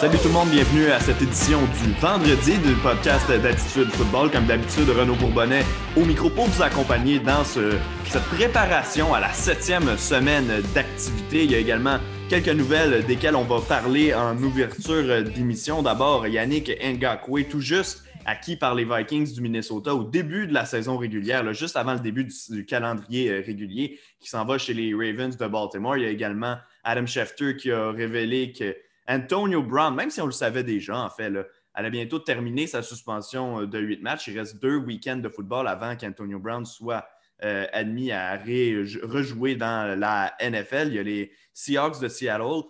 Salut 0.00 0.16
tout 0.16 0.28
le 0.28 0.32
monde, 0.32 0.48
bienvenue 0.48 0.86
à 0.86 0.98
cette 0.98 1.20
édition 1.20 1.58
du 1.60 1.92
vendredi 2.00 2.56
du 2.56 2.72
podcast 2.76 3.30
d'Attitude 3.30 3.90
Football. 3.90 4.30
Comme 4.30 4.46
d'habitude, 4.46 4.88
Renaud 4.88 5.14
Bourbonnais 5.14 5.62
au 5.94 6.06
micro 6.06 6.30
pour 6.30 6.46
vous 6.46 6.62
accompagner 6.62 7.18
dans 7.18 7.44
cette 7.44 8.24
préparation 8.34 9.12
à 9.12 9.20
la 9.20 9.30
septième 9.34 9.98
semaine 9.98 10.62
d'activité. 10.74 11.44
Il 11.44 11.50
y 11.50 11.54
a 11.54 11.58
également 11.58 11.98
quelques 12.30 12.48
nouvelles 12.48 13.04
desquelles 13.04 13.36
on 13.36 13.44
va 13.44 13.60
parler 13.60 14.14
en 14.14 14.42
ouverture 14.42 15.22
d'émission. 15.22 15.82
D'abord, 15.82 16.26
Yannick 16.26 16.72
Ngakwe, 16.82 17.46
tout 17.50 17.60
juste 17.60 18.02
acquis 18.24 18.56
par 18.56 18.74
les 18.74 18.86
Vikings 18.86 19.34
du 19.34 19.42
Minnesota 19.42 19.94
au 19.94 20.04
début 20.04 20.46
de 20.46 20.54
la 20.54 20.64
saison 20.64 20.96
régulière, 20.96 21.52
juste 21.52 21.76
avant 21.76 21.92
le 21.92 22.00
début 22.00 22.26
du, 22.48 22.64
calendrier 22.64 23.30
euh, 23.30 23.42
régulier, 23.44 23.98
qui 24.18 24.30
s'en 24.30 24.46
va 24.46 24.56
chez 24.56 24.72
les 24.72 24.94
Ravens 24.94 25.36
de 25.36 25.46
Baltimore. 25.46 25.98
Il 25.98 26.04
y 26.04 26.06
a 26.06 26.10
également 26.10 26.56
Adam 26.84 27.04
Schefter 27.04 27.56
qui 27.56 27.70
a 27.70 27.90
révélé 27.90 28.52
que 28.52 28.74
Antonio 29.08 29.62
Brown, 29.62 29.94
même 29.94 30.10
si 30.10 30.20
on 30.20 30.26
le 30.26 30.32
savait 30.32 30.64
déjà, 30.64 30.98
en 30.98 31.10
fait, 31.10 31.32
elle 31.74 31.86
a 31.86 31.90
bientôt 31.90 32.18
terminé 32.18 32.66
sa 32.66 32.82
suspension 32.82 33.60
euh, 33.60 33.66
de 33.66 33.78
huit 33.78 34.02
matchs. 34.02 34.28
Il 34.28 34.38
reste 34.38 34.60
deux 34.60 34.76
week-ends 34.76 35.16
de 35.16 35.28
football 35.28 35.68
avant 35.68 35.96
qu'Antonio 35.96 36.38
Brown 36.38 36.64
soit 36.64 37.06
euh, 37.42 37.66
admis 37.72 38.12
à 38.12 38.36
rejouer 38.36 39.56
dans 39.56 39.98
la 39.98 40.34
NFL. 40.40 40.88
Il 40.88 40.94
y 40.94 40.98
a 40.98 41.02
les 41.02 41.32
Seahawks 41.54 42.00
de 42.00 42.08
Seattle, 42.08 42.62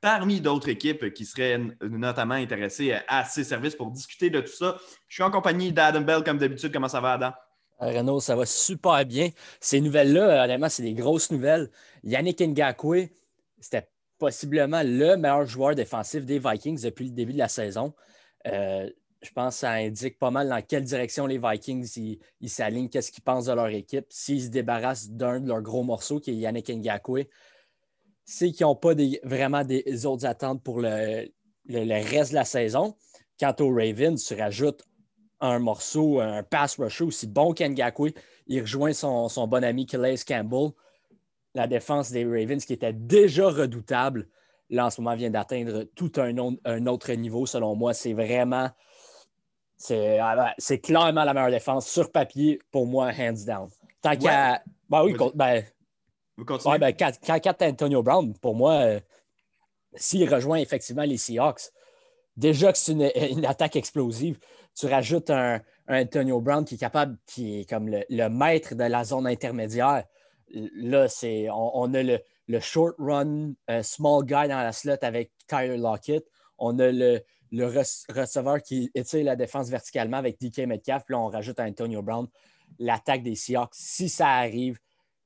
parmi 0.00 0.40
d'autres 0.40 0.68
équipes 0.68 1.12
qui 1.12 1.24
seraient 1.24 1.60
notamment 1.82 2.34
intéressées 2.34 2.96
à 3.08 3.24
ses 3.24 3.44
services 3.44 3.74
pour 3.74 3.90
discuter 3.90 4.30
de 4.30 4.40
tout 4.40 4.52
ça. 4.52 4.78
Je 5.08 5.14
suis 5.14 5.22
en 5.22 5.30
compagnie 5.30 5.72
d'Adam 5.72 6.00
Bell, 6.00 6.22
comme 6.24 6.38
d'habitude. 6.38 6.72
Comment 6.72 6.88
ça 6.88 7.00
va, 7.00 7.12
Adam? 7.12 7.32
Euh, 7.82 7.98
Renaud, 7.98 8.20
ça 8.20 8.34
va 8.34 8.46
super 8.46 9.04
bien. 9.04 9.30
Ces 9.60 9.80
nouvelles-là, 9.80 10.44
honnêtement, 10.44 10.68
c'est 10.68 10.82
des 10.82 10.94
grosses 10.94 11.30
nouvelles. 11.30 11.70
Yannick 12.04 12.40
Ngakwe, 12.40 13.10
c'était 13.60 13.88
possiblement 14.18 14.82
le 14.82 15.16
meilleur 15.16 15.46
joueur 15.46 15.74
défensif 15.74 16.24
des 16.24 16.38
Vikings 16.38 16.82
depuis 16.82 17.06
le 17.06 17.12
début 17.12 17.32
de 17.32 17.38
la 17.38 17.48
saison. 17.48 17.94
Euh, 18.46 18.88
je 19.22 19.30
pense 19.32 19.54
que 19.54 19.60
ça 19.60 19.72
indique 19.72 20.18
pas 20.18 20.30
mal 20.30 20.48
dans 20.48 20.62
quelle 20.62 20.84
direction 20.84 21.26
les 21.26 21.38
Vikings 21.38 22.18
ils 22.40 22.50
s'alignent, 22.50 22.88
qu'est-ce 22.88 23.10
qu'ils 23.10 23.24
pensent 23.24 23.46
de 23.46 23.52
leur 23.52 23.68
équipe. 23.68 24.06
S'ils 24.10 24.44
se 24.44 24.48
débarrassent 24.48 25.08
d'un 25.08 25.40
de 25.40 25.48
leurs 25.48 25.62
gros 25.62 25.82
morceaux, 25.82 26.20
qui 26.20 26.30
est 26.30 26.34
Yannick 26.34 26.68
Ngakwe, 26.68 27.26
c'est 28.24 28.50
qu'ils 28.52 28.66
n'ont 28.66 28.76
pas 28.76 28.94
vraiment 29.22 29.64
des 29.64 30.06
autres 30.06 30.26
attentes 30.26 30.62
pour 30.62 30.80
le, 30.80 31.28
reste 31.68 32.30
de 32.30 32.34
la 32.34 32.44
saison. 32.44 32.96
Quant 33.38 33.54
aux 33.60 33.74
Ravens, 33.74 34.22
tu 34.22 34.34
rajoutes 34.34 34.82
un 35.40 35.58
morceau, 35.58 36.20
un 36.20 36.42
pass 36.42 36.78
rusher 36.78 37.04
aussi 37.04 37.26
bon 37.26 37.52
qu'Ngakwe. 37.52 38.12
Il 38.46 38.60
rejoint 38.60 38.92
son, 38.92 39.28
bon 39.48 39.64
ami 39.64 39.86
Calais 39.86 40.16
Campbell 40.26 40.70
la 41.56 41.66
défense 41.66 42.12
des 42.12 42.24
Ravens, 42.24 42.64
qui 42.64 42.74
était 42.74 42.92
déjà 42.92 43.48
redoutable, 43.48 44.28
là, 44.68 44.86
en 44.86 44.90
ce 44.90 45.00
moment, 45.00 45.16
vient 45.16 45.30
d'atteindre 45.30 45.84
tout 45.94 46.12
un, 46.16 46.86
autre 46.86 47.12
niveau, 47.12 47.46
selon 47.46 47.74
moi. 47.74 47.94
C'est 47.94 48.12
vraiment. 48.12 48.68
Ah, 49.90 50.54
c'est 50.58 50.78
clairement 50.78 51.24
la 51.24 51.34
meilleure 51.34 51.50
défense 51.50 51.86
sur 51.88 52.12
papier, 52.12 52.60
pour 52.70 52.86
moi, 52.86 53.10
hands 53.18 53.44
down. 53.46 53.68
Tant 54.02 54.16
qu'à. 54.16 54.62
Ben 54.88 55.02
oui, 55.02 55.16
ben, 55.34 55.64
ben, 56.78 56.92
quand, 56.92 57.62
Antonio 57.62 58.02
Brown, 58.02 58.34
pour 58.38 58.54
moi, 58.54 58.74
euh, 58.74 59.00
s'il 59.94 60.32
rejoint 60.32 60.58
effectivement 60.58 61.02
les 61.02 61.16
Seahawks, 61.16 61.72
déjà 62.36 62.70
que 62.70 62.78
c'est 62.78 62.92
une, 62.92 63.46
attaque 63.46 63.76
explosive, 63.76 64.38
tu 64.78 64.86
rajoutes 64.86 65.30
un, 65.30 65.60
Antonio 65.88 66.40
Brown 66.40 66.64
qui 66.64 66.74
est 66.74 66.78
capable, 66.78 67.16
qui 67.26 67.60
est 67.60 67.68
comme 67.68 67.88
le 67.88 68.28
maître 68.28 68.74
de 68.74 68.84
la 68.84 69.04
zone 69.04 69.26
intermédiaire 69.26 70.04
là, 70.52 71.08
c'est, 71.08 71.48
on, 71.50 71.92
a 71.94 72.02
le, 72.02 72.60
short 72.60 72.94
run 72.98 73.52
euh, 73.70 73.82
small 73.82 74.24
guy 74.24 74.48
dans 74.48 74.62
la 74.62 74.72
slot 74.72 74.96
avec 75.02 75.32
Tyler 75.46 75.76
Lockett. 75.76 76.26
On 76.58 76.78
a 76.78 76.90
le, 76.90 77.22
receveur 77.52 78.62
qui 78.62 78.90
étire 78.94 79.24
la 79.24 79.36
défense 79.36 79.68
verticalement 79.70 80.18
avec 80.18 80.40
DK 80.40 80.66
Metcalf. 80.66 81.04
Puis 81.04 81.14
on 81.14 81.28
rajoute 81.28 81.60
Antonio 81.60 82.02
Brown. 82.02 82.26
L'attaque 82.78 83.22
des 83.22 83.36
Seahawks, 83.36 83.74
si 83.74 84.08
ça 84.08 84.28
arrive, 84.28 84.78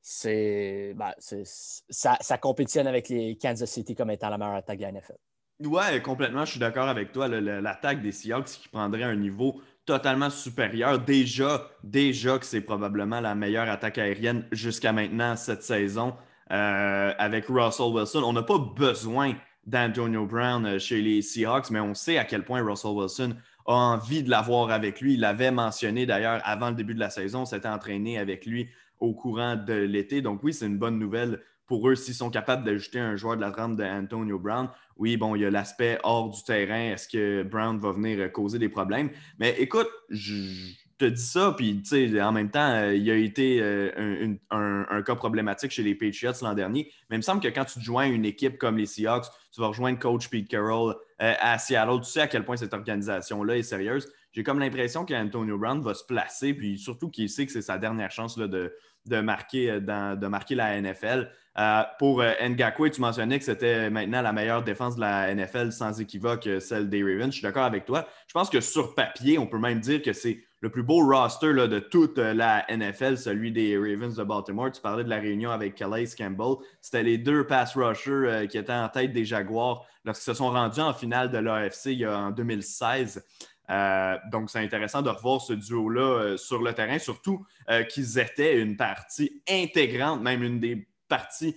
c'est, 0.03 0.93
ben, 0.95 1.13
ça, 1.19 2.17
ça, 2.21 2.39
compétitionne 2.39 2.87
avec 2.87 3.09
les 3.09 3.37
Kansas 3.37 3.71
City 3.71 3.95
comme 3.95 4.11
étant 4.11 4.29
la 4.29 4.39
meilleure 4.39 4.55
attaque 4.55 4.79
de 4.79 4.83
la 4.83 4.93
NFL. 4.93 5.17
Ouais, 5.61 6.01
complètement, 6.01 6.45
je 6.45 6.53
suis 6.53 6.61
d'accord 6.61 6.89
avec 6.89 7.13
toi. 7.13 7.29
L'attaque 7.29 8.01
des 8.01 8.13
Seahawks 8.13 8.47
qui 8.47 8.69
prendrait 8.69 9.03
un 9.03 9.17
niveau 9.17 9.61
totalement 9.91 10.31
supérieur. 10.31 11.01
Déjà, 11.01 11.69
déjà 11.83 12.39
que 12.39 12.47
c'est 12.47 12.61
probablement 12.61 13.21
la 13.21 13.35
meilleure 13.35 13.69
attaque 13.69 13.99
aérienne 13.99 14.45
jusqu'à 14.53 14.93
maintenant 14.93 15.35
cette 15.35 15.65
saison 15.65 16.15
euh, 16.53 17.13
avec 17.19 17.47
Russell 17.49 17.93
Wilson. 17.93 18.23
On 18.25 18.33
n'a 18.33 18.45
pas 18.45 18.59
besoin 18.59 19.35
d'Antonio 19.67 20.27
Brown 20.27 20.65
euh, 20.65 20.79
chez 20.79 21.03
les 21.03 21.23
Seahawks, 21.23 21.71
mais 21.71 21.81
on 21.81 21.95
sait 21.95 22.19
à 22.19 22.25
quel 22.25 22.45
point 22.45 22.63
Russell 22.63 22.93
Wilson 22.93 23.35
a 23.67 23.73
envie 23.73 24.23
de 24.23 24.31
l'avoir 24.31 24.71
avec 24.71 25.01
lui. 25.01 25.15
Il 25.15 25.21
l'avait 25.21 25.51
mentionné 25.51 26.07
d'ailleurs 26.07 26.41
avant 26.45 26.69
le 26.69 26.77
début 26.77 26.95
de 26.95 27.01
la 27.01 27.11
saison, 27.11 27.45
s'était 27.45 27.67
entraîné 27.67 28.17
avec 28.17 28.47
lui 28.47 28.69
au 29.01 29.13
courant 29.13 29.57
de 29.57 29.75
l'été. 29.75 30.23
Donc 30.23 30.45
oui, 30.45 30.55
c'est 30.55 30.67
une 30.67 30.79
bonne 30.79 31.01
nouvelle 31.01 31.43
pour 31.71 31.89
eux 31.89 31.95
s'ils 31.95 32.15
sont 32.15 32.31
capables 32.31 32.65
d'ajouter 32.65 32.99
un 32.99 33.15
joueur 33.15 33.37
de 33.37 33.43
la 33.43 33.53
trempe 33.53 33.77
d'Antonio 33.77 34.41
Brown. 34.41 34.69
Oui, 34.97 35.17
bon, 35.17 35.37
il 35.37 35.43
y 35.43 35.45
a 35.45 35.51
l'aspect 35.51 36.01
hors 36.03 36.29
du 36.29 36.43
terrain. 36.43 36.91
Est-ce 36.95 37.07
que 37.07 37.45
Brown 37.45 37.79
va 37.79 37.93
venir 37.93 38.33
causer 38.33 38.59
des 38.59 38.69
problèmes? 38.69 39.11
Mais 39.39 39.55
écoute, 39.57 39.87
je 40.09 40.73
te 40.99 41.05
dis 41.05 41.23
ça, 41.23 41.55
puis 41.57 41.81
en 42.21 42.33
même 42.33 42.51
temps, 42.51 42.73
euh, 42.73 42.93
il 42.97 43.09
a 43.09 43.15
été 43.15 43.61
euh, 43.63 44.35
un, 44.51 45.03
cas 45.03 45.15
problématique 45.15 45.71
chez 45.71 45.85
les 45.85 45.95
Patriots 45.95 46.33
l'an 46.43 46.55
dernier. 46.55 46.91
Mais 47.09 47.15
il 47.15 47.19
me 47.19 47.23
semble 47.23 47.41
que 47.41 47.47
quand 47.47 47.67
tu 47.67 47.81
joins 47.81 48.07
une 48.07 48.25
équipe 48.25 48.59
comme 48.59 48.77
les 48.77 48.87
Seahawks, 48.87 49.27
tu 49.53 49.61
vas 49.61 49.69
rejoindre 49.69 50.01
coach 50.01 50.29
Pete 50.29 50.49
Carroll 50.49 50.97
euh, 51.23 51.35
à 51.39 51.57
Seattle. 51.59 52.01
Tu 52.01 52.11
sais 52.11 52.23
à 52.23 52.27
quel 52.27 52.45
point 52.45 52.57
cette 52.57 52.75
organisation-là 52.75 53.59
est 53.59 53.63
sérieuse. 53.63 54.13
J'ai 54.33 54.43
comme 54.43 54.59
l'impression 54.59 55.05
qu'Antonio 55.05 55.57
Brown 55.57 55.81
va 55.83 55.95
se 55.95 56.05
placer, 56.05 56.53
puis 56.53 56.79
surtout 56.79 57.11
qu'il 57.11 57.31
sait 57.31 57.47
que 57.47 57.53
c'est 57.53 57.63
sa 57.63 57.79
dernière 57.79 58.11
chance 58.11 58.37
là, 58.37 58.49
de, 58.49 58.75
de 59.07 59.21
marquer, 59.21 59.71
euh, 59.71 59.81
dans, 59.81 60.19
de 60.19 60.27
marquer 60.27 60.57
la 60.57 60.81
NFL. 60.81 61.31
Euh, 61.59 61.83
pour 61.99 62.23
euh, 62.23 62.33
Ngakwe, 62.41 62.91
tu 62.91 63.01
mentionnais 63.01 63.39
que 63.39 63.45
c'était 63.45 63.91
maintenant 63.91 64.23
la 64.23 64.33
meilleure 64.33 64.63
défense 64.63 64.97
de 64.97 65.01
la 65.01 65.35
NFL 65.35 65.73
sans 65.73 66.01
équivoque, 66.01 66.49
celle 66.61 66.89
des 66.89 67.03
Ravens. 67.03 67.27
Je 67.27 67.39
suis 67.39 67.43
d'accord 67.43 67.65
avec 67.65 67.85
toi. 67.85 68.07
Je 68.27 68.33
pense 68.33 68.49
que 68.49 68.61
sur 68.61 68.95
papier, 68.95 69.39
on 69.39 69.47
peut 69.47 69.59
même 69.59 69.81
dire 69.81 70.01
que 70.01 70.13
c'est 70.13 70.45
le 70.61 70.71
plus 70.71 70.83
beau 70.83 71.05
roster 71.07 71.55
de 71.55 71.79
toute 71.79 72.19
la 72.19 72.67
NFL, 72.69 73.17
celui 73.17 73.51
des 73.51 73.77
Ravens 73.79 74.15
de 74.15 74.23
Baltimore. 74.23 74.71
Tu 74.71 74.81
parlais 74.81 75.05
de 75.05 75.09
la 75.09 75.19
réunion 75.19 75.51
avec 75.51 75.75
Calais 75.75 76.05
Campbell. 76.17 76.57
C'était 76.83 77.03
les 77.03 77.19
deux 77.19 77.47
pass 77.47 77.75
rushers 77.75 78.47
qui 78.49 78.59
étaient 78.59 78.73
en 78.73 78.89
tête 78.89 79.13
des 79.13 79.25
Jaguars 79.25 79.87
lorsqu'ils 80.05 80.33
se 80.33 80.35
sont 80.35 80.51
rendus 80.51 80.81
en 80.81 80.93
finale 80.93 81.31
de 81.31 81.39
l'AFC 81.39 82.05
en 82.07 82.31
2016. 82.31 83.25
Euh, 83.71 84.17
donc, 84.33 84.51
c'est 84.51 84.59
intéressant 84.59 85.01
de 85.01 85.11
revoir 85.11 85.41
ce 85.41 85.53
duo-là 85.53 86.03
euh, 86.03 86.37
sur 86.37 86.61
le 86.61 86.73
terrain, 86.73 86.99
surtout 86.99 87.47
euh, 87.71 87.85
qu'ils 87.85 88.19
étaient 88.19 88.61
une 88.61 88.77
partie 88.77 89.43
intégrante, 89.49 90.21
même 90.23 90.43
une 90.43 90.59
des 90.59 90.89
parties 91.11 91.55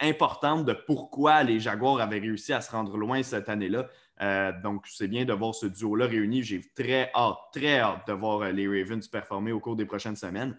importantes 0.00 0.66
de 0.66 0.74
pourquoi 0.74 1.42
les 1.42 1.60
Jaguars 1.60 2.00
avaient 2.00 2.18
réussi 2.18 2.52
à 2.52 2.60
se 2.60 2.70
rendre 2.70 2.98
loin 2.98 3.22
cette 3.22 3.48
année-là. 3.48 3.88
donc, 4.62 4.84
c'est 4.86 5.08
bien 5.08 5.24
de 5.24 5.32
voir 5.32 5.54
ce 5.54 5.66
duo-là 5.66 6.06
réuni. 6.06 6.42
J'ai 6.42 6.60
très 6.74 7.10
hâte, 7.14 7.38
très 7.54 7.78
hâte 7.78 8.06
de 8.06 8.12
voir 8.12 8.52
les 8.52 8.66
Ravens 8.68 9.06
performer 9.08 9.52
au 9.52 9.60
cours 9.60 9.76
des 9.76 9.86
prochaines 9.86 10.16
semaines. 10.16 10.56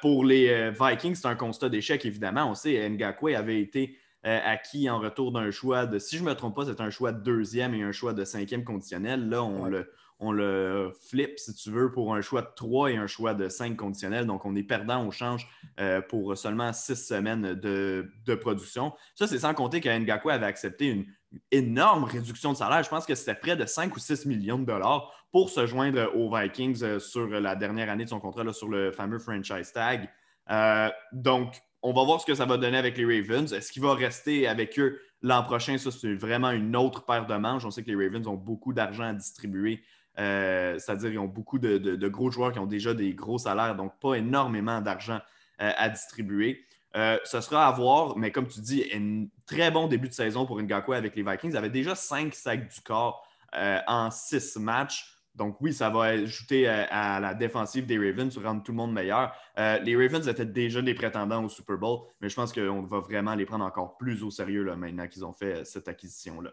pour 0.00 0.24
les 0.24 0.70
Vikings, 0.70 1.14
c'est 1.14 1.28
un 1.28 1.36
constat 1.36 1.68
d'échec, 1.68 2.04
évidemment. 2.04 2.50
On 2.50 2.54
sait, 2.54 2.88
Ngakwe 2.88 3.34
avait 3.36 3.60
été 3.60 3.98
acquis 4.22 4.90
en 4.90 4.98
retour 4.98 5.32
d'un 5.32 5.50
choix 5.50 5.86
de, 5.86 5.98
si 5.98 6.16
je 6.16 6.22
ne 6.22 6.28
me 6.28 6.34
trompe 6.34 6.56
pas, 6.56 6.64
c'est 6.64 6.80
un 6.80 6.90
choix 6.90 7.12
de 7.12 7.22
deuxième 7.22 7.74
et 7.74 7.82
un 7.82 7.92
choix 7.92 8.12
de 8.12 8.24
cinquième 8.24 8.64
conditionnel. 8.64 9.28
Là, 9.28 9.42
on 9.44 9.66
le 9.66 9.90
on 10.18 10.32
le 10.32 10.92
flip, 11.08 11.38
si 11.38 11.54
tu 11.54 11.70
veux, 11.70 11.92
pour 11.92 12.14
un 12.14 12.22
choix 12.22 12.42
de 12.42 12.48
3 12.56 12.92
et 12.92 12.96
un 12.96 13.06
choix 13.06 13.34
de 13.34 13.48
5 13.48 13.76
conditionnels. 13.76 14.26
Donc, 14.26 14.46
on 14.46 14.54
est 14.56 14.62
perdant 14.62 15.06
au 15.06 15.10
change 15.10 15.46
euh, 15.78 16.00
pour 16.00 16.36
seulement 16.38 16.72
6 16.72 16.96
semaines 16.96 17.54
de, 17.54 18.34
production. 18.40 18.94
Ça, 19.14 19.26
c'est 19.26 19.38
sans 19.38 19.54
compter 19.54 19.80
que 19.80 19.88
avait 19.88 20.46
accepté 20.46 20.86
une 20.86 21.06
énorme 21.50 22.04
réduction 22.04 22.52
de 22.52 22.56
salaire. 22.56 22.82
Je 22.82 22.88
pense 22.88 23.04
que 23.04 23.14
c'était 23.14 23.34
près 23.34 23.56
de 23.56 23.66
5 23.66 23.94
ou 23.94 23.98
6 23.98 24.26
millions 24.26 24.58
de 24.58 24.64
dollars 24.64 25.12
pour 25.32 25.50
se 25.50 25.66
joindre 25.66 26.10
aux 26.16 26.34
Vikings 26.34 26.82
euh, 26.82 26.98
sur 26.98 27.26
la 27.28 27.54
dernière 27.54 27.90
année 27.90 28.04
de 28.04 28.08
son 28.08 28.20
contrat, 28.20 28.50
sur 28.52 28.68
le 28.68 28.92
fameux 28.92 29.18
franchise 29.18 29.72
tag. 29.72 30.08
Euh, 30.50 30.88
donc, 31.12 31.60
on 31.82 31.92
va 31.92 32.04
voir 32.04 32.20
ce 32.20 32.26
que 32.26 32.34
ça 32.34 32.46
va 32.46 32.56
donner 32.56 32.78
avec 32.78 32.96
les 32.96 33.04
Ravens. 33.04 33.52
Est-ce 33.52 33.70
qu'il 33.70 33.82
va 33.82 33.94
rester 33.94 34.48
avec 34.48 34.78
eux 34.78 34.98
l'an 35.20 35.42
prochain? 35.42 35.76
Ça, 35.76 35.90
c'est 35.90 36.14
vraiment 36.14 36.50
une 36.50 36.74
autre 36.74 37.04
paire 37.04 37.26
de 37.26 37.34
manches. 37.34 37.64
On 37.64 37.70
sait 37.70 37.82
que 37.82 37.90
les 37.90 38.06
Ravens 38.06 38.26
ont 38.26 38.34
beaucoup 38.34 38.72
d'argent 38.72 39.04
à 39.04 39.12
distribuer 39.12 39.82
euh, 40.18 40.78
c'est-à-dire 40.78 41.10
qu'ils 41.10 41.18
ont 41.18 41.26
beaucoup 41.26 41.58
de, 41.58 42.08
gros 42.08 42.30
joueurs 42.30 42.52
qui 42.52 42.58
ont 42.58 42.66
déjà 42.66 42.94
des 42.94 43.14
gros 43.14 43.38
salaires, 43.38 43.76
donc 43.76 43.98
pas 44.00 44.14
énormément 44.14 44.80
d'argent 44.80 45.20
euh, 45.60 45.72
à 45.76 45.88
distribuer. 45.88 46.64
Euh, 46.96 47.18
ce 47.24 47.40
sera 47.40 47.66
à 47.66 47.72
voir, 47.72 48.16
mais 48.16 48.30
comme 48.30 48.46
tu 48.46 48.60
dis, 48.60 48.84
un 48.94 49.26
très 49.46 49.70
bon 49.70 49.86
début 49.86 50.08
de 50.08 50.14
saison 50.14 50.46
pour 50.46 50.60
Ngakwe 50.60 50.94
avec 50.94 51.14
les 51.14 51.22
Vikings. 51.22 51.50
Ils 51.50 51.56
avaient 51.56 51.68
déjà 51.68 51.94
cinq 51.94 52.34
sacs 52.34 52.68
du 52.72 52.80
corps 52.80 53.26
en 53.52 54.10
six 54.10 54.56
matchs. 54.56 55.12
Donc 55.34 55.58
oui, 55.60 55.74
ça 55.74 55.90
va 55.90 56.04
ajouter 56.04 56.66
à, 56.66 57.20
la 57.20 57.34
défensive 57.34 57.84
des 57.84 57.98
Ravens, 57.98 58.36
rendre 58.38 58.62
tout 58.62 58.72
le 58.72 58.76
monde 58.76 58.92
meilleur. 58.92 59.34
les 59.56 59.96
Ravens 59.96 60.26
étaient 60.26 60.46
déjà 60.46 60.80
des 60.80 60.94
prétendants 60.94 61.44
au 61.44 61.50
Super 61.50 61.76
Bowl, 61.76 62.00
mais 62.20 62.30
je 62.30 62.34
pense 62.34 62.52
qu'on 62.52 62.82
va 62.82 63.00
vraiment 63.00 63.34
les 63.34 63.44
prendre 63.44 63.64
encore 63.64 63.98
plus 63.98 64.22
au 64.22 64.30
sérieux 64.30 64.64
maintenant 64.74 65.06
qu'ils 65.08 65.24
ont 65.24 65.32
fait 65.32 65.64
cette 65.66 65.88
acquisition-là. 65.88 66.52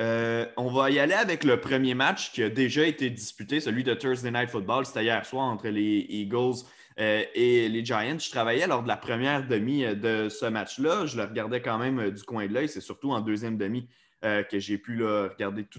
Euh, 0.00 0.44
on 0.58 0.70
va 0.70 0.90
y 0.90 0.98
aller 0.98 1.14
avec 1.14 1.42
le 1.42 1.58
premier 1.58 1.94
match 1.94 2.32
qui 2.32 2.42
a 2.42 2.50
déjà 2.50 2.86
été 2.86 3.08
disputé, 3.08 3.60
celui 3.60 3.82
de 3.82 3.94
Thursday 3.94 4.30
Night 4.30 4.50
Football. 4.50 4.84
C'était 4.84 5.04
hier 5.04 5.24
soir 5.24 5.46
entre 5.46 5.68
les 5.68 6.06
Eagles 6.08 6.64
euh, 7.00 7.24
et 7.34 7.68
les 7.68 7.84
Giants. 7.84 8.18
Je 8.18 8.30
travaillais 8.30 8.66
lors 8.66 8.82
de 8.82 8.88
la 8.88 8.98
première 8.98 9.46
demi 9.46 9.84
euh, 9.84 9.94
de 9.94 10.28
ce 10.28 10.46
match-là. 10.46 11.06
Je 11.06 11.16
le 11.16 11.24
regardais 11.24 11.62
quand 11.62 11.78
même 11.78 12.10
du 12.10 12.22
coin 12.24 12.46
de 12.46 12.52
l'œil. 12.52 12.68
C'est 12.68 12.82
surtout 12.82 13.12
en 13.12 13.20
deuxième 13.20 13.56
demi 13.56 13.88
que 14.22 14.58
j'ai 14.58 14.76
pu 14.76 15.04
regarder 15.04 15.64
tout, 15.64 15.78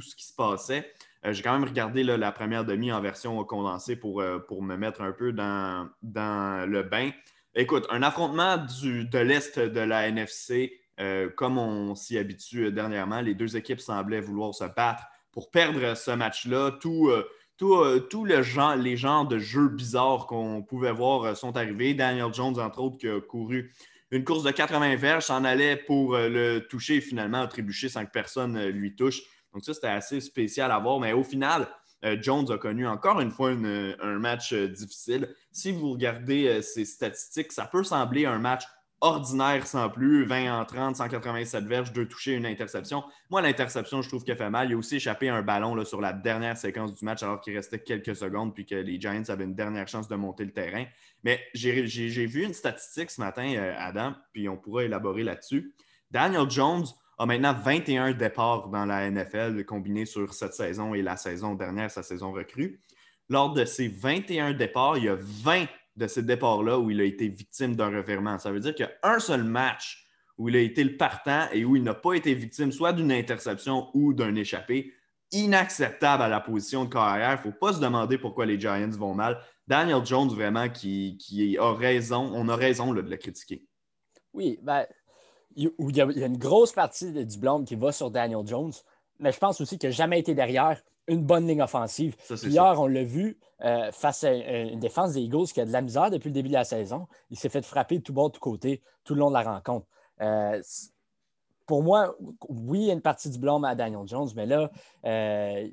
ce 0.00 0.16
qui 0.16 0.24
se 0.24 0.34
passait. 0.34 0.90
j'ai 1.22 1.42
quand 1.42 1.52
même 1.52 1.68
regardé 1.68 2.02
la 2.02 2.32
première 2.32 2.64
demi 2.64 2.90
en 2.92 3.00
version 3.02 3.44
condensée 3.44 3.94
pour, 3.94 4.22
me 4.22 4.76
mettre 4.76 5.02
un 5.02 5.12
peu 5.12 5.32
dans, 5.34 5.86
dans 6.00 6.66
le 6.66 6.82
bain. 6.82 7.10
Écoute, 7.54 7.86
un 7.90 8.02
affrontement 8.02 8.56
de 8.56 9.18
l'Est 9.18 9.58
de 9.58 9.80
la 9.80 10.08
NFC, 10.08 10.80
euh, 11.00 11.28
comme 11.28 11.58
on 11.58 11.94
s'y 11.94 12.18
habitue 12.18 12.66
euh, 12.66 12.70
dernièrement, 12.70 13.20
les 13.20 13.34
deux 13.34 13.56
équipes 13.56 13.80
semblaient 13.80 14.20
vouloir 14.20 14.54
se 14.54 14.64
battre 14.64 15.04
pour 15.30 15.50
perdre 15.50 15.96
ce 15.96 16.10
match-là. 16.10 16.72
Tout, 16.80 17.10
euh, 17.10 17.24
les 18.76 18.96
genres 18.96 19.28
de 19.28 19.38
jeux 19.38 19.68
bizarres 19.68 20.26
qu'on 20.26 20.62
pouvait 20.62 20.92
voir 20.92 21.36
sont 21.36 21.56
arrivés. 21.56 21.94
Daniel 21.94 22.32
Jones, 22.34 22.58
entre 22.58 22.80
autres, 22.80 22.98
qui 22.98 23.08
a 23.08 23.20
couru 23.20 23.72
une 24.10 24.24
course 24.24 24.42
de 24.42 24.50
80 24.50 24.96
verges, 24.96 25.24
s'en 25.24 25.44
allait 25.44 25.76
pour 25.76 26.16
le 26.16 26.60
toucher 26.60 27.00
finalement 27.00 27.42
a 27.42 27.46
trébuché 27.46 27.90
sans 27.90 28.06
que 28.06 28.10
personne 28.10 28.68
lui 28.68 28.96
touche. 28.96 29.20
Donc 29.52 29.64
ça, 29.64 29.74
c'était 29.74 29.88
assez 29.88 30.20
spécial 30.20 30.72
à 30.72 30.78
voir. 30.78 30.98
Mais 30.98 31.12
au 31.12 31.22
final, 31.22 31.68
Jones 32.22 32.50
a 32.50 32.56
connu 32.56 32.86
encore 32.86 33.20
une 33.20 33.30
fois 33.30 33.50
un 33.50 34.18
match 34.18 34.54
difficile. 34.54 35.28
Si 35.52 35.72
vous 35.72 35.92
regardez 35.92 36.62
ses 36.62 36.86
statistiques, 36.86 37.52
ça 37.52 37.66
peut 37.66 37.84
sembler 37.84 38.24
un 38.24 38.38
match 38.38 38.64
ordinaire 39.00 39.66
sans 39.66 39.88
plus, 39.88 40.24
20 40.24 40.60
en 40.60 40.64
30, 40.64 40.96
187 40.96 41.64
verges, 41.64 41.92
deux 41.92 42.06
touchés, 42.06 42.34
une 42.34 42.46
interception. 42.46 43.04
Moi, 43.30 43.40
l'interception, 43.40 44.02
je 44.02 44.08
trouve 44.08 44.24
qu'elle 44.24 44.36
fait 44.36 44.50
mal. 44.50 44.70
Il 44.70 44.74
a 44.74 44.76
aussi 44.76 44.96
échappé 44.96 45.28
un 45.28 45.42
ballon 45.42 45.84
sur 45.84 46.00
la 46.00 46.12
dernière 46.12 46.56
séquence 46.56 46.94
du 46.94 47.04
match 47.04 47.22
alors 47.22 47.40
qu'il 47.40 47.54
restait 47.54 47.78
quelques 47.78 48.16
secondes 48.16 48.54
puis 48.54 48.66
que 48.66 48.74
les 48.74 49.00
Giants 49.00 49.22
avaient 49.28 49.44
une 49.44 49.54
dernière 49.54 49.86
chance 49.86 50.08
de 50.08 50.16
monter 50.16 50.44
le 50.44 50.52
terrain. 50.52 50.84
Mais 51.22 51.40
j'ai 51.54 51.82
vu 52.26 52.44
une 52.44 52.54
statistique 52.54 53.10
ce 53.10 53.20
matin, 53.20 53.54
euh, 53.56 53.74
Adam, 53.78 54.14
puis 54.32 54.48
on 54.48 54.56
pourra 54.56 54.84
élaborer 54.84 55.22
là-dessus. 55.22 55.74
Daniel 56.10 56.50
Jones 56.50 56.86
a 57.18 57.26
maintenant 57.26 57.52
21 57.52 58.12
départs 58.12 58.68
dans 58.68 58.84
la 58.84 59.10
NFL 59.10 59.64
combinés 59.64 60.06
sur 60.06 60.34
cette 60.34 60.54
saison 60.54 60.94
et 60.94 61.02
la 61.02 61.16
saison 61.16 61.54
dernière, 61.54 61.90
sa 61.90 62.02
saison 62.02 62.32
recrue. 62.32 62.80
Lors 63.28 63.52
de 63.52 63.64
ces 63.64 63.88
21 63.88 64.54
départs, 64.54 64.96
il 64.96 65.04
y 65.04 65.08
a 65.08 65.16
20 65.18 65.66
de 65.98 66.06
ces 66.06 66.22
départs-là 66.22 66.78
où 66.78 66.90
il 66.90 67.00
a 67.00 67.04
été 67.04 67.28
victime 67.28 67.76
d'un 67.76 67.88
revirement. 67.88 68.38
Ça 68.38 68.52
veut 68.52 68.60
dire 68.60 68.74
qu'il 68.74 68.86
y 68.86 68.88
a 68.88 69.14
un 69.14 69.18
seul 69.18 69.42
match 69.42 70.06
où 70.38 70.48
il 70.48 70.56
a 70.56 70.60
été 70.60 70.84
le 70.84 70.96
partant 70.96 71.46
et 71.52 71.64
où 71.64 71.76
il 71.76 71.82
n'a 71.82 71.94
pas 71.94 72.14
été 72.14 72.32
victime 72.32 72.70
soit 72.70 72.92
d'une 72.92 73.10
interception 73.10 73.88
ou 73.94 74.14
d'un 74.14 74.34
échappé. 74.36 74.92
Inacceptable 75.32 76.22
à 76.22 76.28
la 76.28 76.40
position 76.40 76.84
de 76.84 76.90
carrière. 76.90 77.40
Il 77.44 77.48
ne 77.48 77.52
faut 77.52 77.58
pas 77.58 77.74
se 77.74 77.80
demander 77.80 78.16
pourquoi 78.16 78.46
les 78.46 78.58
Giants 78.58 78.88
vont 78.90 79.14
mal. 79.14 79.38
Daniel 79.66 80.06
Jones, 80.06 80.30
vraiment, 80.30 80.70
qui, 80.70 81.58
a 81.60 81.74
raison, 81.74 82.30
on 82.34 82.48
a 82.48 82.56
raison 82.56 82.94
de 82.94 83.00
le 83.02 83.16
critiquer. 83.16 83.66
Oui, 84.32 84.58
ben, 84.62 84.86
il 85.56 85.70
y, 85.78 86.00
a, 86.00 86.04
une 86.04 86.38
grosse 86.38 86.72
partie 86.72 87.12
du 87.12 87.38
blâme 87.38 87.64
qui 87.64 87.74
va 87.74 87.92
sur 87.92 88.10
Daniel 88.10 88.46
Jones, 88.46 88.72
mais 89.18 89.32
je 89.32 89.38
pense 89.38 89.60
aussi 89.60 89.78
qu'il 89.78 89.90
n'a 89.90 89.94
jamais 89.94 90.20
été 90.20 90.34
derrière 90.34 90.80
une 91.08 91.22
bonne 91.24 91.46
ligne 91.46 91.62
offensive. 91.62 92.16
hier, 92.44 92.74
on 92.78 92.86
l'a 92.86 93.02
vu 93.02 93.38
euh, 93.64 93.90
face 93.90 94.24
à 94.24 94.32
une 94.32 94.78
défense 94.78 95.14
des 95.14 95.22
Eagles 95.22 95.46
qui 95.46 95.60
a 95.60 95.64
de 95.64 95.72
la 95.72 95.80
misère 95.80 96.10
depuis 96.10 96.28
le 96.28 96.34
début 96.34 96.48
de 96.48 96.54
la 96.54 96.64
saison. 96.64 97.08
Il 97.30 97.38
s'est 97.38 97.48
fait 97.48 97.64
frapper 97.64 97.98
de 97.98 98.02
tout 98.02 98.12
bord, 98.12 98.28
de 98.28 98.34
tout 98.34 98.40
côté, 98.40 98.82
tout 99.04 99.14
le 99.14 99.20
long 99.20 99.30
de 99.30 99.34
la 99.34 99.42
rencontre. 99.42 99.86
Euh, 100.20 100.62
pour 101.66 101.82
moi, 101.82 102.14
oui, 102.48 102.80
il 102.80 102.86
y 102.86 102.90
a 102.90 102.94
une 102.94 103.02
partie 103.02 103.28
du 103.30 103.38
blâme 103.38 103.64
à 103.64 103.74
Daniel 103.74 104.06
Jones, 104.06 104.28
mais 104.36 104.46
là, 104.46 104.70
euh, 105.04 105.68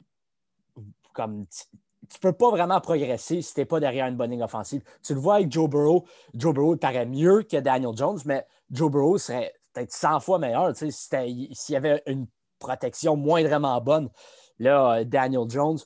comme 1.13 1.45
tu 1.47 2.17
ne 2.17 2.19
peux 2.19 2.33
pas 2.33 2.49
vraiment 2.49 2.79
progresser 2.81 3.41
si 3.41 3.53
tu 3.53 3.59
n'es 3.59 3.65
pas 3.65 3.79
derrière 3.79 4.07
une 4.07 4.15
bonne 4.15 4.31
ligne 4.31 4.43
offensive. 4.43 4.83
Tu 5.03 5.13
le 5.13 5.19
vois 5.19 5.35
avec 5.35 5.51
Joe 5.51 5.69
Burrow. 5.69 6.05
Joe 6.33 6.53
Burrow 6.53 6.75
paraît 6.75 7.05
mieux 7.05 7.43
que 7.43 7.57
Daniel 7.57 7.95
Jones, 7.95 8.19
mais 8.25 8.45
Joe 8.71 8.91
Burrow 8.91 9.17
serait 9.17 9.53
peut-être 9.73 9.91
100 9.91 10.19
fois 10.19 10.39
meilleur 10.39 10.73
s'il 10.75 11.73
y 11.73 11.75
avait 11.75 12.03
une 12.05 12.27
protection 12.59 13.15
moindrement 13.15 13.79
bonne. 13.81 14.09
Là, 14.59 14.99
euh, 14.99 15.03
Daniel 15.03 15.49
Jones, 15.49 15.79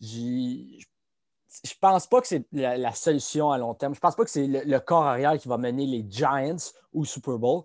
je 0.00 1.74
pense 1.80 2.06
pas 2.06 2.20
que 2.20 2.26
c'est 2.26 2.44
la, 2.52 2.92
solution 2.92 3.50
à 3.50 3.58
long 3.58 3.74
terme. 3.74 3.94
Je 3.94 4.00
pense 4.00 4.16
pas 4.16 4.24
que 4.24 4.30
c'est 4.30 4.46
le, 4.46 4.78
corps 4.78 5.06
arrière 5.06 5.38
qui 5.38 5.48
va 5.48 5.58
mener 5.58 5.86
les 5.86 6.04
Giants 6.08 6.56
au 6.92 7.04
Super 7.04 7.38
Bowl, 7.38 7.62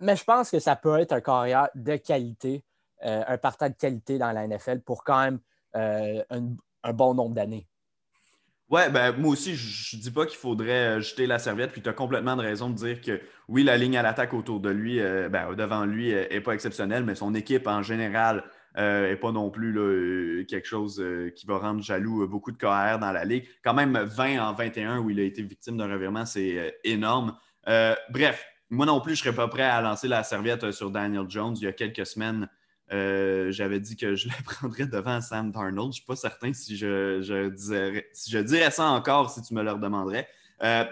mais 0.00 0.16
je 0.16 0.24
pense 0.24 0.50
que 0.50 0.58
ça 0.58 0.76
peut 0.76 0.98
être 0.98 1.12
un 1.12 1.20
corps 1.20 1.36
arrière 1.38 1.68
de 1.74 1.96
qualité, 1.96 2.64
euh, 3.04 3.22
un 3.26 3.38
partant 3.38 3.68
de 3.68 3.74
qualité 3.74 4.18
dans 4.18 4.32
la 4.32 4.46
NFL 4.46 4.80
pour 4.80 5.04
quand 5.04 5.20
même 5.20 5.38
euh, 5.76 6.22
un, 6.30 6.92
bon 6.92 7.14
nombre 7.14 7.34
d'années. 7.34 7.66
Ouais, 8.68 8.88
ben, 8.88 9.12
moi 9.16 9.32
aussi, 9.32 9.56
je 9.56 9.96
ne 9.96 10.02
dis 10.02 10.12
pas 10.12 10.26
qu'il 10.26 10.38
faudrait 10.38 11.00
jeter 11.00 11.26
la 11.26 11.40
serviette, 11.40 11.72
puis 11.72 11.82
tu 11.82 11.88
as 11.88 11.92
complètement 11.92 12.36
de 12.36 12.42
raison 12.42 12.70
de 12.70 12.74
dire 12.74 13.00
que 13.00 13.20
oui, 13.48 13.64
la 13.64 13.76
ligne 13.76 13.96
à 13.96 14.02
l'attaque 14.02 14.32
autour 14.32 14.60
de 14.60 14.70
lui, 14.70 15.00
ben, 15.00 15.54
devant 15.54 15.84
lui, 15.84 16.12
n'est 16.12 16.40
pas 16.40 16.52
exceptionnelle, 16.52 17.04
mais 17.04 17.16
son 17.16 17.34
équipe 17.34 17.66
en 17.66 17.82
général 17.82 18.44
euh, 18.78 19.10
et 19.10 19.16
pas 19.16 19.32
non 19.32 19.50
plus 19.50 19.76
euh, 19.76 20.44
quelque 20.44 20.66
chose 20.66 21.00
euh, 21.00 21.30
qui 21.30 21.44
va 21.44 21.58
rendre 21.58 21.82
jaloux 21.82 22.26
beaucoup 22.28 22.52
de 22.52 22.56
KR 22.56 22.98
dans 23.00 23.10
la 23.12 23.24
ligue. 23.24 23.48
Quand 23.64 23.74
même 23.74 23.98
20 23.98 24.38
en 24.38 24.52
21 24.52 24.98
où 25.00 25.10
il 25.10 25.18
a 25.18 25.24
été 25.24 25.42
victime 25.42 25.76
d'un 25.76 25.92
revirement, 25.92 26.24
c'est 26.24 26.78
énorme. 26.84 27.36
bref, 28.10 28.46
moi 28.70 28.86
non 28.86 29.00
plus, 29.00 29.16
je 29.16 29.22
ne 29.22 29.24
serais 29.24 29.36
pas 29.36 29.48
prêt 29.48 29.64
à 29.64 29.80
lancer 29.80 30.06
la 30.06 30.22
serviette 30.22 30.70
sur 30.70 30.90
Daniel 30.90 31.24
Jones. 31.28 31.56
Il 31.60 31.64
y 31.64 31.66
a 31.66 31.72
quelques 31.72 32.06
semaines, 32.06 32.48
j'avais 32.90 33.80
dit 33.80 33.96
que 33.96 34.14
je 34.14 34.28
le 34.28 34.34
prendrais 34.44 34.86
devant 34.86 35.20
Sam 35.20 35.50
Darnold. 35.50 35.86
Je 35.86 35.86
ne 35.86 35.92
suis 35.92 36.04
pas 36.04 36.16
certain 36.16 36.52
si 36.52 36.76
je, 36.76 37.48
dirais, 38.42 38.70
ça 38.70 38.90
encore 38.90 39.30
si 39.30 39.42
tu 39.42 39.52
me 39.54 39.62
le 39.64 39.74
demanderais. 39.74 40.28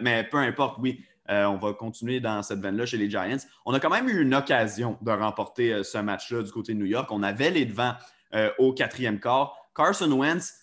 mais 0.00 0.24
peu 0.28 0.38
importe, 0.38 0.78
oui. 0.80 1.04
Euh, 1.30 1.44
on 1.44 1.56
va 1.56 1.74
continuer 1.74 2.20
dans 2.20 2.42
cette 2.42 2.60
veine-là 2.60 2.86
chez 2.86 2.96
les 2.96 3.10
Giants. 3.10 3.36
On 3.66 3.74
a 3.74 3.80
quand 3.80 3.90
même 3.90 4.08
eu 4.08 4.22
une 4.22 4.34
occasion 4.34 4.96
de 5.02 5.10
remporter 5.10 5.72
euh, 5.72 5.82
ce 5.82 5.98
match-là 5.98 6.42
du 6.42 6.50
côté 6.50 6.74
de 6.74 6.78
New 6.78 6.86
York. 6.86 7.10
On 7.10 7.22
avait 7.22 7.50
les 7.50 7.66
devants 7.66 7.94
euh, 8.34 8.50
au 8.58 8.72
quatrième 8.72 9.20
quart. 9.20 9.54
Carson 9.74 10.10
Wentz, 10.10 10.54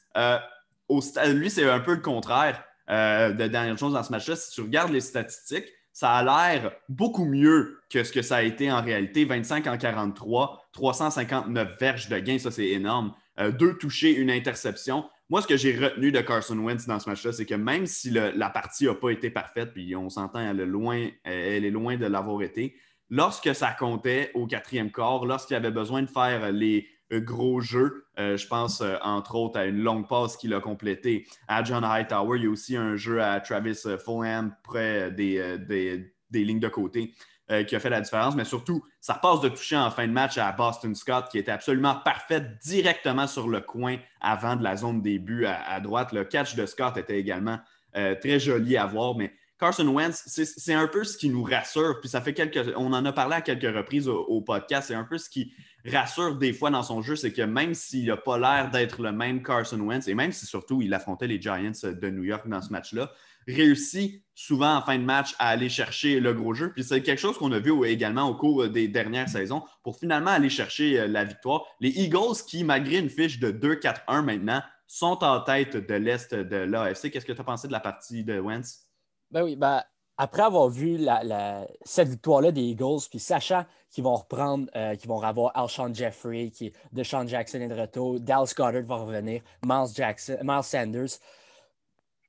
lui, 0.90 1.50
c'est 1.50 1.70
un 1.70 1.80
peu 1.80 1.94
le 1.94 2.02
contraire 2.02 2.64
de 2.88 3.48
Daniel 3.48 3.78
Jones 3.78 3.94
dans 3.94 4.04
ce 4.04 4.12
match-là. 4.12 4.36
Si 4.36 4.52
tu 4.52 4.62
regardes 4.62 4.92
les 4.92 5.02
statistiques, 5.02 5.68
ça 5.94 6.12
a 6.12 6.24
l'air 6.24 6.74
beaucoup 6.90 7.26
mieux 7.26 7.80
que 7.90 8.04
ce 8.04 8.12
que 8.12 8.22
ça 8.22 8.38
a 8.38 8.42
été 8.42 8.70
en 8.72 8.82
réalité. 8.82 9.24
25 9.24 9.68
en 9.68 9.78
43, 9.78 10.62
359 10.74 11.80
verges 11.80 12.10
de 12.10 12.20
gain, 12.20 12.38
ça 12.38 12.52
c'est 12.52 12.68
énorme. 12.68 13.14
deux 13.58 13.78
touchés, 13.78 14.14
une 14.14 14.30
interception. 14.30 15.06
Moi, 15.30 15.42
ce 15.42 15.48
que 15.48 15.58
j'ai 15.58 15.76
retenu 15.76 16.12
de 16.12 16.22
Carson 16.22 16.58
Wentz 16.60 16.86
dans 16.86 17.00
ce 17.00 17.10
match-là, 17.10 17.32
c'est 17.32 17.46
que 17.46 17.56
même 17.56 17.88
si 17.88 18.12
la 18.12 18.50
partie 18.50 18.86
n'a 18.86 18.94
pas 18.94 19.10
été 19.10 19.32
parfaite, 19.32 19.74
puis 19.74 19.96
on 19.96 20.10
s'entend, 20.10 20.40
elle, 20.40 20.60
est 20.60 20.66
loin, 20.66 21.10
elle 21.24 21.66
est 21.66 21.72
loin 21.72 21.98
de 21.98 22.06
l'avoir 22.06 22.44
été, 22.44 22.76
lorsque 23.10 23.54
ça 23.56 23.72
comptait 23.72 24.32
au 24.36 24.46
quatrième 24.46 24.92
quart, 24.92 25.26
lorsqu'il 25.26 25.56
avait 25.56 25.72
besoin 25.72 26.04
de 26.04 26.10
faire 26.10 26.52
les 26.52 26.88
euh, 27.12 27.20
gros 27.20 27.60
jeux, 27.60 28.06
euh, 28.20 28.38
je 28.38 28.48
pense 28.48 28.82
euh, 28.82 28.96
entre 29.02 29.36
autres 29.36 29.60
à 29.60 29.66
une 29.66 29.82
longue 29.82 30.08
passe 30.08 30.38
qu'il 30.38 30.54
a 30.54 30.60
complétée 30.60 31.28
à 31.48 31.64
John 31.64 31.84
Hightower. 31.84 32.38
Il 32.38 32.44
y 32.46 32.48
a 32.48 32.50
aussi 32.50 32.76
un 32.76 32.96
jeu 32.96 33.22
à 33.22 33.40
Travis 33.40 33.80
Fulham 34.04 34.56
près 34.64 35.12
des, 35.12 35.58
des 36.30 36.44
lignes 36.44 36.60
de 36.60 36.68
côté. 36.68 37.14
Euh, 37.52 37.64
qui 37.64 37.76
a 37.76 37.80
fait 37.80 37.92
la 37.92 38.02
différence, 38.02 38.36
mais 38.36 38.44
surtout, 38.44 38.84
ça 39.00 39.14
passe 39.14 39.40
de 39.40 39.50
toucher 39.50 39.78
en 39.78 39.92
fin 39.92 40.08
de 40.08 40.12
match 40.12 40.36
à 40.40 40.52
Boston 40.52 40.96
Scott, 40.96 41.28
qui 41.30 41.38
était 41.38 41.52
absolument 41.52 41.94
parfaite 41.94 42.58
directement 42.64 43.28
sur 43.28 43.48
le 43.48 43.62
coin 43.62 43.98
avant 44.20 44.56
de 44.56 44.64
la 44.64 44.76
zone 44.76 45.04
début 45.04 45.46
à, 45.46 45.80
droite. 45.80 46.12
Le 46.12 46.24
catch 46.24 46.56
de 46.56 46.66
Scott 46.66 46.98
était 46.98 47.20
également 47.20 47.60
euh, 47.96 48.16
très 48.16 48.40
joli 48.40 48.78
à 48.78 48.88
voir, 48.88 49.16
mais 49.16 49.32
Carson 49.60 49.88
Wentz, 49.88 50.24
c'est 50.26 50.74
un 50.74 50.88
peu 50.88 51.04
ce 51.04 51.20
qui 51.20 51.30
nous 51.30 51.44
rassure, 51.44 52.00
puis 52.00 52.10
ça 52.10 52.20
fait 52.20 52.34
quelques. 52.34 52.74
On 52.78 52.92
en 52.94 53.06
a 53.06 53.14
parlé 53.14 53.36
à 53.36 53.42
quelques 53.42 53.76
reprises 53.76 54.08
au, 54.08 54.42
podcast, 54.42 54.88
c'est 54.88 54.96
un 54.96 55.04
peu 55.04 55.20
ce 55.20 55.30
qui 55.30 55.54
rassure 55.86 56.38
des 56.38 56.52
fois 56.52 56.72
dans 56.72 56.82
son 56.82 57.04
jeu, 57.04 57.16
c'est 57.16 57.32
que 57.32 57.44
même 57.44 57.76
s'il 57.76 58.08
n'a 58.08 58.18
pas 58.18 58.40
l'air 58.40 58.72
d'être 58.72 59.04
le 59.04 59.12
même 59.12 59.44
Carson 59.44 59.80
Wentz, 59.82 60.08
et 60.08 60.16
même 60.16 60.32
si 60.32 60.48
surtout 60.48 60.82
il 60.82 60.92
affrontait 60.96 61.28
les 61.28 61.40
Giants 61.40 61.72
de 61.84 62.10
New 62.10 62.24
York 62.24 62.48
dans 62.48 62.64
ce 62.64 62.72
match-là, 62.72 63.12
réussit 63.48 64.24
souvent 64.34 64.76
en 64.76 64.82
fin 64.82 64.98
de 64.98 65.04
match 65.04 65.34
à 65.40 65.50
aller 65.50 65.70
chercher 65.70 66.20
le 66.20 66.34
gros 66.34 66.54
jeu. 66.54 66.72
Puis 66.74 66.84
c'est 66.84 67.02
quelque 67.02 67.20
chose 67.20 67.38
qu'on 67.38 67.52
a 67.52 67.60
vu 67.60 67.86
également 67.86 68.28
au 68.28 68.36
cours 68.36 68.68
des 68.68 68.88
dernières 68.88 69.30
saisons 69.30 69.64
pour 69.84 69.98
finalement 69.98 70.32
aller 70.32 70.50
chercher 70.50 71.00
euh, 71.00 71.08
la 71.08 71.24
victoire. 71.24 71.66
Les 71.80 71.90
Eagles 71.90 72.36
qui, 72.48 72.64
malgré 72.64 72.98
une 72.98 73.10
fiche 73.10 73.40
de 73.40 73.52
2-4-1 73.52 74.24
maintenant, 74.24 74.62
sont 74.88 75.24
en 75.24 75.42
tête 75.42 75.78
de 75.78 75.96
l'Est 75.96 76.34
de 76.34 76.58
l'AFC. 76.58 77.10
Qu'est-ce 77.12 77.26
que 77.26 77.34
tu 77.34 77.42
as 77.42 77.46
pensé 77.46 77.68
de 77.68 77.74
la 77.74 77.80
partie 77.80 78.24
de 78.24 78.40
Wentz? 78.40 78.88
Ben 79.32 79.44
oui, 79.44 79.56
ben, 79.56 79.82
après 80.18 80.44
avoir 80.44 80.70
vu 80.70 81.00
cette 81.84 82.08
victoire-là 82.08 82.52
des 82.52 82.62
Eagles, 82.62 83.02
puis 83.10 83.20
sachant 83.20 83.66
qu'ils 83.90 84.04
vont 84.04 84.16
reprendre, 84.16 84.70
euh, 84.76 84.96
qu'ils 84.96 85.10
vont 85.10 85.22
avoir 85.22 85.52
Alshon 85.58 85.94
Jeffrey, 85.94 86.52
qui, 86.54 86.72
DeShaun 86.92 87.28
Jackson 87.28 87.60
et 87.60 87.68
de 87.68 87.74
retour, 87.74 88.20
Dallas 88.20 88.54
Goddard 88.56 88.84
va 88.84 88.96
revenir, 88.96 89.42
Miles, 89.66 89.94
Jackson, 89.94 90.38
Miles 90.42 90.64
Sanders, 90.64 91.20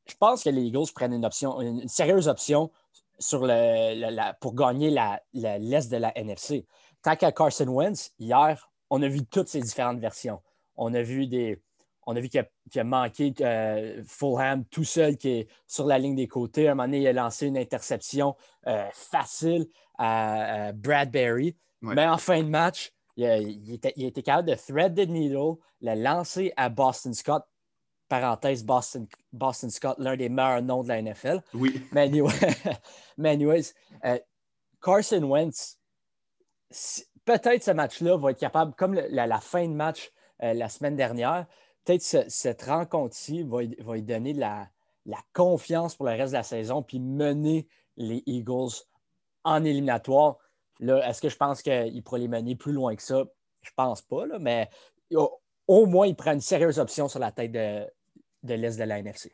je 0.07 0.15
pense 0.19 0.45
que 0.45 0.51
les 0.51 0.63
Eagles 0.63 0.93
prennent 0.95 1.13
une 1.13 1.25
option, 1.25 1.61
une, 1.61 1.89
sérieuse 1.89 2.29
option 2.29 2.71
sur 3.19 3.47
le, 3.47 4.33
pour 4.41 4.55
gagner 4.55 4.91
l'Est 5.35 5.91
de 5.91 5.97
la 5.97 6.17
NFC. 6.17 6.67
Tant 7.03 7.17
qu'à 7.17 7.33
Carson 7.33 7.69
Wentz, 7.69 8.13
hier, 8.19 8.71
on 8.91 9.03
a 9.03 9.09
vu 9.09 9.25
toutes 9.25 9.49
ces 9.49 9.61
différentes 9.61 9.99
versions. 9.99 10.41
On 10.77 10.95
a 10.95 11.03
vu 11.03 11.27
des. 11.27 11.63
On 12.09 12.15
a 12.15 12.21
vu 12.21 12.29
qu'il 12.29 12.41
a, 12.77 12.85
manqué 12.85 13.35
euh, 13.41 14.01
Fulham 14.07 14.65
tout 14.67 14.85
seul 14.85 15.17
qui 15.17 15.29
est 15.31 15.49
sur 15.67 15.87
la 15.87 15.99
ligne 15.99 16.15
des 16.15 16.29
côtés. 16.29 16.69
À 16.69 16.73
un 16.73 16.75
moment 16.77 16.85
donné, 16.85 17.01
il 17.01 17.07
a 17.09 17.13
lancé 17.13 17.49
une 17.49 17.59
interception 17.59 18.37
euh, 18.69 18.87
facile 18.93 19.67
à, 19.99 20.71
Bradbury. 20.73 21.57
Mais 21.83 22.07
en 22.07 22.17
fin 22.17 22.43
de 22.43 22.49
match, 22.49 22.93
il, 23.17 23.73
était, 23.73 23.93
il, 23.97 24.05
était, 24.07 24.23
capable 24.23 24.51
de 24.51 24.55
thread 24.55 24.95
the 24.95 25.09
needle, 25.09 25.57
le 25.81 25.95
lancer 26.01 26.53
à 26.57 26.69
Boston 26.69 27.13
Scott. 27.13 27.45
Parenthèse, 28.09 28.65
Boston, 28.65 29.07
Boston 29.33 29.71
Scott, 29.71 29.97
l'un 29.99 30.17
des 30.17 30.29
meilleurs 30.29 30.63
noms 30.63 30.83
de 30.83 30.89
la 30.89 31.03
NFL. 31.03 31.43
Oui. 31.55 31.83
Mais, 31.93 32.03
anyways, 33.25 33.73
euh, 34.05 34.19
Carson 34.81 35.23
Wentz, 35.23 35.79
peut-être 37.25 37.65
ce 37.65 37.71
match-là 37.71 38.17
va 38.17 38.31
être 38.31 38.39
capable, 38.39 38.75
comme 38.75 38.95
la, 38.95 39.41
fin 39.41 39.67
de 39.69 39.75
match 39.75 40.13
euh, 40.43 40.55
la 40.55 40.69
semaine 40.69 40.97
dernière, 40.97 41.47
peut-être 41.85 42.03
cette 42.03 42.63
rencontre-ci 42.63 43.43
va, 43.43 43.59
va, 43.81 43.95
lui 43.95 44.03
donner 44.03 44.33
la, 44.33 44.69
la, 45.05 45.19
confiance 45.33 45.95
pour 45.95 46.07
le 46.07 46.13
reste 46.13 46.33
de 46.33 46.39
la 46.39 46.43
saison 46.43 46.83
puis 46.83 47.01
mener 47.01 47.69
les 47.97 48.23
Eagles 48.27 48.73
en 49.45 49.65
éliminatoire. 49.65 50.37
Là, 50.81 51.09
est-ce 51.09 51.21
que 51.21 51.29
je 51.29 51.37
pense 51.37 51.63
qu'il 51.63 52.03
pourrait 52.03 52.21
les 52.21 52.29
mener 52.29 52.57
plus 52.57 52.73
loin 52.73 52.95
que 52.95 53.03
ça? 53.03 53.25
Je 53.63 53.71
pense 53.75 54.03
pas, 54.03 54.27
là, 54.27 54.39
mais 54.39 54.69
au, 55.67 55.87
moins, 55.87 56.07
il 56.07 56.15
prend 56.15 56.33
une 56.33 56.41
sérieuse 56.41 56.79
option 56.79 57.09
sur 57.09 57.19
la 57.19 57.33
tête 57.33 57.53
de, 57.53 57.87
de 58.43 58.55
l'Est 58.55 58.79
de 58.79 58.85
la 58.85 58.99
NFC. 58.99 59.33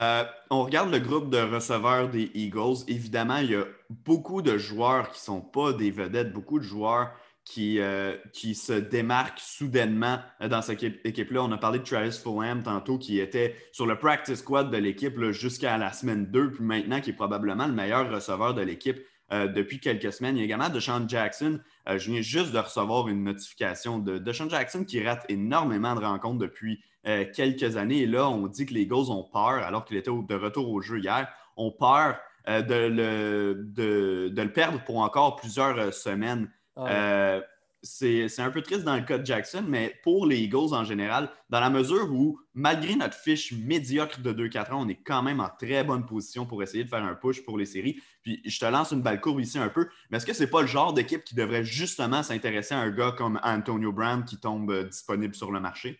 Euh, 0.00 0.24
on 0.48 0.64
regarde 0.64 0.90
le 0.90 0.98
groupe 0.98 1.30
de 1.30 1.38
receveurs 1.38 2.08
des 2.08 2.30
Eagles. 2.34 2.84
Évidemment, 2.88 3.36
il 3.36 3.50
y 3.50 3.54
a 3.54 3.66
beaucoup 3.90 4.40
de 4.40 4.56
joueurs 4.56 5.10
qui 5.10 5.20
ne 5.20 5.24
sont 5.24 5.40
pas 5.42 5.72
des 5.72 5.90
vedettes, 5.90 6.32
beaucoup 6.32 6.58
de 6.58 6.64
joueurs 6.64 7.10
qui, 7.44 7.80
euh, 7.80 8.16
se 8.32 8.72
démarquent 8.72 9.40
soudainement 9.40 10.20
dans 10.40 10.62
cette 10.62 10.82
équipe-là. 10.82 11.42
On 11.42 11.52
a 11.52 11.58
parlé 11.58 11.80
de 11.80 11.84
Travis 11.84 12.18
Fulham 12.18 12.62
tantôt, 12.62 12.96
qui 12.96 13.18
était 13.18 13.56
sur 13.72 13.86
le 13.86 13.98
practice 13.98 14.38
squad 14.38 14.70
de 14.70 14.76
l'équipe 14.76 15.18
jusqu'à 15.32 15.76
la 15.76 15.92
semaine 15.92 16.26
2, 16.26 16.52
puis 16.52 16.64
maintenant 16.64 17.00
qui 17.00 17.10
est 17.10 17.14
probablement 17.14 17.66
le 17.66 17.74
meilleur 17.74 18.10
receveur 18.10 18.54
de 18.54 18.62
l'équipe. 18.62 18.98
Euh, 19.32 19.46
depuis 19.46 19.78
quelques 19.78 20.12
semaines. 20.12 20.36
Il 20.36 20.40
y 20.40 20.42
a 20.42 20.44
également 20.44 20.70
DeShaun 20.70 21.08
Jackson. 21.08 21.60
je 21.86 22.10
viens 22.10 22.20
juste 22.20 22.50
de 22.50 22.58
recevoir 22.58 23.06
une 23.06 23.22
notification 23.22 24.00
de 24.00 24.18
DeShaun 24.18 24.50
Jackson 24.50 24.82
qui 24.84 25.00
rate 25.06 25.24
énormément 25.28 25.94
de 25.94 26.00
rencontres 26.00 26.38
depuis 26.38 26.82
euh, 27.06 27.24
quelques 27.34 27.76
années. 27.76 28.00
Et 28.00 28.06
là, 28.06 28.28
on 28.28 28.46
dit 28.46 28.66
que 28.66 28.74
les 28.74 28.82
Eagles 28.82 29.10
ont 29.10 29.24
peur, 29.24 29.64
alors 29.64 29.84
qu'il 29.84 29.96
était 29.96 30.10
de 30.10 30.34
retour 30.34 30.70
au 30.70 30.80
jeu 30.80 30.98
hier, 30.98 31.28
ont 31.56 31.70
peur 31.70 32.18
euh, 32.48 32.62
de, 32.62 32.74
le, 32.74 33.54
de, 33.74 34.32
le, 34.34 34.52
perdre 34.52 34.82
pour 34.84 34.98
encore 34.98 35.36
plusieurs 35.36 35.78
euh, 35.78 35.90
semaines. 35.90 36.50
Ah 36.76 37.40
c'est 37.82 38.40
un 38.40 38.50
peu 38.50 38.60
triste 38.60 38.84
dans 38.84 38.96
le 38.96 39.02
cas 39.02 39.18
de 39.18 39.24
Jackson, 39.24 39.64
mais 39.66 39.98
pour 40.02 40.26
les 40.26 40.38
Eagles 40.40 40.74
en 40.74 40.84
général, 40.84 41.30
dans 41.48 41.60
la 41.60 41.70
mesure 41.70 42.12
où, 42.12 42.38
malgré 42.52 42.94
notre 42.94 43.16
fiche 43.16 43.52
médiocre 43.52 44.20
de 44.20 44.32
2-4 44.32 44.72
ans, 44.72 44.84
on 44.84 44.88
est 44.88 45.00
quand 45.02 45.22
même 45.22 45.40
en 45.40 45.48
très 45.48 45.82
bonne 45.82 46.04
position 46.04 46.44
pour 46.44 46.62
essayer 46.62 46.84
de 46.84 46.88
faire 46.88 47.02
un 47.02 47.14
push 47.14 47.42
pour 47.42 47.56
les 47.56 47.64
séries. 47.64 48.00
Puis 48.22 48.42
je 48.44 48.58
te 48.58 48.66
lance 48.66 48.90
une 48.90 49.00
balle 49.00 49.20
courbe 49.20 49.40
ici 49.40 49.58
un 49.58 49.68
peu, 49.68 49.88
mais 50.10 50.18
est-ce 50.18 50.26
que 50.26 50.34
ce 50.34 50.42
n'est 50.42 50.50
pas 50.50 50.60
le 50.60 50.66
genre 50.66 50.92
d'équipe 50.92 51.24
qui 51.24 51.34
devrait 51.34 51.64
justement 51.64 52.22
s'intéresser 52.22 52.74
à 52.74 52.80
un 52.80 52.90
gars 52.90 53.14
comme 53.16 53.40
Antonio 53.42 53.92
Brown 53.92 54.24
qui 54.24 54.38
tombe 54.38 54.88
disponible 54.88 55.34
sur 55.34 55.50
le 55.50 55.60
marché? 55.60 55.98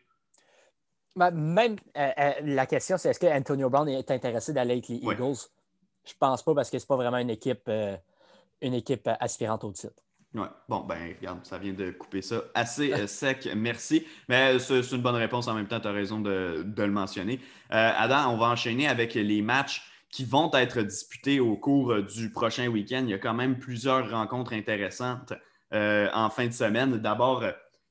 Même 1.16 1.76
euh, 1.96 2.10
euh, 2.18 2.32
la 2.42 2.66
question, 2.66 2.96
c'est 2.96 3.10
est-ce 3.10 3.20
que 3.20 3.26
Antonio 3.26 3.68
Brown 3.68 3.88
est 3.88 4.10
intéressé 4.10 4.52
d'aller 4.52 4.72
avec 4.72 4.88
les 4.88 4.96
Eagles? 4.96 5.48
Je 6.06 6.12
pense 6.18 6.42
pas 6.42 6.54
parce 6.54 6.70
que 6.70 6.78
c'est 6.78 6.86
pas 6.86 6.96
vraiment 6.96 7.18
une 7.18 7.30
équipe, 7.30 7.68
euh, 7.68 7.96
une 8.62 8.74
équipe 8.74 9.08
aspirante 9.18 9.64
au 9.64 9.72
titre. 9.72 10.02
Oui, 10.32 10.46
bon, 10.68 10.80
ben, 10.80 11.12
regarde, 11.18 11.44
ça 11.44 11.58
vient 11.58 11.72
de 11.72 11.90
couper 11.90 12.22
ça 12.22 12.42
assez 12.54 12.94
sec, 13.08 13.48
merci. 13.56 14.06
Mais 14.28 14.58
c'est 14.60 14.80
une 14.92 15.02
bonne 15.02 15.16
réponse 15.16 15.48
en 15.48 15.54
même 15.54 15.66
temps, 15.66 15.80
tu 15.80 15.88
as 15.88 15.92
raison 15.92 16.20
de, 16.20 16.64
le 16.76 16.90
mentionner. 16.90 17.40
Adam, 17.68 18.32
on 18.32 18.36
va 18.36 18.46
enchaîner 18.46 18.86
avec 18.86 19.14
les 19.14 19.42
matchs 19.42 19.82
qui 20.08 20.24
vont 20.24 20.50
être 20.54 20.82
disputés 20.82 21.40
au 21.40 21.56
cours 21.56 22.02
du 22.02 22.30
prochain 22.30 22.68
week-end. 22.68 23.02
Il 23.02 23.10
y 23.10 23.14
a 23.14 23.18
quand 23.18 23.34
même 23.34 23.58
plusieurs 23.58 24.08
rencontres 24.10 24.52
intéressantes 24.52 25.32
en 25.72 26.30
fin 26.30 26.46
de 26.46 26.52
semaine. 26.52 26.98
D'abord, 26.98 27.42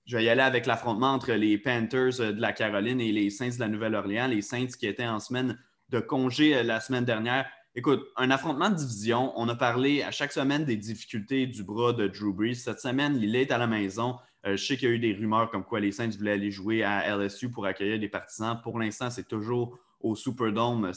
je 0.09 0.17
vais 0.17 0.23
y 0.23 0.29
aller 0.29 0.41
avec 0.41 0.65
l'affrontement 0.65 1.13
entre 1.13 1.33
les 1.33 1.59
Panthers 1.59 2.19
euh, 2.19 2.31
de 2.31 2.41
la 2.41 2.51
Caroline 2.51 2.99
et 2.99 3.11
les 3.11 3.29
Saints 3.29 3.49
de 3.49 3.59
la 3.59 3.67
Nouvelle-Orléans. 3.67 4.27
Les 4.27 4.41
Saints 4.41 4.65
qui 4.65 4.87
étaient 4.87 5.05
en 5.05 5.19
semaine 5.19 5.55
de 5.89 5.99
congé 5.99 6.57
euh, 6.57 6.63
la 6.63 6.79
semaine 6.79 7.05
dernière. 7.05 7.45
Écoute, 7.75 8.01
un 8.17 8.31
affrontement 8.31 8.71
de 8.71 8.75
division. 8.75 9.31
On 9.35 9.47
a 9.49 9.55
parlé 9.55 10.01
à 10.01 10.09
chaque 10.09 10.31
semaine 10.31 10.65
des 10.65 10.77
difficultés 10.77 11.45
du 11.45 11.63
bras 11.63 11.93
de 11.93 12.07
Drew 12.07 12.33
Brees. 12.33 12.55
Cette 12.55 12.79
semaine, 12.79 13.19
il 13.21 13.35
est 13.35 13.51
à 13.51 13.59
la 13.59 13.67
maison. 13.67 14.15
Euh, 14.47 14.57
je 14.57 14.65
sais 14.65 14.77
qu'il 14.77 14.89
y 14.89 14.91
a 14.91 14.95
eu 14.95 14.99
des 14.99 15.13
rumeurs 15.13 15.51
comme 15.51 15.63
quoi 15.63 15.79
les 15.79 15.91
Saints 15.91 16.09
voulaient 16.17 16.31
aller 16.31 16.49
jouer 16.49 16.81
à 16.81 17.15
LSU 17.15 17.51
pour 17.51 17.67
accueillir 17.67 17.99
des 17.99 18.09
partisans. 18.09 18.59
Pour 18.63 18.79
l'instant, 18.79 19.11
c'est 19.11 19.27
toujours 19.27 19.77
au 19.99 20.15
Superdome 20.15 20.91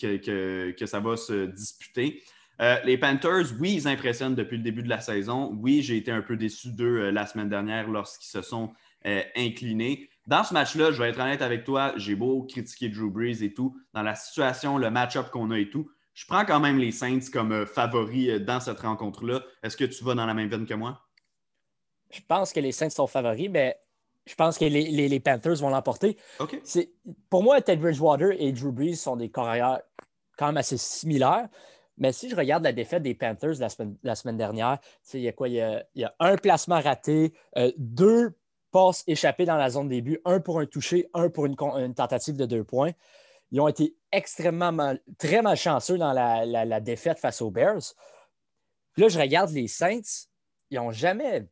que, 0.00 0.70
que 0.70 0.86
ça 0.86 1.00
va 1.00 1.18
se 1.18 1.44
disputer. 1.48 2.22
Euh, 2.60 2.76
les 2.84 2.98
Panthers, 2.98 3.46
oui, 3.58 3.74
ils 3.74 3.88
impressionnent 3.88 4.34
depuis 4.34 4.56
le 4.56 4.62
début 4.62 4.82
de 4.82 4.88
la 4.88 5.00
saison. 5.00 5.56
Oui, 5.60 5.82
j'ai 5.82 5.96
été 5.96 6.10
un 6.10 6.22
peu 6.22 6.36
déçu 6.36 6.70
d'eux 6.70 7.00
euh, 7.00 7.10
la 7.10 7.26
semaine 7.26 7.48
dernière 7.48 7.88
lorsqu'ils 7.88 8.30
se 8.30 8.42
sont 8.42 8.72
euh, 9.06 9.22
inclinés. 9.36 10.08
Dans 10.26 10.44
ce 10.44 10.54
match-là, 10.54 10.92
je 10.92 11.02
vais 11.02 11.10
être 11.10 11.20
honnête 11.20 11.42
avec 11.42 11.64
toi, 11.64 11.92
j'ai 11.96 12.14
beau 12.14 12.44
critiquer 12.44 12.88
Drew 12.88 13.10
Brees 13.10 13.42
et 13.42 13.52
tout, 13.52 13.76
dans 13.92 14.02
la 14.02 14.14
situation, 14.14 14.78
le 14.78 14.90
match-up 14.90 15.30
qu'on 15.30 15.50
a 15.50 15.58
et 15.58 15.68
tout, 15.68 15.90
je 16.14 16.24
prends 16.26 16.44
quand 16.44 16.60
même 16.60 16.78
les 16.78 16.92
Saints 16.92 17.30
comme 17.32 17.66
favoris 17.66 18.40
dans 18.40 18.60
cette 18.60 18.80
rencontre-là. 18.80 19.42
Est-ce 19.62 19.76
que 19.76 19.84
tu 19.84 20.04
vas 20.04 20.14
dans 20.14 20.26
la 20.26 20.32
même 20.32 20.48
veine 20.48 20.64
que 20.64 20.74
moi? 20.74 21.02
Je 22.10 22.20
pense 22.26 22.52
que 22.52 22.60
les 22.60 22.72
Saints 22.72 22.90
sont 22.90 23.08
favoris, 23.08 23.50
mais 23.50 23.76
je 24.24 24.34
pense 24.34 24.56
que 24.56 24.64
les, 24.64 25.20
Panthers 25.20 25.56
vont 25.56 25.68
l'emporter. 25.68 26.16
Pour 27.28 27.42
moi, 27.42 27.60
Ted 27.60 27.82
Bridgewater 27.82 28.30
et 28.38 28.52
Drew 28.52 28.72
Brees 28.72 28.96
sont 28.96 29.16
des 29.16 29.30
carrières 29.30 29.80
quand 30.38 30.46
même 30.46 30.56
assez 30.56 30.78
similaires. 30.78 31.48
Mais 31.96 32.12
si 32.12 32.28
je 32.28 32.36
regarde 32.36 32.64
la 32.64 32.72
défaite 32.72 33.02
des 33.02 33.14
Panthers 33.14 33.54
la 34.02 34.14
semaine, 34.14 34.36
dernière, 34.36 34.78
il 35.12 35.20
y 35.20 35.28
a 35.28 35.32
quoi? 35.32 35.48
Il 35.48 35.84
y 35.94 36.06
un 36.18 36.36
placement 36.36 36.80
raté, 36.80 37.32
euh, 37.56 37.70
deux 37.76 38.36
passes 38.72 39.04
échappées 39.06 39.44
dans 39.44 39.56
la 39.56 39.70
zone 39.70 39.88
début, 39.88 40.20
un 40.24 40.40
pour 40.40 40.58
un 40.58 40.66
touché, 40.66 41.08
un 41.14 41.30
pour 41.30 41.46
une, 41.46 41.54
tentative 41.94 42.36
de 42.36 42.46
deux 42.46 42.64
points. 42.64 42.90
Ils 43.52 43.60
ont 43.60 43.68
été 43.68 43.96
extrêmement 44.10 44.72
mal, 44.72 45.00
très 45.18 45.42
malchanceux 45.42 45.96
dans 45.96 46.12
la, 46.12 46.80
défaite 46.80 47.20
face 47.20 47.40
aux 47.40 47.52
Bears. 47.52 47.94
là, 48.96 49.08
je 49.08 49.18
regarde 49.18 49.50
les 49.50 49.68
Saints, 49.68 50.26
ils 50.70 50.78
n'ont 50.78 50.90
jamais 50.90 51.46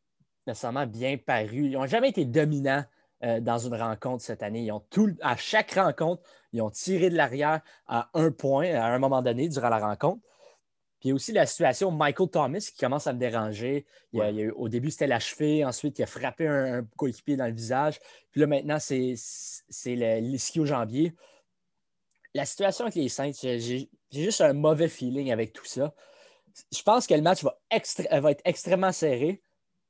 nécessairement 0.49 0.87
bien 0.87 1.17
paru, 1.17 1.67
ils 1.67 1.73
n'ont 1.73 1.87
jamais 1.87 2.09
été 2.09 2.25
dominants 2.25 2.85
euh, 3.23 3.39
dans 3.39 3.59
une 3.59 3.77
rencontre 3.77 4.25
cette 4.25 4.43
année. 4.43 4.65
Ils 4.65 4.73
ont 4.73 4.83
tout, 4.91 5.15
à 5.21 5.37
chaque 5.37 5.75
rencontre, 5.75 6.23
ils 6.53 6.61
ont 6.61 6.71
tiré 6.71 7.09
de 7.09 7.17
l'arrière 7.17 7.61
à 7.87 8.11
un 8.15 8.33
point 8.33 8.75
à 8.75 8.87
un 8.87 8.99
moment 8.99 9.23
donné 9.23 9.49
durant 9.49 9.69
la 9.69 9.79
rencontre. 9.79 10.21
Puis 11.03 11.09
il 11.09 11.11
y 11.11 11.13
a 11.15 11.17
aussi 11.17 11.33
la 11.33 11.47
situation 11.47 11.91
Michael 11.91 12.29
Thomas 12.29 12.61
qui 12.61 12.79
commence 12.79 13.09
à 13.09 13.13
me 13.13 13.19
déranger. 13.19 13.85
au 14.15 14.69
début, 14.69 14.93
c'était 14.93 15.09
la 15.09 15.19
cheville, 15.19 15.65
ensuite, 15.65 15.99
il 15.99 16.05
a 16.05 16.07
frappé 16.07 16.47
un, 16.47 16.87
coéquipier 16.97 17.37
dans 17.37 17.47
le 17.47 17.53
visage. 17.53 17.99
Puis 18.31 18.41
là, 18.41 18.47
maintenant, 18.47 18.79
c'est 18.79 19.17
l'ischio-jambier. 19.85 21.17
La 22.35 22.45
situation 22.45 22.85
avec 22.85 22.95
les 22.95 23.09
Saints, 23.09 23.33
j'ai 23.43 23.91
juste 24.13 24.43
un 24.43 24.53
mauvais 24.53 24.87
feeling 24.87 25.33
avec 25.33 25.53
tout 25.53 25.65
ça. 25.65 25.93
Je 26.73 26.83
pense 26.85 27.09
que 27.09 27.15
le 27.15 27.23
match 27.23 27.43
va, 27.43 27.59
va, 28.21 28.31
être 28.31 28.43
extrêmement 28.45 28.93
serré, 28.93 29.43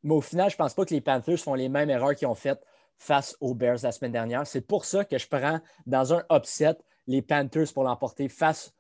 mais 0.03 0.15
au 0.15 0.23
final, 0.23 0.49
je 0.49 0.55
ne 0.55 0.59
pense 0.59 0.73
pas 0.73 0.87
que 0.87 0.95
les 0.95 1.03
Panthers 1.03 1.41
font 1.41 1.55
les 1.55 1.69
mêmes 1.69 1.91
erreurs 1.91 2.15
qu'ils 2.15 2.27
ont 2.27 2.35
faites 2.35 2.65
face 2.97 3.37
aux 3.39 3.53
Bears 3.55 3.81
la 3.83 3.93
semaine 3.93 4.13
dernière. 4.13 4.47
C'est 4.47 4.63
pour 4.63 4.87
ça 4.87 5.05
que 5.05 5.19
je 5.19 5.29
prends 5.29 5.61
dans 5.85 6.15
un 6.15 6.25
upset 6.33 6.79
les 7.07 7.21
Panthers 7.21 7.71
pour 7.75 7.85
l'emporter 7.85 8.31
face 8.31 8.73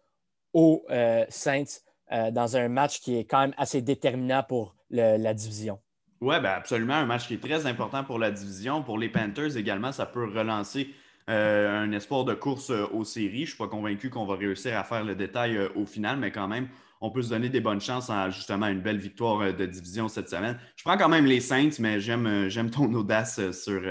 aux 0.54 0.82
euh, 0.88 1.26
Saints 1.28 1.82
euh, 2.12 2.30
dans 2.30 2.56
un 2.56 2.68
match 2.68 3.00
qui 3.00 3.16
est 3.16 3.24
quand 3.24 3.40
même 3.40 3.54
assez 3.56 3.80
déterminant 3.80 4.42
pour 4.42 4.74
la 4.90 5.32
division. 5.32 5.78
Oui, 6.20 6.36
ben 6.40 6.50
absolument. 6.50 6.94
Un 6.94 7.06
match 7.06 7.26
qui 7.26 7.34
est 7.34 7.42
très 7.42 7.66
important 7.66 8.04
pour 8.04 8.18
la 8.18 8.30
division. 8.30 8.82
Pour 8.82 8.98
les 8.98 9.08
Panthers 9.08 9.56
également, 9.56 9.90
ça 9.90 10.04
peut 10.04 10.24
relancer 10.24 10.94
euh, 11.30 11.82
un 11.82 11.90
espoir 11.92 12.24
de 12.24 12.34
course 12.34 12.70
euh, 12.70 12.84
aux 12.92 13.04
séries. 13.04 13.38
Je 13.38 13.40
ne 13.40 13.46
suis 13.46 13.56
pas 13.56 13.66
convaincu 13.66 14.10
qu'on 14.10 14.26
va 14.26 14.36
réussir 14.36 14.78
à 14.78 14.84
faire 14.84 15.02
le 15.02 15.14
détail 15.14 15.58
au 15.74 15.86
final, 15.86 16.18
mais 16.18 16.30
quand 16.30 16.46
même, 16.46 16.68
on 17.00 17.10
peut 17.10 17.22
se 17.22 17.30
donner 17.30 17.48
des 17.48 17.60
bonnes 17.60 17.80
chances 17.80 18.10
à 18.10 18.28
justement 18.28 18.66
une 18.66 18.82
belle 18.82 18.98
victoire 18.98 19.52
de 19.52 19.66
division 19.66 20.06
cette 20.08 20.28
semaine. 20.28 20.58
Je 20.76 20.84
prends 20.84 20.98
quand 20.98 21.08
même 21.08 21.24
les 21.24 21.40
Saints, 21.40 21.80
mais 21.80 21.98
j'aime 21.98 22.70
ton 22.70 22.92
audace 22.94 23.50
sur, 23.50 23.82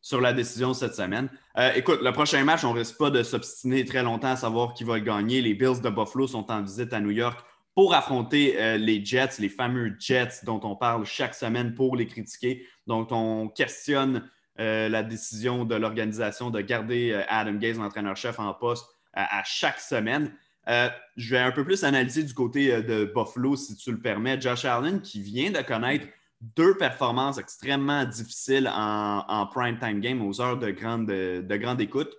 sur 0.00 0.20
la 0.20 0.32
décision 0.32 0.74
cette 0.74 0.94
semaine. 0.94 1.28
écoute, 1.76 2.00
le 2.02 2.10
prochain 2.10 2.42
match, 2.42 2.64
on 2.64 2.72
ne 2.72 2.78
risque 2.78 2.98
pas 2.98 3.10
de 3.10 3.22
s'obstiner 3.22 3.84
très 3.84 4.02
longtemps 4.02 4.32
à 4.32 4.36
savoir 4.36 4.74
qui 4.74 4.82
va 4.82 4.98
gagner. 4.98 5.40
Les 5.42 5.54
Bills 5.54 5.80
de 5.80 5.90
Buffalo 5.90 6.26
sont 6.26 6.50
en 6.50 6.62
visite 6.62 6.92
à 6.92 6.98
New 6.98 7.12
York 7.12 7.38
pour 7.80 7.94
affronter 7.94 8.60
euh, 8.60 8.76
les 8.76 9.02
Jets, 9.02 9.38
les 9.38 9.48
fameux 9.48 9.96
Jets 9.98 10.44
dont 10.44 10.60
on 10.64 10.76
parle 10.76 11.06
chaque 11.06 11.34
semaine 11.34 11.72
pour 11.72 11.96
les 11.96 12.06
critiquer, 12.06 12.66
dont 12.86 13.06
on 13.10 13.48
questionne 13.48 14.28
euh, 14.58 14.90
la 14.90 15.02
décision 15.02 15.64
de 15.64 15.76
l'organisation 15.76 16.50
de 16.50 16.60
garder 16.60 17.12
euh, 17.12 17.22
Adam 17.30 17.54
Gaze, 17.54 17.78
l'entraîneur-chef, 17.78 18.38
en 18.38 18.52
poste 18.52 18.86
à 19.14 19.42
chaque 19.46 19.80
semaine. 19.80 20.30
je 20.66 21.30
vais 21.30 21.38
un 21.38 21.52
peu 21.52 21.64
plus 21.64 21.82
analyser 21.82 22.22
du 22.22 22.34
côté 22.34 22.82
de 22.82 23.10
Buffalo, 23.16 23.56
si 23.56 23.74
tu 23.76 23.92
le 23.92 23.98
permets. 23.98 24.38
Josh 24.38 24.66
Allen, 24.66 25.00
qui 25.00 25.22
vient 25.22 25.50
de 25.50 25.62
connaître 25.62 26.06
deux 26.42 26.76
performances 26.76 27.38
extrêmement 27.38 28.04
difficiles 28.04 28.70
en, 28.70 29.48
prime 29.50 29.78
time 29.78 30.00
game 30.00 30.20
aux 30.20 30.42
heures 30.42 30.58
de 30.58 30.70
grande, 30.70 31.06
de 31.06 31.56
grande 31.56 31.80
écoute. 31.80 32.14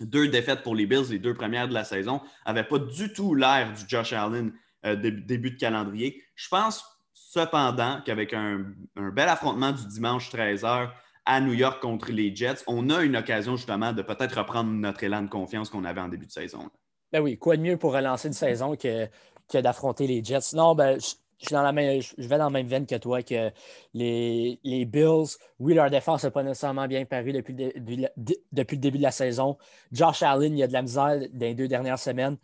Deux 0.00 0.28
défaites 0.28 0.62
pour 0.62 0.76
les 0.76 0.86
Bills, 0.86 1.10
les 1.10 1.18
deux 1.18 1.34
premières 1.34 1.66
de 1.66 1.74
la 1.74 1.84
saison, 1.84 2.20
n'avaient 2.46 2.62
pas 2.62 2.78
du 2.78 3.12
tout 3.12 3.34
l'air 3.34 3.72
du 3.72 3.82
Josh 3.88 4.12
Allen 4.12 4.52
euh, 4.84 4.96
début 4.96 5.50
de 5.50 5.58
calendrier. 5.58 6.22
Je 6.34 6.48
pense 6.48 6.84
cependant 7.14 8.00
qu'avec 8.04 8.32
un, 8.32 8.64
bel 8.96 9.28
affrontement 9.28 9.72
du 9.72 9.86
dimanche 9.86 10.30
13h 10.30 10.90
à 11.26 11.40
New 11.40 11.52
York 11.52 11.80
contre 11.80 12.12
les 12.12 12.34
Jets, 12.34 12.62
on 12.66 12.90
a 12.90 13.02
une 13.02 13.16
occasion 13.16 13.56
justement 13.56 13.92
de 13.92 14.02
peut-être 14.02 14.38
reprendre 14.38 14.70
notre 14.70 15.02
élan 15.04 15.22
de 15.22 15.28
confiance 15.28 15.70
qu'on 15.70 15.84
avait 15.84 16.00
en 16.00 16.08
début 16.08 16.26
de 16.26 16.32
saison. 16.32 16.70
Ben 17.12 17.20
oui, 17.20 17.38
quoi 17.38 17.56
de 17.56 17.62
mieux 17.62 17.76
pour 17.76 17.92
relancer 17.94 18.28
une 18.28 18.34
saison 18.34 18.76
que, 18.76 19.08
d'affronter 19.52 20.06
les 20.06 20.22
Jets? 20.22 20.54
Non, 20.54 20.74
ben, 20.74 20.98
je, 21.00 21.54
même, 21.56 22.02
je 22.02 22.28
vais 22.28 22.38
dans 22.38 22.44
la 22.44 22.50
même 22.50 22.66
veine 22.66 22.86
que 22.86 22.96
toi, 22.96 23.22
que 23.22 23.50
les, 23.94 24.60
les 24.62 24.84
Bills, 24.84 25.36
oui, 25.58 25.74
leur 25.74 25.90
défense 25.90 26.24
n'a 26.24 26.30
pas 26.30 26.42
nécessairement 26.42 26.86
bien 26.86 27.04
paru 27.04 27.32
depuis 27.32 27.54
le, 27.54 28.08
depuis 28.52 28.76
le 28.76 28.80
début 28.80 28.98
de 28.98 29.02
la 29.02 29.10
saison. 29.10 29.56
Josh 29.92 30.22
Allen, 30.22 30.52
il 30.52 30.58
y 30.58 30.62
a 30.62 30.66
de 30.66 30.72
la 30.72 30.82
misère 30.82 31.18
dans 31.32 31.46
les 31.46 31.54
deux 31.54 31.68
dernières 31.68 31.98
semaines, 31.98 32.36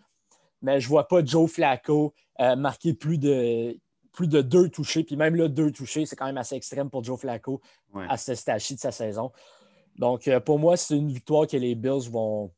mais 0.62 0.80
je 0.80 0.86
ne 0.86 0.90
vois 0.90 1.08
pas 1.08 1.24
Joe 1.24 1.50
Flacco 1.50 2.14
euh, 2.40 2.56
marquer 2.56 2.94
plus 2.94 3.18
de, 3.18 3.76
plus 4.12 4.28
de 4.28 4.42
deux 4.42 4.68
touchés. 4.68 5.04
Puis 5.04 5.16
même 5.16 5.36
là, 5.36 5.48
deux 5.48 5.70
touchés, 5.70 6.06
c'est 6.06 6.16
quand 6.16 6.26
même 6.26 6.38
assez 6.38 6.56
extrême 6.56 6.90
pour 6.90 7.04
Joe 7.04 7.18
Flacco 7.18 7.60
à 7.94 8.16
ce 8.16 8.34
stage 8.34 8.72
de 8.72 8.78
sa 8.78 8.92
saison. 8.92 9.32
Donc, 9.96 10.28
euh, 10.28 10.40
pour 10.40 10.58
moi, 10.58 10.76
c'est 10.76 10.96
une 10.96 11.12
victoire 11.12 11.46
que 11.46 11.56
les 11.56 11.74
Bills 11.74 12.10
vont, 12.10 12.50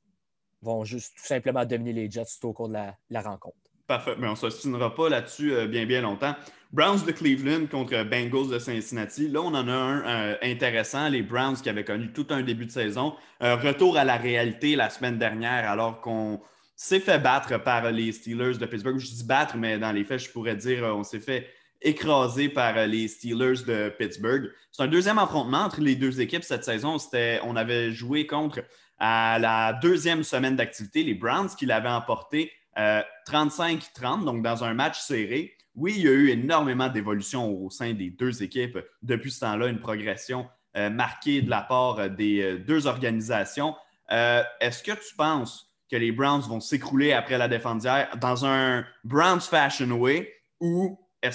vont 0.61 0.85
juste 0.85 1.15
tout 1.17 1.27
simplement 1.27 1.65
dominer 1.65 1.93
les 1.93 2.11
Jets 2.11 2.25
tout 2.41 2.49
au 2.49 2.53
cours 2.53 2.69
de 2.69 2.75
la, 2.75 3.21
rencontre. 3.21 3.57
Parfait, 3.87 4.15
mais 4.19 4.29
on 4.29 4.33
ne 4.33 4.37
s'ostinera 4.37 4.95
pas 4.95 5.09
là-dessus 5.09 5.53
euh, 5.53 5.67
bien, 5.67 5.85
bien 5.85 6.03
longtemps. 6.03 6.35
Browns 6.73 7.05
de 7.05 7.13
Cleveland 7.13 7.67
contre 7.67 8.03
Bengals 8.05 8.49
de 8.49 8.59
Cincinnati. 8.59 9.29
Là, 9.29 9.41
on 9.43 9.49
en 9.49 9.69
a 9.69 9.73
un 9.73 10.07
euh, 10.07 10.37
intéressant. 10.43 11.09
Les 11.09 11.23
Browns 11.23 11.57
qui 11.57 11.69
avaient 11.69 11.85
connu 11.85 12.13
tout 12.13 12.27
un 12.31 12.43
début 12.43 12.67
de 12.67 12.71
saison. 12.71 13.15
retour 13.41 13.97
à 13.97 14.05
la 14.05 14.17
réalité 14.17 14.77
la 14.77 14.89
semaine 14.89 15.19
dernière, 15.19 15.69
alors 15.69 16.01
qu'on 16.01 16.41
s'est 16.83 17.01
fait 17.01 17.19
battre 17.19 17.63
par 17.63 17.91
les 17.93 18.11
Steelers 18.13 18.59
de 18.59 18.67
Pittsburgh. 18.67 18.99
Je 18.99 19.07
dis 19.07 19.25
battre, 19.25 19.57
mais 19.57 19.79
dans 19.79 19.93
les 19.93 20.05
faits, 20.05 20.21
je 20.21 20.31
pourrais 20.31 20.57
dire 20.57 20.83
on 20.83 21.05
s'est 21.05 21.21
fait 21.21 21.49
écraser 21.81 22.49
par 22.49 22.87
les 22.87 23.09
Steelers 23.09 23.63
de 23.67 23.89
Pittsburgh. 23.99 24.51
C'est 24.71 24.83
un 24.83 24.89
deuxième 24.89 25.19
affrontement 25.19 25.61
entre 25.61 25.81
les 25.81 25.95
deux 25.95 26.21
équipes 26.21 26.43
cette 26.43 26.65
saison. 26.65 26.97
On 27.45 27.57
avait 27.57 27.93
joué 27.93 28.27
contre 28.27 28.61
à 28.99 29.39
la 29.39 29.73
deuxième 29.75 30.23
semaine 30.23 30.57
d'activité 30.57 31.03
les 31.03 31.15
Browns 31.15 31.51
qui 31.57 31.67
l'avaient 31.67 31.89
emporté 31.89 32.53
35-30, 32.77 34.23
euh, 34.23 34.25
donc 34.25 34.43
dans 34.43 34.65
un 34.65 34.75
match 34.75 35.01
serré. 35.01 35.57
Oui, 35.75 35.95
il 35.97 36.03
y 36.03 36.09
a 36.09 36.13
eu 36.13 36.31
énormément 36.31 36.89
d'évolution 36.89 37.51
au 37.51 37.71
sein 37.71 37.95
des 37.95 38.11
deux 38.11 38.43
équipes 38.43 38.79
depuis 39.03 39.31
ce 39.31 39.41
temps-là, 39.41 39.69
une 39.69 39.81
progression 39.81 40.49
euh, 40.77 40.91
marquée 40.91 41.43
de 41.43 41.51
la 41.51 41.63
part 41.63 42.11
des 42.11 42.43
euh, 42.43 42.59
deux 42.59 42.87
organisations. 42.87 43.75
Est-ce 44.09 44.83
que 44.83 44.93
tu 44.93 45.15
penses 45.17 45.72
que 45.93 45.97
les 45.99 46.11
Browns 46.11 46.41
vont 46.41 46.61
s'écrouler 46.61 47.13
après 47.13 47.37
la 47.37 47.49
défense 47.49 47.83
dans 48.19 48.47
un 48.47 48.83
Browns 49.05 49.43
fashion 49.43 49.93
way 49.93 50.33
ou 50.59 50.99
euh, 51.23 51.29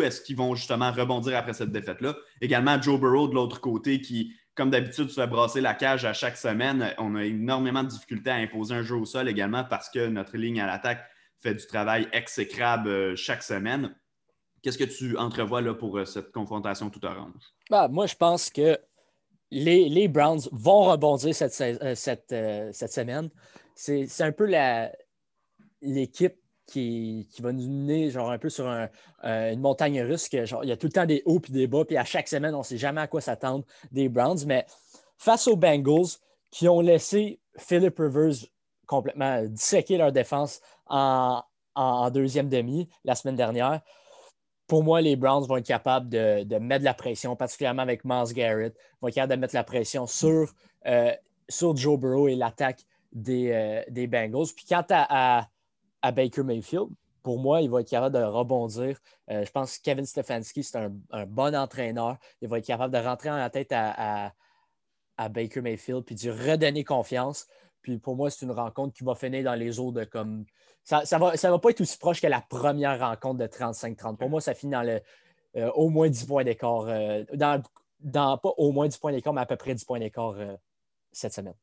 est-ce 0.00 0.20
qu'ils 0.20 0.36
vont 0.36 0.54
justement 0.54 0.92
rebondir 0.92 1.36
après 1.36 1.52
cette 1.52 1.72
défaite-là? 1.72 2.14
Également, 2.40 2.80
Joe 2.80 3.00
Burrow 3.00 3.26
de 3.26 3.34
l'autre 3.34 3.60
côté 3.60 4.00
qui, 4.00 4.32
comme 4.54 4.70
d'habitude, 4.70 5.10
se 5.10 5.20
fait 5.20 5.26
brasser 5.26 5.60
la 5.60 5.74
cage 5.74 6.04
à 6.04 6.12
chaque 6.12 6.36
semaine. 6.36 6.94
On 6.98 7.16
a 7.16 7.24
énormément 7.24 7.82
de 7.82 7.88
difficultés 7.88 8.30
à 8.30 8.36
imposer 8.36 8.72
un 8.72 8.82
jeu 8.82 8.94
au 8.94 9.04
sol 9.04 9.28
également 9.28 9.64
parce 9.64 9.90
que 9.90 10.06
notre 10.06 10.36
ligne 10.36 10.60
à 10.60 10.66
l'attaque 10.66 11.04
fait 11.40 11.54
du 11.54 11.66
travail 11.66 12.06
exécrable 12.12 12.88
euh, 12.88 13.16
chaque 13.16 13.42
semaine. 13.42 13.96
Qu'est-ce 14.62 14.78
que 14.78 14.84
tu 14.84 15.18
entrevois 15.18 15.60
là, 15.60 15.74
pour 15.74 15.98
euh, 15.98 16.04
cette 16.04 16.30
confrontation 16.30 16.88
tout 16.88 17.04
orange? 17.04 17.42
Bah, 17.68 17.88
moi, 17.88 18.06
je 18.06 18.14
pense 18.14 18.48
que 18.48 18.78
les, 19.50 20.08
Browns 20.08 20.48
vont 20.52 20.84
rebondir 20.84 21.34
cette, 21.34 21.52
semaine. 21.52 23.30
C'est 23.76 24.22
un 24.22 24.32
peu 24.32 24.50
l'équipe 25.80 26.36
qui, 26.66 27.28
va 27.38 27.52
nous 27.52 27.68
mener 27.68 28.10
genre, 28.10 28.30
un 28.30 28.38
peu 28.38 28.48
sur 28.48 28.66
une 29.22 29.60
montagne 29.60 30.02
russe. 30.02 30.28
il 30.32 30.68
y 30.68 30.72
a 30.72 30.76
tout 30.76 30.88
le 30.88 30.92
temps 30.92 31.06
des 31.06 31.22
hauts 31.24 31.40
et 31.48 31.52
des 31.52 31.66
bas, 31.68 31.84
puis 31.84 31.96
à 31.96 32.04
chaque 32.04 32.26
semaine, 32.26 32.54
on 32.54 32.60
ne 32.60 32.64
sait 32.64 32.78
jamais 32.78 33.02
à 33.02 33.06
quoi 33.06 33.20
s'attendre 33.20 33.64
des 33.92 34.08
Browns. 34.08 34.44
Mais 34.46 34.66
face 35.16 35.46
aux 35.46 35.56
Bengals, 35.56 36.18
qui 36.50 36.68
ont 36.68 36.80
laissé 36.80 37.38
Philip 37.58 37.96
Rivers 37.98 38.48
complètement 38.86 39.44
disséquer 39.44 39.98
leur 39.98 40.10
défense 40.10 40.60
en 40.86 41.42
deuxième 42.10 42.48
demi 42.48 42.88
la 43.04 43.14
semaine 43.14 43.36
dernière, 43.36 43.82
pour 44.66 44.82
moi, 44.82 45.00
les 45.00 45.16
Browns 45.16 45.46
vont 45.46 45.56
être 45.56 45.66
capables 45.66 46.08
de, 46.08 46.58
mettre 46.58 46.80
de 46.80 46.84
la 46.84 46.94
pression, 46.94 47.36
particulièrement 47.36 47.82
avec 47.82 48.04
Miles 48.04 48.32
Garrett, 48.32 48.76
vont 49.00 49.08
être 49.08 49.14
capables 49.14 49.34
de 49.34 49.40
mettre 49.40 49.54
la 49.54 49.64
pression 49.64 50.06
sur, 50.06 50.52
euh, 50.86 51.12
sur 51.48 51.76
Joe 51.76 51.98
Burrow 51.98 52.28
et 52.28 52.34
l'attaque 52.34 52.84
des, 53.12 53.50
euh, 53.52 53.82
des, 53.88 54.06
Bengals. 54.06 54.48
Puis 54.54 54.64
quant 54.68 54.84
à, 54.90 55.48
à, 56.02 56.12
Baker 56.12 56.42
Mayfield, 56.42 56.88
pour 57.22 57.38
moi, 57.38 57.60
il 57.60 57.70
va 57.70 57.80
être 57.80 57.88
capable 57.88 58.16
de 58.16 58.22
rebondir. 58.22 58.98
Euh, 59.30 59.44
je 59.44 59.50
pense 59.50 59.78
que 59.78 59.82
Kevin 59.82 60.06
Stefanski, 60.06 60.62
c'est 60.62 60.78
un, 60.78 61.26
bon 61.26 61.54
entraîneur. 61.56 62.18
Il 62.40 62.48
va 62.48 62.58
être 62.58 62.66
capable 62.66 62.94
de 62.94 62.98
rentrer 62.98 63.30
la 63.30 63.50
tête 63.50 63.72
à, 63.72 64.32
à 65.16 65.28
Baker 65.28 65.60
Mayfield 65.60 66.04
puis 66.04 66.14
de 66.14 66.30
redonner 66.30 66.84
confiance. 66.84 67.46
Puis 67.82 67.98
pour 67.98 68.16
moi, 68.16 68.30
c'est 68.30 68.44
une 68.44 68.52
rencontre 68.52 68.94
qui 68.94 69.04
va 69.04 69.14
finir 69.14 69.44
dans 69.44 69.54
les 69.54 69.80
eaux 69.80 69.92
de 69.92 70.04
comme 70.04 70.44
ça 70.84 71.00
ne 71.00 71.18
va, 71.18 71.36
ça 71.36 71.50
va 71.50 71.58
pas 71.58 71.70
être 71.70 71.80
aussi 71.80 71.98
proche 71.98 72.20
que 72.20 72.28
la 72.28 72.40
première 72.40 73.00
rencontre 73.00 73.38
de 73.38 73.46
35-30. 73.46 74.16
Pour 74.16 74.30
moi, 74.30 74.40
ça 74.40 74.54
finit 74.54 74.72
dans 74.72 74.82
le 74.82 75.00
euh, 75.56 75.70
au 75.72 75.88
moins 75.88 76.08
10 76.08 76.26
points 76.26 76.44
d'écart. 76.44 76.84
Dans, 77.34 77.62
dans, 77.98 78.38
pas 78.38 78.50
au 78.56 78.70
moins 78.70 78.86
10 78.86 78.98
points 78.98 79.12
d'écart, 79.12 79.32
mais 79.32 79.40
à 79.40 79.46
peu 79.46 79.56
près 79.56 79.74
10 79.74 79.84
points 79.84 79.98
d'écart 79.98 80.36
cette 81.10 81.32
semaine. 81.32 81.54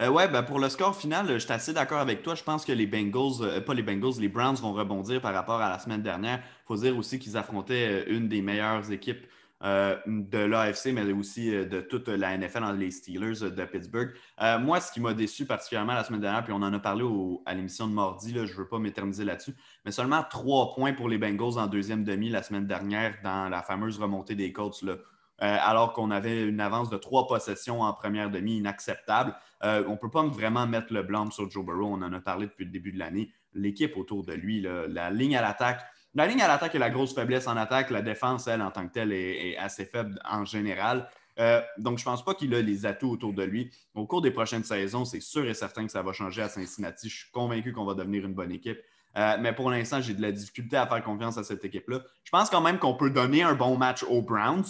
Ouais, 0.00 0.28
ben 0.28 0.42
pour 0.42 0.58
le 0.58 0.68
score 0.68 0.96
final, 0.96 1.26
je 1.28 1.38
suis 1.38 1.52
assez 1.52 1.72
d'accord 1.72 2.00
avec 2.00 2.22
toi. 2.22 2.34
Je 2.34 2.42
pense 2.42 2.64
que 2.64 2.72
les 2.72 2.86
Bengals, 2.86 3.64
pas 3.64 3.74
les 3.74 3.82
Bengals, 3.82 4.20
les 4.20 4.28
Browns 4.28 4.56
vont 4.56 4.72
rebondir 4.72 5.20
par 5.20 5.32
rapport 5.34 5.60
à 5.60 5.70
la 5.70 5.78
semaine 5.78 6.02
dernière. 6.02 6.38
Il 6.38 6.66
faut 6.66 6.76
dire 6.76 6.96
aussi 6.96 7.18
qu'ils 7.18 7.36
affrontaient 7.36 8.04
une 8.10 8.28
des 8.28 8.42
meilleures 8.42 8.90
équipes 8.92 9.26
euh, 9.64 9.96
de 10.06 10.36
l'AFC, 10.36 10.92
mais 10.92 11.10
aussi 11.12 11.54
euh, 11.54 11.64
de 11.64 11.80
toute 11.80 12.08
la 12.08 12.36
NFL 12.36 12.60
dans 12.60 12.72
les 12.72 12.90
Steelers 12.90 13.50
de 13.50 13.64
Pittsburgh. 13.64 14.12
Euh, 14.42 14.58
moi, 14.58 14.80
ce 14.80 14.92
qui 14.92 15.00
m'a 15.00 15.14
déçu 15.14 15.46
particulièrement 15.46 15.94
la 15.94 16.04
semaine 16.04 16.20
dernière, 16.20 16.44
puis 16.44 16.52
on 16.52 16.56
en 16.56 16.74
a 16.74 16.78
parlé 16.78 17.04
à 17.46 17.54
l'émission 17.54 17.88
de 17.88 17.94
mardi, 17.94 18.34
je 18.34 18.40
ne 18.40 18.46
veux 18.46 18.68
pas 18.68 18.78
m'éterniser 18.78 19.24
là-dessus, 19.24 19.56
mais 19.86 19.92
seulement 19.92 20.22
trois 20.28 20.74
points 20.74 20.92
pour 20.92 21.08
les 21.08 21.16
Bengals 21.16 21.58
en 21.58 21.68
deuxième 21.68 22.04
demi 22.04 22.28
la 22.28 22.42
semaine 22.42 22.66
dernière 22.66 23.14
dans 23.24 23.48
la 23.48 23.62
fameuse 23.62 23.98
remontée 23.98 24.34
des 24.34 24.52
Colts. 24.52 24.84
alors 25.38 25.94
qu'on 25.94 26.10
avait 26.10 26.42
une 26.42 26.60
avance 26.60 26.90
de 26.90 26.98
trois 26.98 27.26
possessions 27.26 27.80
en 27.80 27.94
première 27.94 28.30
demi 28.30 28.58
inacceptable. 28.58 29.34
On 29.62 29.90
ne 29.90 29.96
peut 29.96 30.10
pas 30.10 30.24
vraiment 30.26 30.66
mettre 30.66 30.92
le 30.92 31.02
blanc 31.02 31.30
sur 31.30 31.50
Joe 31.50 31.64
Burrow, 31.64 31.86
on 31.86 32.02
en 32.02 32.12
a 32.12 32.20
parlé 32.20 32.46
depuis 32.46 32.64
le 32.64 32.70
début 32.70 32.92
de 32.92 32.98
l'année. 32.98 33.32
L'équipe 33.54 33.96
autour 33.96 34.24
de 34.24 34.32
lui, 34.32 34.60
la 34.60 35.10
ligne 35.10 35.36
à 35.36 35.42
l'attaque, 35.42 35.82
la 36.16 36.26
ligne 36.26 36.40
à 36.40 36.48
l'attaque 36.48 36.74
est 36.74 36.78
la 36.78 36.88
grosse 36.88 37.14
faiblesse 37.14 37.46
en 37.46 37.58
attaque. 37.58 37.90
La 37.90 38.00
défense, 38.00 38.46
elle, 38.46 38.62
en 38.62 38.70
tant 38.70 38.88
que 38.88 38.92
telle, 38.94 39.12
est, 39.12 39.54
assez 39.58 39.84
faible 39.84 40.18
en 40.24 40.46
général. 40.46 41.10
Euh, 41.38 41.60
donc, 41.76 41.98
je 41.98 42.04
ne 42.04 42.06
pense 42.06 42.24
pas 42.24 42.32
qu'il 42.32 42.54
a 42.54 42.62
les 42.62 42.86
atouts 42.86 43.10
autour 43.10 43.34
de 43.34 43.42
lui. 43.42 43.70
Au 43.94 44.06
cours 44.06 44.22
des 44.22 44.30
prochaines 44.30 44.64
saisons, 44.64 45.04
c'est 45.04 45.20
sûr 45.20 45.46
et 45.46 45.52
certain 45.52 45.84
que 45.84 45.92
ça 45.92 46.00
va 46.00 46.14
changer 46.14 46.40
à 46.40 46.48
Cincinnati. 46.48 47.10
Je 47.10 47.16
suis 47.16 47.30
convaincu 47.30 47.74
qu'on 47.74 47.84
va 47.84 47.92
devenir 47.92 48.24
une 48.24 48.32
bonne 48.32 48.50
équipe. 48.50 48.78
Euh, 49.18 49.36
mais 49.38 49.52
pour 49.52 49.70
l'instant, 49.70 50.00
j'ai 50.00 50.14
de 50.14 50.22
la 50.22 50.32
difficulté 50.32 50.78
à 50.78 50.86
faire 50.86 51.04
confiance 51.04 51.36
à 51.36 51.44
cette 51.44 51.62
équipe-là. 51.66 52.00
Je 52.24 52.30
pense 52.30 52.48
quand 52.48 52.62
même 52.62 52.78
qu'on 52.78 52.94
peut 52.94 53.10
donner 53.10 53.42
un 53.42 53.54
bon 53.54 53.76
match 53.76 54.02
aux 54.04 54.22
Browns. 54.22 54.64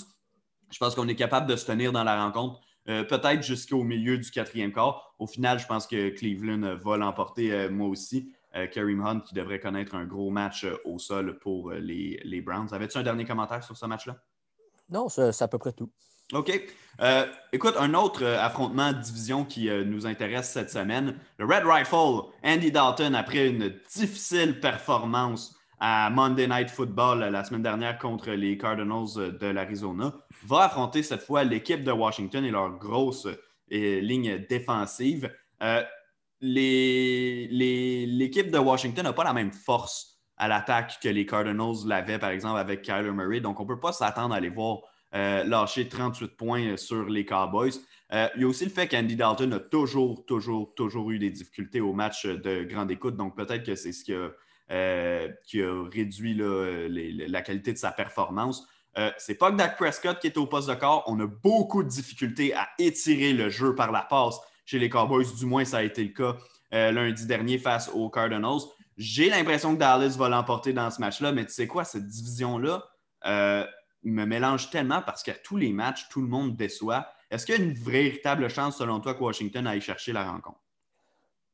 Je 0.73 0.79
pense 0.79 0.97
qu'on 0.97 1.07
est 1.07 1.15
capable 1.15 1.47
de 1.47 1.55
se 1.55 1.65
tenir 1.65 1.93
dans 1.93 2.03
la 2.03 2.21
rencontre, 2.25 2.61
euh, 2.89 3.05
peut-être 3.05 3.43
jusqu'au 3.43 3.83
milieu 3.83 4.19
du 4.19 4.31
quatrième 4.31 4.73
quart. 4.73 5.15
Au 5.19 5.27
final, 5.27 5.59
je 5.59 5.67
pense 5.67 5.87
que 5.87 6.11
Cleveland 6.11 6.77
va 6.77 6.97
l'emporter, 6.97 7.69
moi 7.71 7.89
aussi. 7.89 8.33
Euh, 8.57 8.67
Kareem 8.67 9.05
Hunt 9.05 9.21
qui 9.21 9.35
devrait 9.35 9.61
connaître 9.61 9.95
un 9.95 10.07
gros 10.07 10.31
match 10.31 10.65
euh, 10.65 10.77
au 10.85 10.99
sol 10.99 11.39
pour 11.39 11.71
euh, 11.71 11.79
les, 11.79 12.21
les 12.25 12.41
Browns. 12.41 12.73
Avais-tu 12.73 12.97
un 12.97 13.03
dernier 13.03 13.25
commentaire 13.25 13.63
sur 13.63 13.77
ce 13.77 13.85
match-là? 13.85 14.17
Non, 14.89 15.09
c'est 15.09 15.43
à 15.43 15.49
peu 15.49 15.59
près 15.59 15.73
tout. 15.73 15.91
OK. 16.33 16.51
écoute, 17.53 17.75
un 17.79 17.95
autre 17.95 18.25
affrontement 18.25 18.93
de 18.93 18.99
division 18.99 19.45
qui 19.45 19.69
nous 19.69 20.07
intéresse 20.07 20.51
cette 20.51 20.71
semaine. 20.71 21.19
Le 21.39 21.45
Red 21.45 21.65
Rifle, 21.65 22.31
Andy 22.45 22.71
Dalton, 22.71 23.15
après 23.15 23.49
une 23.49 23.75
difficile 23.93 24.61
performance 24.61 25.56
à 25.79 26.11
Monday 26.11 26.47
Night 26.47 26.71
Football 26.71 27.21
la 27.21 27.45
semaine 27.45 27.63
dernière 27.63 27.99
contre 27.99 28.31
les 28.31 28.57
Cardinals 28.57 29.39
de 29.39 29.47
l'Arizona, 29.47 30.15
va 30.45 30.65
affronter 30.65 31.03
cette 31.03 31.23
fois 31.23 31.45
l'équipe 31.45 31.85
de 31.85 31.93
Washington 31.93 32.45
et 32.45 32.51
leur 32.51 32.79
grosse 32.79 33.29
ligne 33.69 34.47
défensive 34.49 35.31
l'équipe 36.41 38.51
de 38.51 38.59
Washington 38.59 39.05
n'a 39.05 39.13
pas 39.13 39.25
la 39.25 39.33
même 39.33 39.53
force 39.53 40.19
à 40.37 40.49
l'attaque 40.49 40.99
que 41.03 41.09
les 41.09 41.25
Cardinals 41.25 41.87
l'avaient, 41.87 42.19
par 42.19 42.31
exemple, 42.31 42.59
avec 42.59 42.83
Kyler 42.83 43.13
Murray. 43.13 43.41
Donc, 43.41 43.59
on 43.59 43.63
ne 43.63 43.69
peut 43.69 43.81
pas 43.81 43.93
s'attendre 43.93 44.35
à 44.35 44.41
les 44.41 44.51
voir 44.51 44.81
euh, 45.15 45.45
lâcher 45.45 45.89
38 45.89 46.37
points 46.37 46.77
sur 46.77 47.09
les 47.09 47.25
Cowboys. 47.25 47.73
Euh, 48.13 48.29
il 48.37 48.43
y 48.43 48.45
a 48.45 48.49
aussi 48.49 48.65
le 48.65 48.71
fait 48.71 48.87
qu'Andy 48.87 49.17
Dalton 49.17 49.51
a 49.53 49.61
toujours, 49.61 50.27
toujours, 50.27 50.75
toujours 50.75 51.11
eu 51.11 51.19
des 51.19 51.31
difficultés 51.31 51.81
au 51.81 51.95
match 51.95 52.27
de 52.27 52.65
grande 52.65 52.91
écoute. 52.91 53.17
Donc, 53.17 53.35
peut-être 53.35 53.65
que 53.65 53.75
c'est 53.75 53.93
ce 53.93 54.05
qui 54.05 54.13
a, 54.13 54.31
euh, 54.71 55.29
réduit 55.53 56.35
la 56.35 57.43
qualité 57.43 57.73
de 57.73 57.79
sa 57.79 57.93
performance. 57.93 58.67
Euh, 58.99 59.11
c'est 59.19 59.35
pas 59.35 59.51
que 59.51 59.57
Dak 59.57 59.77
Prescott 59.77 60.19
qui 60.19 60.27
est 60.27 60.39
au 60.39 60.47
poste 60.47 60.69
de 60.69 60.75
corps. 60.75 61.05
On 61.07 61.21
a 61.21 61.27
beaucoup 61.27 61.83
de 61.83 61.89
difficultés 61.89 62.55
à 62.55 62.69
étirer 62.79 63.33
le 63.33 63.51
jeu 63.51 63.75
par 63.75 63.93
la 63.93 64.03
passe 64.03 64.41
chez 64.65 64.79
les 64.79 64.89
Cowboys. 64.89 65.27
Du 65.39 65.45
moins, 65.45 65.65
ça 65.65 65.79
a 65.79 65.83
été 65.83 66.03
le 66.03 66.11
cas 66.11 66.37
euh, 66.73 66.93
lundi 66.93 67.27
dernier 67.27 67.59
face 67.59 67.91
aux 67.93 68.09
Cardinals. 68.09 68.61
J'ai 68.97 69.29
l'impression 69.29 69.75
que 69.75 69.79
Dallas 69.79 70.17
va 70.17 70.31
l'emporter 70.31 70.73
dans 70.73 70.91
ce 70.91 71.01
match-là, 71.01 71.33
mais 71.33 71.45
tu 71.45 71.53
sais 71.53 71.67
quoi, 71.67 71.85
cette 71.85 72.07
division-là 72.07 72.83
euh, 73.27 73.67
me 74.03 74.25
mélange 74.25 74.71
tellement 74.71 75.03
parce 75.03 75.23
qu'à 75.23 75.35
tous 75.35 75.59
les 75.59 75.73
matchs, 75.73 76.09
tout 76.09 76.23
le 76.23 76.29
monde 76.29 76.57
déçoit. 76.57 77.07
Est-ce 77.31 77.45
qu'il 77.45 77.57
y 77.57 77.59
a 77.59 77.63
une 77.63 77.75
véritable 77.75 78.49
chance, 78.49 78.79
selon 78.79 79.01
toi, 79.01 79.15
que 79.15 79.23
Washington 79.23 79.67
aille 79.67 79.83
chercher 79.83 80.13
la 80.13 80.31
rencontre? 80.31 80.61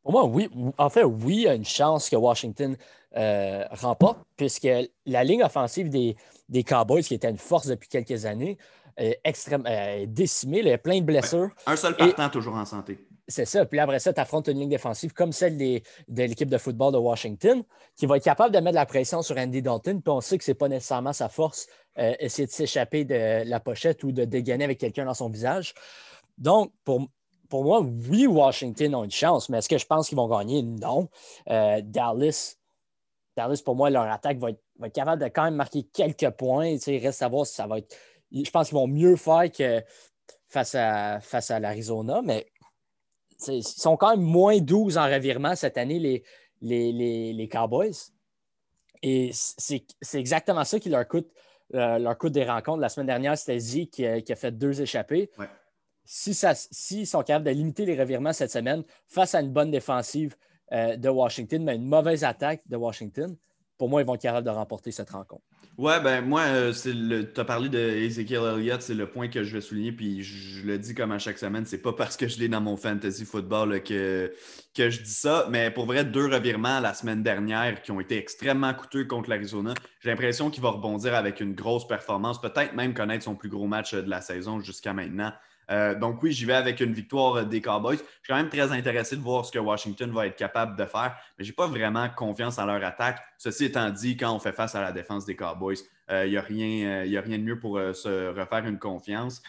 Pour 0.03 0.13
moi, 0.13 0.25
oui. 0.25 0.49
En 0.79 0.91
fait, 0.91 1.05
oui, 1.05 1.35
il 1.37 1.43
y 1.43 1.49
a 1.49 1.55
une 1.55 1.65
chance 1.65 2.11
que 2.11 2.17
Washington 2.17 2.77
euh, 3.17 3.65
remporte, 3.71 4.19
puisque 4.37 4.69
la 5.07 5.25
ligne 5.25 5.45
offensive 5.45 5.89
des, 5.89 6.17
des, 6.49 6.65
Cowboys, 6.65 7.03
qui 7.03 7.15
était 7.15 7.31
une 7.31 7.39
force 7.39 7.67
depuis 7.67 7.89
quelques 7.89 8.27
années, 8.27 8.59
est 8.97 9.21
extrêmement 9.25 9.71
décimée. 10.07 10.59
Il 10.59 10.67
y 10.67 10.73
a 10.73 10.79
plein 10.79 11.01
de 11.01 11.05
blessures. 11.05 11.51
Un 11.67 11.77
seul 11.77 11.97
partant 11.97 12.29
toujours 12.29 12.57
en 12.57 12.65
santé. 12.65 12.99
C'est 13.29 13.45
ça. 13.45 13.65
Puis 13.65 13.79
après 13.79 13.99
ça, 13.99 14.13
tu 14.13 14.21
affrontes 14.21 14.49
une 14.49 14.59
ligne 14.59 14.69
défensive 14.69 15.13
comme 15.13 15.33
celle 15.33 15.57
de 15.57 15.83
l'équipe 16.09 16.51
de 16.51 16.59
football 16.59 16.93
de 16.93 16.99
Washington, 16.99 17.63
qui 17.97 18.07
va 18.07 18.17
être 18.17 18.25
capable 18.25 18.55
de 18.55 18.61
mettre 18.61 18.75
la 18.75 18.87
pression 18.87 19.23
sur 19.23 19.39
Andy 19.39 19.63
Dalton. 19.63 20.03
Puis 20.03 20.13
on 20.13 20.21
sait 20.21 20.39
que 20.39 20.45
ce 20.45 20.51
n'est 20.51 20.57
pas 20.57 20.69
nécessairement 20.69 21.13
sa 21.13 21.29
force, 21.29 21.67
euh, 21.99 22.15
essayer 22.19 22.47
de 22.47 22.53
s'échapper 22.53 23.05
de 23.05 23.49
la 23.49 23.61
pochette 23.61 24.03
ou 24.03 24.13
de 24.13 24.25
dégainer 24.25 24.65
avec 24.65 24.79
quelqu'un 24.79 25.05
dans 25.05 25.15
son 25.15 25.29
visage. 25.29 25.73
Donc, 26.37 26.73
pour, 26.85 27.09
pour 27.53 27.65
moi, 27.65 27.83
oui, 27.83 28.27
Washington 28.27 28.95
a 28.95 29.05
une 29.05 29.11
chance, 29.11 29.51
mais 29.51 29.59
est-ce 29.59 29.69
que 29.69 29.77
je 29.77 29.85
pense 29.85 30.09
qu'ils 30.09 30.17
vont 30.17 30.27
gagner? 30.27 30.63
Non. 30.63 31.11
Euh, 31.51 31.83
Dallas, 31.85 32.57
Dallas, 33.37 33.61
pour 33.63 33.77
moi, 33.77 33.91
leur 33.91 34.11
attaque 34.11 34.39
va 34.39 34.49
être, 34.53 34.93
capable 34.95 35.21
de 35.21 35.29
quand 35.29 35.45
même 35.45 35.57
marquer 35.57 35.83
quelques 35.83 36.31
points. 36.31 36.79
Il 36.87 36.97
reste 36.97 37.21
à 37.21 37.29
voir 37.29 37.47
si 37.47 37.53
ça 37.53 37.67
va 37.67 37.77
être. 37.77 37.95
Je 38.31 38.51
pense 38.51 38.69
qu'ils 38.69 38.79
vont 38.79 38.87
mieux 38.87 39.17
faire 39.17 39.53
que 39.53 39.85
face 40.49 40.75
à, 40.75 41.21
face 41.21 41.51
à 41.51 41.61
l'Arizona, 41.61 42.23
mais 42.25 42.47
ils 43.49 43.63
sont 43.63 43.99
quand 43.99 44.17
même 44.17 44.25
moins 44.25 44.59
12 44.59 44.97
en 44.97 45.05
revirement 45.05 45.55
cette 45.55 45.77
année, 45.77 45.99
les, 46.63 47.33
les, 47.35 47.49
Cowboys. 47.53 47.93
Et 49.03 49.31
c'est 49.35 49.85
exactement 50.15 50.65
ça 50.65 50.81
qui 50.81 50.89
leur 50.89 51.07
coûte, 51.07 51.29
euh, 51.75 51.99
leur 51.99 52.17
coûte 52.17 52.33
des 52.33 52.47
rencontres. 52.47 52.81
La 52.81 52.89
semaine 52.89 53.09
dernière, 53.09 53.37
c'était 53.37 53.59
Z 53.59 53.91
qui, 53.91 54.07
a 54.07 54.37
fait 54.37 54.53
deux 54.53 54.81
échappées. 54.81 55.31
Si 56.13 57.07
sont 57.07 57.23
capables 57.23 57.47
de 57.47 57.51
limiter 57.51 57.87
les 57.87 57.99
revirements 57.99 58.35
cette 58.35 58.51
semaine 58.51 58.85
face 59.07 59.35
à 59.35 59.41
une 59.41 59.51
bonne 59.51 59.71
défensive 59.71 60.37
euh, 60.73 60.97
de 60.97 61.09
Washington, 61.09 61.65
mais 61.65 61.77
une 61.77 61.89
mauvaise 61.89 62.23
attaque 62.23 62.61
de 62.67 62.77
Washington, 62.77 63.35
pour 63.79 63.89
moi, 63.89 64.03
ils 64.03 64.07
vont 64.07 64.15
être 64.15 64.23
capables 64.23 64.47
de 64.47 64.53
remporter 64.53 64.91
cette 64.91 65.11
rencontre. 65.11 65.43
Ouais, 65.79 66.01
ben 66.01 66.21
moi, 66.21 66.43
euh, 66.43 66.73
tu 66.75 67.41
as 67.41 67.45
parlé 67.45 67.71
de 67.71 67.79
Elliott, 67.79 68.83
c'est 68.83 68.95
le 68.95 69.07
point 69.09 69.29
que 69.29 69.43
je 69.43 69.55
vais 69.55 69.63
souligner, 69.63 69.91
puis 69.91 70.23
je, 70.23 70.67
le 70.67 70.79
dis 70.79 70.95
comme 70.95 71.13
à 71.13 71.19
chaque 71.19 71.39
semaine, 71.39 71.65
c'est 71.65 71.81
pas 71.81 71.95
parce 71.95 72.19
que 72.19 72.29
je 72.29 72.39
l'ai 72.39 72.49
dans 72.49 72.61
mon 72.61 72.77
fantasy 72.77 73.25
football 73.25 73.83
que, 73.83 74.35
que 74.75 74.91
je 74.91 75.01
dis 75.03 75.15
ça, 75.15 75.47
mais 75.51 75.71
pour 75.71 75.87
vrai, 75.87 76.05
deux 76.05 76.27
revirements 76.27 76.79
la 76.81 76.93
semaine 76.93 77.23
dernière 77.23 77.81
qui 77.81 77.91
ont 77.91 78.01
été 78.01 78.19
extrêmement 78.19 78.75
coûteux 78.75 79.07
contre 79.07 79.31
l'Arizona. 79.31 79.73
J'ai 80.01 80.11
l'impression 80.11 80.51
qu'il 80.51 80.63
va 80.63 80.71
rebondir 80.71 81.15
avec 81.15 81.41
une 81.41 81.55
grosse 81.55 81.89
performance, 81.89 82.39
peut-être 82.39 82.75
même 82.75 82.93
connaître 82.93 83.25
son 83.25 83.35
plus 83.35 83.49
gros 83.49 83.67
match 83.67 83.95
de 83.95 84.11
la 84.11 84.21
saison 84.21 84.61
jusqu'à 84.61 84.93
maintenant. 84.93 85.33
Euh, 85.73 85.95
donc 85.95 86.23
oui, 86.23 86.33
j'y 86.33 86.45
vais 86.45 86.55
avec 86.55 86.81
une 86.81 86.93
victoire 86.93 87.45
des 87.47 87.61
Cowboys. 87.61 87.97
Je 87.97 88.03
suis 88.03 88.29
quand 88.29 88.37
même 88.37 88.51
très 88.51 88.71
intéressé 88.73 89.17
de 89.17 89.23
voir 89.23 89.45
ce 89.45 89.53
que 89.53 89.59
Washington 89.59 90.11
va 90.13 90.27
être 90.27 90.37
capable 90.37 90.77
de 90.77 90.85
faire, 90.85 91.17
mais 91.39 91.45
je 91.45 91.51
n'ai 91.51 91.55
pas 91.55 91.67
vraiment 91.67 92.09
confiance 92.11 92.59
en 92.59 92.67
leur 92.67 92.85
attaque. 92.85 93.23
Ceci 93.39 93.67
étant 93.67 93.89
dit, 93.91 94.17
quand 94.17 94.35
on 94.35 94.39
fait 94.39 94.53
face 94.53 94.75
à 94.75 94.83
la 94.83 94.93
défense 94.93 95.25
des 95.25 95.35
Cowboys, 95.35 95.79
il 96.09 96.15
euh, 96.15 96.29
n'y 96.29 96.37
a, 96.37 96.43
rien, 96.43 97.05
euh, 97.05 97.19
a 97.19 97.21
rien 97.23 97.39
de 97.39 97.43
mieux 97.43 97.59
pour 97.59 97.79
se 97.79 98.29
refaire 98.39 98.67
une 98.67 98.79
confiance. 98.79 99.43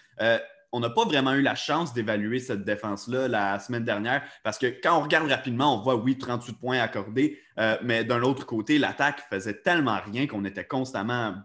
on 0.72 0.80
n'a 0.80 0.90
pas 0.90 1.06
vraiment 1.06 1.34
eu 1.34 1.42
la 1.42 1.56
chance 1.56 1.94
d'évaluer 1.94 2.40
cette 2.40 2.64
défense-là 2.64 3.28
la 3.28 3.60
semaine 3.60 3.84
dernière 3.84 4.24
parce 4.44 4.58
que 4.58 4.68
quand 4.82 4.98
on 4.98 5.02
regarde 5.02 5.30
rapidement, 5.30 5.76
on 5.76 5.82
voit, 5.84 5.96
oui, 5.96 6.18
38 6.18 6.58
points 6.58 6.80
accordés, 6.80 7.40
mais 7.84 8.04
d'un 8.04 8.24
autre 8.24 8.46
côté, 8.46 8.80
l'attaque 8.80 9.22
faisait 9.30 9.62
tellement 9.62 10.00
rien 10.04 10.26
qu'on 10.26 10.46
était 10.46 10.66
constamment 10.66 11.36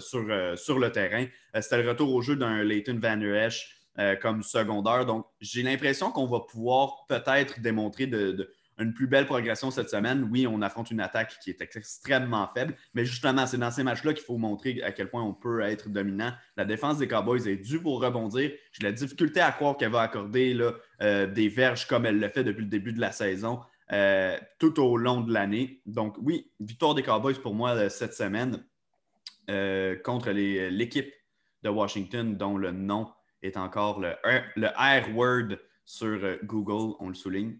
sur, 0.00 0.24
sur 0.58 0.78
le 0.80 0.90
terrain. 0.90 1.26
C'était 1.60 1.82
le 1.82 1.88
retour 1.88 2.12
au 2.12 2.22
jeu 2.22 2.34
d'un 2.34 2.64
Leighton 2.64 2.98
Van 3.00 3.20
Esch 3.20 3.81
euh, 3.98 4.16
comme 4.16 4.42
secondaire. 4.42 5.04
Donc, 5.04 5.26
j'ai 5.38 5.62
l'impression 5.62 6.10
qu'on 6.10 6.26
va 6.26 6.40
pouvoir 6.40 7.04
peut-être 7.10 7.60
démontrer 7.60 8.10
une 8.78 8.94
plus 8.94 9.06
belle 9.06 9.26
progression 9.26 9.70
cette 9.70 9.90
semaine. 9.90 10.26
Oui, 10.32 10.46
on 10.46 10.62
affronte 10.62 10.90
une 10.90 11.00
attaque 11.00 11.38
qui 11.44 11.50
est 11.50 11.60
extrêmement 11.60 12.48
faible, 12.54 12.74
mais 12.94 13.04
justement, 13.04 13.46
c'est 13.46 13.58
dans 13.58 13.70
ces 13.70 13.82
matchs-là 13.82 14.14
qu'il 14.14 14.24
faut 14.24 14.38
montrer 14.38 14.82
à 14.82 14.92
quel 14.92 15.10
point 15.10 15.22
on 15.22 15.34
peut 15.34 15.60
être 15.60 15.90
dominant. 15.90 16.32
La 16.56 16.64
défense 16.64 16.96
des 16.96 17.06
Cowboys 17.06 17.46
est 17.46 17.58
due 17.58 17.82
pour 17.82 18.00
rebondir. 18.00 18.52
J'ai 18.72 18.82
la 18.82 18.92
difficulté 18.92 19.42
à 19.42 19.52
croire 19.52 19.76
qu'elle 19.76 19.92
va 19.92 20.00
accorder 20.00 20.58
euh, 21.02 21.26
des 21.26 21.48
verges 21.50 21.86
comme 21.86 22.06
elle 22.06 22.18
le 22.18 22.30
fait 22.30 22.44
depuis 22.44 22.62
le 22.62 22.70
début 22.70 22.94
de 22.94 23.00
la 23.00 23.12
saison. 23.12 23.60
Euh, 23.92 24.38
tout 24.58 24.80
au 24.80 24.96
long 24.96 25.20
de 25.20 25.34
l'année. 25.34 25.82
Donc, 25.84 26.16
oui, 26.22 26.50
victoire 26.60 26.94
des 26.94 27.02
Cowboys 27.02 27.38
pour 27.42 27.54
moi 27.54 27.90
cette 27.90 28.14
semaine 28.14 28.64
contre 30.02 30.30
l'équipe 30.30 31.12
de 31.62 31.68
Washington, 31.68 32.38
dont 32.38 32.56
le 32.56 32.72
nom 32.72 33.12
est 33.42 33.56
encore 33.56 34.00
le, 34.00 34.14
le 34.56 34.68
R-word 34.68 35.56
sur 35.84 36.06
euh, 36.22 36.38
Google, 36.44 36.94
on 37.00 37.08
le 37.08 37.14
souligne. 37.14 37.56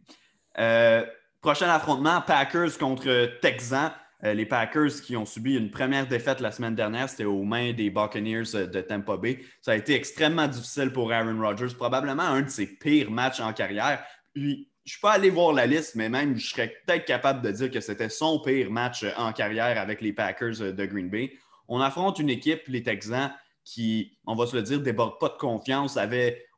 Euh, 0.58 1.04
prochain 1.40 1.68
affrontement, 1.68 2.20
Packers 2.20 2.78
contre 2.78 3.38
Texans. 3.40 3.92
Euh, 4.24 4.34
les 4.34 4.46
Packers 4.46 5.00
qui 5.02 5.16
ont 5.16 5.24
subi 5.24 5.56
une 5.56 5.70
première 5.70 6.06
défaite 6.06 6.40
la 6.40 6.52
semaine 6.52 6.76
dernière, 6.76 7.08
c'était 7.08 7.24
aux 7.24 7.42
mains 7.42 7.72
des 7.72 7.90
Buccaneers 7.90 8.68
de 8.68 8.80
Tampa 8.80 9.16
Bay. 9.16 9.40
Ça 9.60 9.72
a 9.72 9.76
été 9.76 9.94
extrêmement 9.94 10.46
difficile 10.46 10.92
pour 10.92 11.12
Aaron 11.12 11.40
Rodgers, 11.40 11.74
probablement 11.76 12.22
un 12.22 12.42
de 12.42 12.48
ses 12.48 12.66
pires 12.66 13.10
matchs 13.10 13.40
en 13.40 13.52
carrière. 13.52 14.04
Puis, 14.32 14.68
je 14.84 14.90
ne 14.90 14.92
suis 14.92 15.00
pas 15.00 15.12
allé 15.12 15.30
voir 15.30 15.52
la 15.52 15.66
liste, 15.66 15.94
mais 15.94 16.08
même 16.08 16.36
je 16.36 16.50
serais 16.50 16.72
peut-être 16.86 17.04
capable 17.04 17.42
de 17.42 17.50
dire 17.52 17.70
que 17.70 17.80
c'était 17.80 18.08
son 18.08 18.40
pire 18.40 18.70
match 18.70 19.04
en 19.16 19.32
carrière 19.32 19.78
avec 19.80 20.00
les 20.00 20.12
Packers 20.12 20.72
de 20.72 20.86
Green 20.86 21.08
Bay. 21.08 21.32
On 21.68 21.80
affronte 21.80 22.18
une 22.18 22.30
équipe, 22.30 22.62
les 22.66 22.82
Texans, 22.82 23.32
qui, 23.64 24.18
on 24.26 24.34
va 24.34 24.46
se 24.46 24.56
le 24.56 24.62
dire, 24.62 24.80
déborde 24.80 25.18
pas 25.18 25.28
de 25.28 25.36
confiance. 25.36 25.98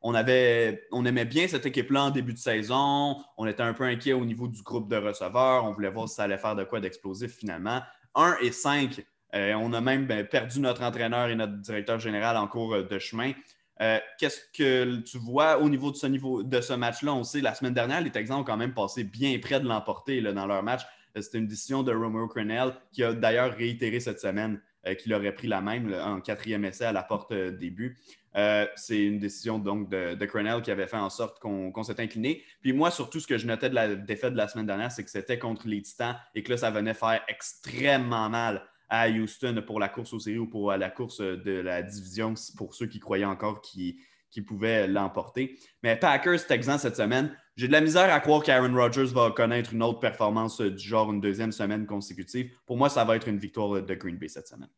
on, 0.01 0.13
avait, 0.13 0.83
on 0.91 1.05
aimait 1.05 1.25
bien 1.25 1.47
cette 1.47 1.65
équipe-là 1.65 2.05
en 2.05 2.09
début 2.11 2.33
de 2.33 2.39
saison. 2.39 3.17
On 3.37 3.45
était 3.45 3.63
un 3.63 3.73
peu 3.73 3.83
inquiet 3.83 4.13
au 4.13 4.25
niveau 4.25 4.47
du 4.47 4.61
groupe 4.63 4.89
de 4.89 4.97
receveurs. 4.97 5.65
On 5.65 5.71
voulait 5.71 5.91
voir 5.91 6.09
si 6.09 6.15
ça 6.15 6.23
allait 6.23 6.37
faire 6.37 6.55
de 6.55 6.63
quoi 6.63 6.79
d'explosif 6.79 7.35
finalement. 7.35 7.81
1 8.15 8.37
et 8.41 8.51
5, 8.51 9.05
euh, 9.35 9.53
on 9.55 9.73
a 9.73 9.81
même 9.81 10.05
ben, 10.05 10.25
perdu 10.25 10.59
notre 10.59 10.83
entraîneur 10.83 11.29
et 11.29 11.35
notre 11.35 11.57
directeur 11.57 11.99
général 11.99 12.37
en 12.37 12.47
cours 12.47 12.83
de 12.83 12.99
chemin. 12.99 13.33
Euh, 13.81 13.99
qu'est-ce 14.17 14.39
que 14.53 15.01
tu 15.01 15.17
vois 15.17 15.59
au 15.59 15.67
niveau 15.67 15.91
de 15.91 15.97
ce, 15.97 16.07
niveau, 16.07 16.43
de 16.43 16.61
ce 16.61 16.73
match-là? 16.73 17.13
On 17.13 17.23
sait, 17.23 17.41
la 17.41 17.53
semaine 17.53 17.73
dernière, 17.73 18.01
les 18.01 18.11
Texans 18.11 18.39
ont 18.39 18.43
quand 18.43 18.57
même 18.57 18.73
passé 18.73 19.03
bien 19.03 19.37
près 19.39 19.59
de 19.59 19.67
l'emporter 19.67 20.21
dans 20.21 20.47
leur 20.47 20.63
match. 20.63 20.83
Euh, 21.17 21.21
c'était 21.21 21.39
une 21.39 21.47
décision 21.47 21.83
de 21.83 21.93
Romeo 21.93 22.27
Crennel 22.27 22.73
qui 22.91 23.03
a 23.03 23.13
d'ailleurs 23.13 23.53
réitéré 23.53 23.99
cette 23.99 24.19
semaine 24.19 24.61
qu'il 24.93 25.13
aurait 25.13 25.33
pris 25.33 25.47
la 25.47 25.61
même 25.61 25.93
en 25.93 26.21
quatrième 26.21 26.63
essai 26.65 26.85
à 26.85 26.91
la 26.91 27.01
porte 27.01 27.31
euh, 27.31 27.51
début. 27.51 27.97
Euh, 28.35 28.67
c'est 28.75 29.01
une 29.01 29.17
décision 29.17 29.57
donc 29.57 29.89
de, 29.89 30.13
de 30.13 30.59
qui 30.59 30.69
avait 30.71 30.87
fait 30.87 30.97
en 30.97 31.09
sorte 31.09 31.39
qu'on 31.39 31.83
s'est 31.83 31.99
incliné. 31.99 32.43
Puis 32.61 32.73
moi, 32.73 32.91
surtout, 32.91 33.19
ce 33.19 33.27
que 33.27 33.37
je 33.37 33.47
notais 33.47 33.69
de 33.69 33.75
la 33.75 33.95
défaite 33.95 34.33
de 34.33 34.37
la 34.37 34.47
semaine 34.47 34.65
dernière, 34.65 34.91
c'est 34.91 35.03
que 35.03 35.09
c'était 35.09 35.39
contre 35.39 35.67
les 35.67 35.81
Titans 35.81 36.17
et 36.35 36.43
que 36.43 36.51
là, 36.51 36.57
ça 36.57 36.69
venait 36.69 36.93
faire 36.93 37.21
extrêmement 37.29 38.29
mal 38.29 38.61
à 38.89 39.09
Houston 39.09 39.63
pour 39.65 39.79
la 39.79 39.89
course 39.89 40.13
aux 40.13 40.19
séries 40.19 40.37
ou 40.37 40.47
pour 40.47 40.71
la 40.73 40.89
course 40.89 41.19
de 41.19 41.51
la 41.51 41.81
division, 41.81 42.33
pour 42.57 42.75
ceux 42.75 42.87
qui 42.87 42.99
croyaient 42.99 43.25
encore 43.25 43.61
qu'ils 43.61 43.95
pouvaient 44.41 44.87
l'emporter. 44.87 45.57
Mais 45.83 45.95
Packers, 45.95 46.45
Texans 46.47 46.79
cette 46.79 46.95
semaine, 46.95 47.35
j'ai 47.55 47.67
de 47.67 47.71
la 47.71 47.81
misère 47.81 48.13
à 48.13 48.19
croire 48.19 48.43
qu'Aaron 48.43 48.73
Rodgers 48.73 49.13
va 49.13 49.31
connaître 49.31 49.73
une 49.73 49.83
autre 49.83 49.99
performance 49.99 50.59
du 50.59 50.85
genre 50.85 51.11
une 51.11 51.21
deuxième 51.21 51.51
semaine 51.51 51.85
consécutive. 51.85 52.51
Pour 52.65 52.77
moi, 52.77 52.89
ça 52.89 53.05
va 53.05 53.15
être 53.15 53.27
une 53.27 53.39
victoire 53.39 53.81
de 53.81 53.95
Green 53.95 54.17
Bay 54.17 54.27
cette 54.27 54.47
semaine. 54.47 54.69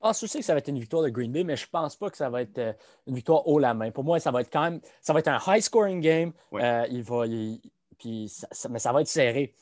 Je 0.00 0.06
pense 0.06 0.22
aussi 0.22 0.38
que 0.38 0.44
ça 0.44 0.52
va 0.52 0.58
être 0.58 0.68
une 0.68 0.78
victoire 0.78 1.02
de 1.02 1.08
Green 1.08 1.32
Bay, 1.32 1.42
mais 1.42 1.56
je 1.56 1.64
ne 1.64 1.70
pense 1.70 1.96
pas 1.96 2.08
que 2.08 2.16
ça 2.16 2.30
va 2.30 2.42
être 2.42 2.58
euh, 2.58 2.72
une 3.08 3.16
victoire 3.16 3.46
haut 3.48 3.58
la 3.58 3.74
main. 3.74 3.90
Pour 3.90 4.04
moi, 4.04 4.20
ça 4.20 4.30
va 4.30 4.42
être 4.42 4.52
quand 4.52 4.62
même 4.62 4.80
ça 5.00 5.12
va 5.12 5.18
être 5.18 5.28
un 5.28 5.40
high 5.48 5.60
scoring 5.60 6.00
game. 6.00 6.32
Euh, 6.54 6.86
il 6.88 7.02
va, 7.02 7.24
puis 7.98 8.32
mais 8.70 8.78
ça 8.78 8.92
va 8.92 9.00
être 9.00 9.08
serré. 9.08 9.54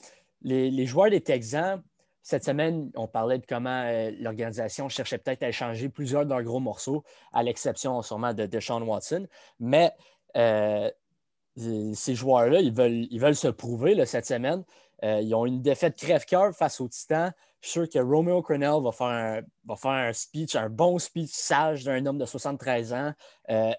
Les, 0.42 0.86
joueurs 0.86 1.08
des 1.08 1.22
Texans, 1.22 1.82
cette 2.26 2.44
semaine, 2.44 2.90
on 2.96 3.06
parlait 3.06 3.38
de 3.38 3.46
comment 3.46 3.84
euh, 3.84 4.10
l'organisation 4.18 4.88
cherchait 4.88 5.18
peut-être 5.18 5.44
à 5.44 5.48
échanger 5.48 5.88
plusieurs 5.88 6.24
de 6.24 6.30
leurs 6.30 6.42
gros 6.42 6.58
morceaux, 6.58 7.04
à 7.32 7.44
l'exception 7.44 8.02
sûrement 8.02 8.34
de 8.34 8.46
Deshaun 8.46 8.82
Watson. 8.82 9.28
Mais 9.60 9.92
ces 10.34 12.14
joueurs-là, 12.16 12.60
ils 12.60 12.72
veulent, 12.72 13.06
ils 13.10 13.20
veulent 13.20 13.36
se 13.36 13.46
prouver 13.46 14.04
cette 14.06 14.26
semaine. 14.26 14.64
ils 15.02 15.34
ont 15.36 15.46
une 15.46 15.62
défaite 15.62 15.96
crève-cœur 15.96 16.52
face 16.52 16.80
aux 16.80 16.88
Titans. 16.88 17.32
Je 17.60 17.68
suis 17.68 17.80
sûr 17.80 17.88
que 17.88 17.98
Romeo 17.98 18.42
Crennel 18.42 18.82
va 18.82 18.90
faire 18.90 19.06
un, 19.06 19.40
va 19.64 19.76
faire 19.76 19.92
un 19.92 20.12
speech, 20.12 20.56
un 20.56 20.68
bon 20.68 20.98
speech 20.98 21.30
sage 21.30 21.84
d'un 21.84 22.04
homme 22.06 22.18
de 22.18 22.26
73 22.26 22.92
ans. 22.92 23.12
Euh, 23.50 23.72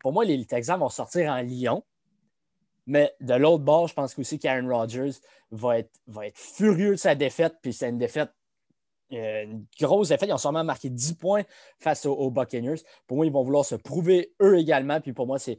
pour 0.00 0.12
moi, 0.12 0.24
les 0.24 0.44
Texans 0.44 0.80
vont 0.80 0.88
sortir 0.88 1.30
en 1.30 1.42
Lyon. 1.42 1.84
Mais 2.86 3.14
de 3.20 3.34
l'autre 3.34 3.64
bord, 3.64 3.88
je 3.88 3.94
pense 3.94 4.18
aussi 4.18 4.38
qu'Aaron 4.38 4.68
Rodgers 4.68 5.12
va 5.50 5.78
être, 5.78 5.90
furieux 6.34 6.92
de 6.92 6.96
sa 6.96 7.14
défaite, 7.14 7.56
puis 7.62 7.72
c'est 7.72 7.88
une 7.88 7.98
défaite 7.98 8.30
une 9.10 9.66
grosse 9.78 10.08
défaite. 10.08 10.28
Ils 10.30 10.32
ont 10.32 10.38
sûrement 10.38 10.64
marqué 10.64 10.88
10 10.88 11.14
points 11.14 11.42
face 11.78 12.06
aux, 12.06 12.30
Buccaneers. 12.30 12.80
Pour 13.06 13.18
moi, 13.18 13.26
ils 13.26 13.32
vont 13.32 13.42
vouloir 13.42 13.64
se 13.64 13.74
prouver 13.74 14.32
eux 14.40 14.58
également. 14.58 15.00
Puis 15.02 15.12
pour 15.12 15.26
moi, 15.26 15.38
c'est 15.38 15.58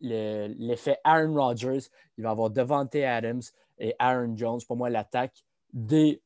l'effet 0.00 0.98
Aaron 1.04 1.34
Rodgers. 1.34 1.82
Il 2.18 2.24
va 2.24 2.30
avoir 2.30 2.50
Devante 2.50 2.96
Adams 2.96 3.42
et 3.78 3.94
Aaron 4.00 4.36
Jones. 4.36 4.60
Pour 4.66 4.76
moi, 4.76 4.90
l'attaque 4.90 5.44
des, 5.72 6.20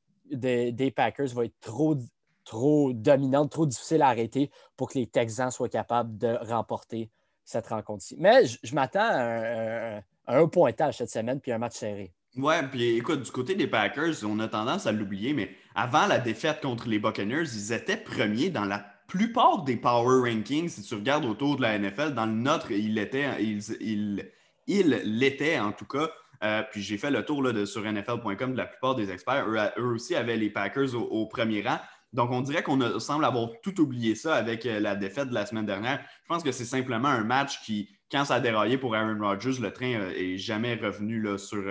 Packers 0.97 1.35
va 1.35 1.45
être 1.45 1.61
trop 1.61 2.93
dominante, 2.95 3.51
trop 3.51 3.67
difficile 3.67 4.01
à 4.01 4.09
arrêter 4.09 4.51
pour 4.77 4.89
que 4.89 4.99
les 4.99 5.07
Texans 5.07 5.51
soient 5.51 5.69
capables 5.69 6.17
de 6.17 6.39
remporter 6.47 7.11
cette 7.49 7.69
rencontre-ci. 7.69 8.17
Mais 8.19 8.43
je, 8.63 8.75
m'attends 8.75 9.01
à 9.01 10.01
un, 10.27 10.49
pointage 10.49 10.99
cette 10.99 11.11
semaine 11.11 11.41
puis 11.41 11.51
un 11.51 11.59
match 11.59 11.77
serré. 11.77 12.13
Ouais, 12.37 12.63
puis 12.63 12.97
écoute, 12.97 13.23
du 13.23 13.31
côté 13.31 13.55
des 13.55 13.67
Packers, 13.67 14.15
on 14.23 14.39
a 14.39 14.49
tendance 14.49 14.87
à 14.87 14.93
l'oublier, 14.93 15.33
mais 15.33 15.51
avant 15.75 16.07
la 16.07 16.19
défaite 16.19 16.61
contre 16.61 16.89
les 16.89 16.99
Buccaneers, 16.99 17.45
ils 17.55 17.73
étaient 17.73 17.97
premiers 17.97 18.51
dans 18.51 18.67
la 18.67 18.85
plupart 19.09 19.65
des 19.65 19.77
power 19.77 20.31
rankings. 20.31 20.69
Si 20.69 20.83
tu 20.83 20.95
regardes 20.95 21.25
autour 21.25 21.57
de 21.57 21.63
la 21.63 21.79
NFL, 21.79 22.13
dans 22.13 22.27
le 22.27 22.33
nôtre, 22.33 22.71
il 22.71 22.95
l'était, 22.95 23.43
il, 23.43 24.31
il, 24.67 25.61
en 25.61 25.73
tout 25.73 25.87
cas. 25.87 26.11
Euh, 26.45 26.63
puis 26.71 26.83
j'ai 26.83 26.99
fait 26.99 27.11
le 27.11 27.25
tour 27.25 27.43
là, 27.43 27.53
de, 27.53 27.65
sur 27.65 27.83
NFL.com 27.83 28.53
de 28.53 28.57
la 28.57 28.67
plupart 28.67 28.95
des 28.95 29.11
experts. 29.11 29.47
Eux, 29.79 29.95
aussi 29.95 30.15
avaient 30.15 30.37
les 30.37 30.51
Packers 30.51 30.95
au, 30.95 31.27
premier 31.27 31.63
rang. 31.63 31.79
Donc, 32.13 32.31
on 32.31 32.41
dirait 32.41 32.63
qu'on 32.63 32.99
semble 32.99 33.25
avoir 33.25 33.51
tout 33.63 33.81
oublié 33.81 34.15
ça 34.15 34.35
avec 34.35 34.65
euh, 34.67 34.81
la 34.81 34.97
défaite 34.97 35.29
de 35.29 35.35
la 35.35 35.47
semaine 35.47 35.67
dernière. 35.67 36.01
Je 36.23 36.29
pense 36.29 36.43
que 36.43 36.53
c'est 36.53 36.65
simplement 36.65 37.09
un 37.09 37.25
match 37.25 37.63
qui, 37.63 37.91
quand 38.11 38.25
ça 38.25 38.37
a 38.37 38.41
déraillé 38.41 38.79
pour 38.79 38.95
Aaron 38.95 39.19
Rodgers, 39.21 39.61
le 39.61 39.73
train 39.73 39.99
n'est 39.99 40.35
euh, 40.35 40.37
jamais 40.37 40.75
revenu 40.75 41.27
sur, 41.39 41.63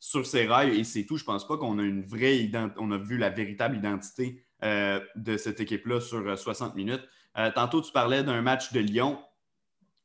sur 0.00 0.26
ses 0.26 0.46
rails 0.46 0.78
et 0.78 0.84
c'est 0.84 1.04
tout. 1.04 1.16
Je 1.16 1.22
ne 1.22 1.26
pense 1.26 1.46
pas 1.46 1.56
qu'on 1.56 1.78
a 1.78 1.82
une 1.82 2.02
vraie 2.02 2.50
on 2.76 2.90
a 2.92 2.98
vu 2.98 3.16
la 3.16 3.30
véritable 3.30 3.76
identité 3.76 4.44
de 4.60 5.36
cette 5.36 5.60
équipe-là 5.60 6.00
sur 6.00 6.36
60 6.36 6.74
minutes. 6.74 7.02
tantôt, 7.54 7.80
tu 7.80 7.92
parlais 7.92 8.24
d'un 8.24 8.42
match 8.42 8.72
de 8.72 8.80
Lyon 8.80 9.18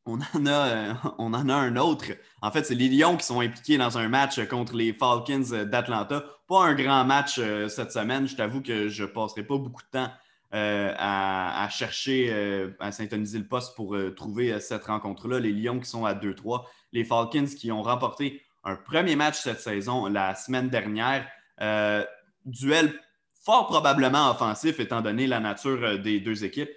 on 0.06 0.20
en, 0.20 0.46
a, 0.46 0.68
euh, 0.68 0.94
on 1.18 1.34
un 1.34 1.76
autre. 1.78 2.06
En 2.42 2.52
fait, 2.52 2.66
c'est 2.66 2.76
les 2.76 2.90
Lions 2.90 3.16
qui 3.16 3.26
sont 3.26 3.40
impliqués 3.40 3.78
dans 3.78 3.98
un 3.98 4.10
match 4.10 4.46
contre 4.48 4.76
les 4.76 4.94
Falcons 4.94 5.66
d'Atlanta. 5.66 6.26
Pas 6.48 6.64
un 6.64 6.74
grand 6.74 7.06
match 7.06 7.38
euh, 7.40 7.70
cette 7.70 7.92
semaine. 7.92 8.28
Je 8.28 8.36
t'avoue 8.36 8.62
que 8.62 8.90
je 8.90 9.04
ne 9.04 9.08
passerai 9.08 9.44
pas 9.44 9.58
beaucoup 9.58 9.82
de 9.82 10.00
temps 10.00 10.12
euh, 10.54 10.94
à, 10.98 11.68
chercher, 11.70 12.32
à 12.80 12.92
syntoniser 12.92 13.40
le 13.40 13.48
poste 13.48 13.76
pour 13.76 13.96
trouver 14.16 14.60
cette 14.60 14.86
rencontre-là. 14.86 15.40
Les 15.40 15.52
Lions 15.52 15.80
qui 15.80 15.90
sont 15.90 16.06
à 16.06 16.14
2-3. 16.14 16.64
Les 16.92 17.06
Falcons 17.06 17.46
qui 17.46 17.72
ont 17.72 17.82
remporté 17.82 18.42
un 18.64 18.76
premier 18.76 19.16
match 19.16 19.40
cette 19.40 19.62
saison 19.62 20.06
la 20.08 20.36
semaine 20.36 20.70
dernière. 20.70 21.28
duel 22.46 22.94
fort 23.44 23.68
probablement 23.68 24.30
offensif 24.30 24.80
étant 24.80 25.02
donné 25.02 25.28
la 25.28 25.40
nature 25.40 26.00
des 26.00 26.20
deux 26.20 26.46
équipes 26.46 26.70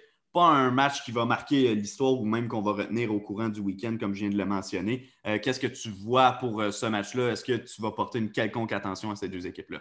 un 0.45 0.71
match 0.71 1.03
qui 1.03 1.11
va 1.11 1.25
marquer 1.25 1.69
euh, 1.69 1.73
l'histoire 1.73 2.13
ou 2.13 2.25
même 2.25 2.47
qu'on 2.47 2.61
va 2.61 2.73
retenir 2.73 3.13
au 3.13 3.19
courant 3.19 3.49
du 3.49 3.59
week-end, 3.59 3.97
comme 3.99 4.13
je 4.13 4.21
viens 4.21 4.29
de 4.29 4.37
le 4.37 4.45
mentionner. 4.45 5.07
Euh, 5.25 5.39
qu'est-ce 5.41 5.59
que 5.59 5.67
tu 5.67 5.89
vois 5.89 6.33
pour 6.33 6.61
euh, 6.61 6.71
ce 6.71 6.85
match-là? 6.85 7.31
Est-ce 7.31 7.43
que 7.43 7.53
tu 7.53 7.81
vas 7.81 7.91
porter 7.91 8.19
une 8.19 8.31
quelconque 8.31 8.71
attention 8.71 9.11
à 9.11 9.15
ces 9.15 9.29
deux 9.29 9.45
équipes-là? 9.47 9.79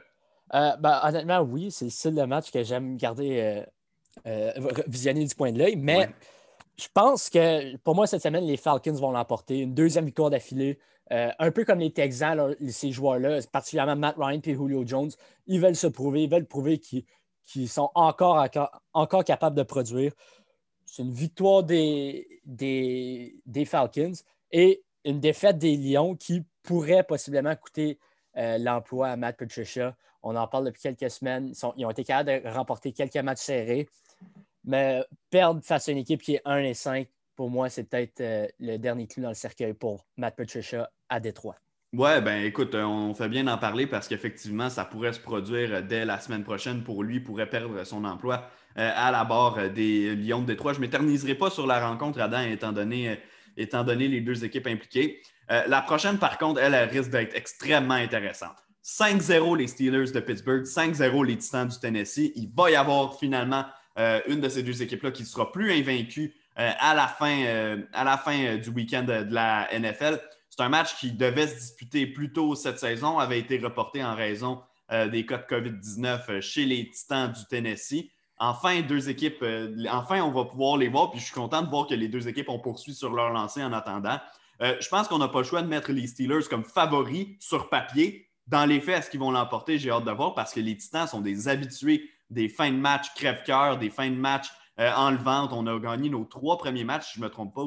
Ben, 0.53 1.01
honnêtement, 1.03 1.41
oui, 1.41 1.71
c'est 1.73 1.87
le 1.87 1.91
style 1.91 2.15
de 2.15 2.23
match 2.23 2.53
que 2.53 2.63
j'aime 2.63 2.97
garder, 2.97 3.65
visionner 4.87 5.25
du 5.25 5.35
point 5.35 5.51
de 5.51 5.59
l'œil, 5.59 5.75
mais 5.75 6.09
je 6.77 6.87
pense 6.95 7.29
que 7.29 7.77
pour 7.79 7.97
moi, 7.97 8.07
cette 8.07 8.23
semaine, 8.23 8.45
les 8.45 8.57
Falcons 8.57 8.93
vont 8.93 9.11
l'emporter. 9.11 9.59
Une 9.59 9.75
deuxième 9.75 10.05
victoire 10.05 10.31
d'affilée. 10.31 10.79
un 11.11 11.51
peu 11.51 11.65
comme 11.65 11.81
les 11.81 11.93
Texans, 11.93 12.55
ces 12.69 12.93
joueurs-là, 12.93 13.41
particulièrement 13.51 13.97
Matt 13.97 14.15
Ryan 14.17 14.41
et 14.45 14.55
Julio 14.55 14.87
Jones, 14.87 15.11
ils 15.49 15.61
veulent 15.61 15.75
se 15.75 15.89
prouver, 15.89 16.23
ils 16.23 16.31
veulent 16.31 16.47
prouver 16.47 16.79
qu'ils 16.79 17.69
sont 17.69 17.91
encore, 17.97 18.37
encore, 18.37 18.71
encore 18.93 19.25
capables 19.25 19.57
de 19.57 19.65
produire 19.65 20.13
c'est 20.97 21.03
une 21.03 21.13
victoire 21.13 21.63
des, 21.63 22.41
Falcons 23.67 24.13
et 24.51 24.83
une 25.05 25.21
défaite 25.21 25.59
des 25.59 25.77
Lions 25.77 26.17
qui 26.17 26.43
pourrait 26.63 27.03
possiblement 27.03 27.55
coûter 27.55 27.99
euh, 28.39 28.57
l'emploi 28.57 29.09
à 29.09 29.17
Matt 29.17 29.37
Patricia. 29.37 29.95
On 30.23 30.35
en 30.37 30.49
parle 30.49 30.65
depuis 30.65 30.81
quelques 30.81 31.11
semaines. 31.11 31.53
Ils, 31.77 31.85
ont 31.85 31.91
été 31.91 32.03
capables 32.03 32.43
de 32.43 32.49
remporter 32.49 32.93
quelques 32.93 33.17
matchs 33.17 33.41
serrés. 33.41 33.89
Mais 34.65 35.05
perdre 35.29 35.61
face 35.63 35.89
à 35.91 35.93
une 35.93 35.99
équipe 35.99 36.23
qui 36.23 36.37
est 36.37 36.43
1 36.47 36.61
et 36.61 36.75
5, 36.75 37.07
pour 37.37 37.51
moi, 37.51 37.69
c'est 37.69 37.85
peut-être 37.85 38.23
euh, 38.23 38.49
le 38.59 38.79
dernier 38.79 39.07
clou 39.07 39.23
dans 39.23 39.29
le 39.29 39.35
cercueil 39.35 39.75
pour 39.75 40.07
Matt 40.17 40.35
Patricia 40.35 40.91
à 41.11 41.21
Détroit. 41.21 41.57
Ouais, 41.93 42.23
ben 42.23 42.43
écoute, 42.43 42.75
euh, 42.75 42.85
on 42.85 43.13
fait 43.15 43.29
bien 43.29 43.45
d'en 43.45 43.59
parler 43.59 43.87
parce 43.87 44.09
qu'effectivement, 44.09 44.71
ça 44.71 44.87
pourrait 44.87 45.13
se 45.13 45.21
produire 45.21 45.83
dès 45.83 46.07
la 46.07 46.19
semaine 46.21 46.43
prochaine 46.43 46.83
pour 46.83 47.05
lui, 47.05 47.21
pourrait 47.21 47.51
perdre 47.51 47.85
son 47.85 48.05
emploi 48.05 48.49
à 48.77 49.11
la 49.11 49.25
barre 49.25 49.59
euh, 49.59 49.69
des 49.69 50.15
Lions 50.15 50.43
de 50.43 50.47
Détroit. 50.47 50.73
Je 50.73 50.79
ne 50.79 50.83
m'éterniserai 50.83 51.35
pas 51.35 51.51
sur 51.51 51.67
la 51.67 51.87
rencontre, 51.87 52.21
Adam, 52.21 52.43
étant 52.43 52.73
donné, 52.73 53.09
euh, 53.09 53.17
étant 53.57 53.85
donné 53.85 54.09
les 54.09 54.21
deux 54.21 54.45
équipes 54.45 54.67
impliquées. 54.67 55.23
la 55.49 55.81
prochaine, 55.81 56.19
par 56.19 56.39
contre, 56.39 56.61
elle, 56.61 56.75
risque 56.75 57.11
d'être 57.11 57.35
extrêmement 57.35 57.95
intéressante. 57.95 58.57
5-0 58.85 59.57
les 59.57 59.69
Steelers 59.69 60.11
de 60.13 60.21
Pittsburgh, 60.21 60.65
5-0 60.65 61.25
les 61.25 61.39
Titans 61.39 61.69
du 61.69 61.79
Tennessee. 61.79 62.33
Il 62.35 62.51
va 62.55 62.71
y 62.71 62.77
avoir 62.77 63.19
finalement 63.19 63.65
une 64.29 64.41
de 64.41 64.49
ces 64.49 64.63
deux 64.63 64.83
équipes-là 64.83 65.13
qui 65.13 65.25
sera 65.25 65.53
plus 65.53 65.73
invaincue 65.73 66.35
à 66.57 66.95
la 66.95 67.07
fin, 67.07 67.79
à 67.93 68.05
la 68.05 68.19
fin 68.19 68.57
du 68.57 68.71
week-end 68.71 69.05
de, 69.05 69.27
la 69.33 69.69
NFL. 69.73 70.21
C'est 70.51 70.63
un 70.63 70.69
match 70.69 70.97
qui 70.97 71.13
devait 71.13 71.47
se 71.47 71.55
disputer 71.55 72.07
plus 72.09 72.33
tôt 72.33 72.57
cette 72.57 72.81
saison, 72.81 73.19
avait 73.19 73.39
été 73.39 73.59
reporté 73.59 74.05
en 74.05 74.17
raison 74.17 74.61
des 74.91 75.25
cas 75.25 75.39
de 75.39 75.47
COVID-19 75.47 76.41
chez 76.41 76.65
les 76.65 76.91
Titans 76.91 77.33
du 77.33 77.47
Tennessee. 77.47 78.11
Enfin, 78.39 78.83
deux 78.83 79.09
équipes, 79.09 79.43
euh, 79.43 79.75
enfin, 79.91 80.21
on 80.23 80.31
va 80.31 80.45
pouvoir 80.45 80.77
les 80.77 80.89
voir. 80.89 81.11
Puis 81.11 81.21
je 81.21 81.27
suis 81.27 81.35
content 81.35 81.63
de 81.63 81.71
voir 81.71 81.87
que 81.87 81.95
les 81.95 82.09
deux 82.09 82.29
équipes 82.29 82.49
ont 82.49 82.59
poursuivi 82.59 82.97
sur 82.97 83.13
leur 83.13 83.31
lancée 83.31 83.65
en 83.65 83.73
attendant. 83.73 84.19
Euh, 84.63 84.77
je 84.81 84.89
pense 84.89 85.09
qu'on 85.09 85.19
n'a 85.19 85.29
pas 85.29 85.39
le 85.39 85.45
choix 85.45 85.63
de 85.63 85.69
mettre 85.69 85.93
les 85.93 86.07
Steelers 86.07 86.45
comme 86.49 86.65
favoris 86.65 87.29
sur 87.41 87.69
papier. 87.69 88.29
Dans 88.47 88.65
les 88.65 88.81
faits, 88.81 88.99
est-ce 88.99 89.11
qu'ils 89.11 89.21
vont 89.21 89.31
l'emporter? 89.31 89.79
J'ai 89.79 89.91
hâte 89.91 90.05
de 90.05 90.11
voir 90.11 90.35
parce 90.35 90.53
que 90.53 90.61
les 90.61 90.77
Titans 90.77 91.07
sont 91.07 91.21
des 91.21 91.49
habitués 91.49 92.11
des 92.31 92.49
fins 92.49 92.71
de 92.71 92.77
match 92.77 93.15
crève-cœur, 93.15 93.79
des 93.79 93.91
fins 93.91 94.11
de 94.11 94.17
match 94.17 94.47
euh, 94.79 94.93
en 94.95 95.11
levante. 95.11 95.53
On 95.53 95.67
a 95.67 95.79
gagné 95.79 96.11
nos 96.11 96.25
trois 96.25 96.59
premiers 96.59 96.85
matchs, 96.85 97.15
je 97.15 97.21
ne 97.21 97.25
me 97.25 97.31
trompe 97.31 97.55
pas. 97.55 97.63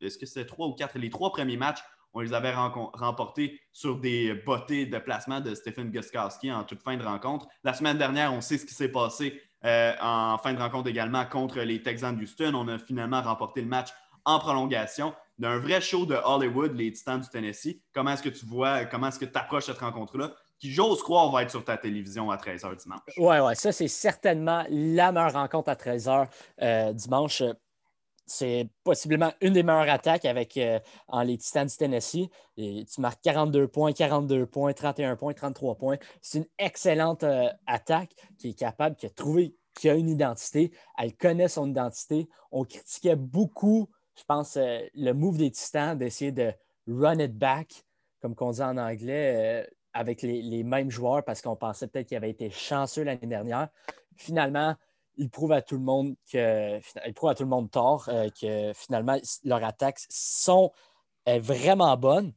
Est-ce 0.00 0.18
que 0.18 0.26
c'est 0.26 0.46
trois 0.46 0.66
ou 0.66 0.72
quatre? 0.72 0.98
Les 0.98 1.10
trois 1.10 1.30
premiers 1.32 1.56
matchs, 1.56 1.80
on 2.12 2.20
les 2.20 2.32
avait 2.32 2.54
remportés 2.54 3.60
sur 3.72 3.98
des 3.98 4.34
bottées 4.34 4.86
de 4.86 4.98
placement 4.98 5.40
de 5.40 5.54
Stephen 5.54 5.90
Guskowski 5.90 6.52
en 6.52 6.62
toute 6.62 6.80
fin 6.82 6.96
de 6.96 7.02
rencontre. 7.02 7.46
La 7.64 7.74
semaine 7.74 7.98
dernière, 7.98 8.32
on 8.32 8.40
sait 8.40 8.56
ce 8.56 8.66
qui 8.66 8.74
s'est 8.74 8.88
passé 8.88 9.42
euh, 9.64 9.92
en 10.00 10.38
fin 10.38 10.52
de 10.52 10.58
rencontre 10.58 10.88
également 10.88 11.24
contre 11.24 11.60
les 11.60 11.82
Texans 11.82 12.16
d'Houston. 12.16 12.52
On 12.54 12.68
a 12.68 12.78
finalement 12.78 13.22
remporté 13.22 13.60
le 13.60 13.68
match 13.68 13.90
en 14.24 14.38
prolongation 14.38 15.14
d'un 15.38 15.58
vrai 15.58 15.80
show 15.80 16.06
de 16.06 16.16
Hollywood, 16.24 16.74
les 16.74 16.92
Titans 16.92 17.20
du 17.20 17.28
Tennessee. 17.28 17.80
Comment 17.92 18.12
est-ce 18.12 18.22
que 18.22 18.28
tu 18.28 18.46
vois, 18.46 18.84
comment 18.84 19.08
est-ce 19.08 19.18
que 19.18 19.24
tu 19.24 19.38
approches 19.38 19.64
cette 19.64 19.78
rencontre-là? 19.78 20.32
qui, 20.58 20.72
j'ose 20.72 21.02
croire, 21.02 21.30
va 21.30 21.42
être 21.42 21.50
sur 21.50 21.64
ta 21.64 21.76
télévision 21.76 22.30
à 22.30 22.36
13h 22.36 22.76
dimanche? 22.76 23.00
Oui, 23.18 23.36
oui, 23.38 23.56
ça, 23.56 23.72
c'est 23.72 23.88
certainement 23.88 24.64
la 24.70 25.12
meilleure 25.12 25.32
rencontre 25.32 25.70
à 25.70 25.74
13h 25.74 26.26
euh, 26.62 26.92
dimanche. 26.92 27.42
C'est 28.26 28.70
possiblement 28.84 29.32
une 29.42 29.52
des 29.52 29.62
meilleures 29.62 29.90
attaques 29.90 30.24
avec 30.24 30.56
euh, 30.56 30.80
en 31.08 31.22
les 31.22 31.36
Titans 31.36 31.66
du 31.66 31.76
Tennessee. 31.76 32.28
Tu 32.56 33.00
marques 33.00 33.20
42 33.22 33.68
points, 33.68 33.92
42 33.92 34.46
points, 34.46 34.72
31 34.72 35.16
points, 35.16 35.34
33 35.34 35.76
points. 35.76 35.98
C'est 36.22 36.38
une 36.38 36.46
excellente 36.58 37.22
euh, 37.22 37.48
attaque 37.66 38.14
qui 38.38 38.50
est 38.50 38.58
capable, 38.58 38.96
qui 38.96 39.06
a 39.06 39.10
trouvé, 39.10 39.54
qui 39.74 39.90
a 39.90 39.94
une 39.94 40.08
identité. 40.08 40.72
Elle 40.96 41.14
connaît 41.14 41.48
son 41.48 41.68
identité. 41.68 42.28
On 42.50 42.64
critiquait 42.64 43.16
beaucoup, 43.16 43.90
je 44.16 44.24
pense, 44.24 44.56
euh, 44.56 44.78
le 44.94 45.12
move 45.12 45.36
des 45.36 45.50
Titans 45.50 45.96
d'essayer 45.96 46.32
de 46.32 46.50
run 46.88 47.18
it 47.18 47.36
back, 47.36 47.84
comme 48.22 48.34
on 48.40 48.52
dit 48.52 48.62
en 48.62 48.78
anglais, 48.78 49.68
avec 49.92 50.22
les, 50.22 50.40
les, 50.40 50.64
mêmes 50.64 50.90
joueurs 50.90 51.24
parce 51.24 51.42
qu'on 51.42 51.56
pensait 51.56 51.88
peut-être 51.88 52.08
qu'il 52.08 52.16
avait 52.16 52.30
été 52.30 52.48
chanceux 52.48 53.04
l'année 53.04 53.26
dernière. 53.26 53.68
Finalement, 54.16 54.74
ils 55.16 55.30
prouvent 55.30 55.52
à 55.52 55.62
tout 55.62 55.76
le 55.76 55.82
monde 55.82 56.14
que 56.30 56.76
à 56.76 57.34
tout 57.34 57.42
le 57.42 57.48
monde 57.48 57.70
tort 57.70 58.08
euh, 58.08 58.28
que 58.40 58.72
finalement 58.74 59.16
leurs 59.44 59.64
attaques 59.64 60.00
sont 60.08 60.72
vraiment 61.26 61.96
bonnes. 61.96 62.32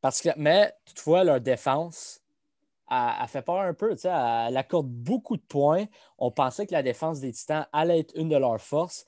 Parce 0.00 0.20
que, 0.20 0.28
mais 0.36 0.72
toutefois, 0.84 1.24
leur 1.24 1.40
défense 1.40 2.22
a, 2.88 3.26
fait 3.26 3.42
peur 3.42 3.60
un 3.60 3.74
peu. 3.74 3.96
Elle 4.04 4.56
accorde 4.56 4.88
beaucoup 4.88 5.36
de 5.36 5.42
points. 5.42 5.86
On 6.18 6.30
pensait 6.30 6.66
que 6.66 6.72
la 6.72 6.82
défense 6.82 7.20
des 7.20 7.32
Titans 7.32 7.66
allait 7.72 8.00
être 8.00 8.12
une 8.16 8.28
de 8.28 8.36
leurs 8.36 8.60
forces. 8.60 9.06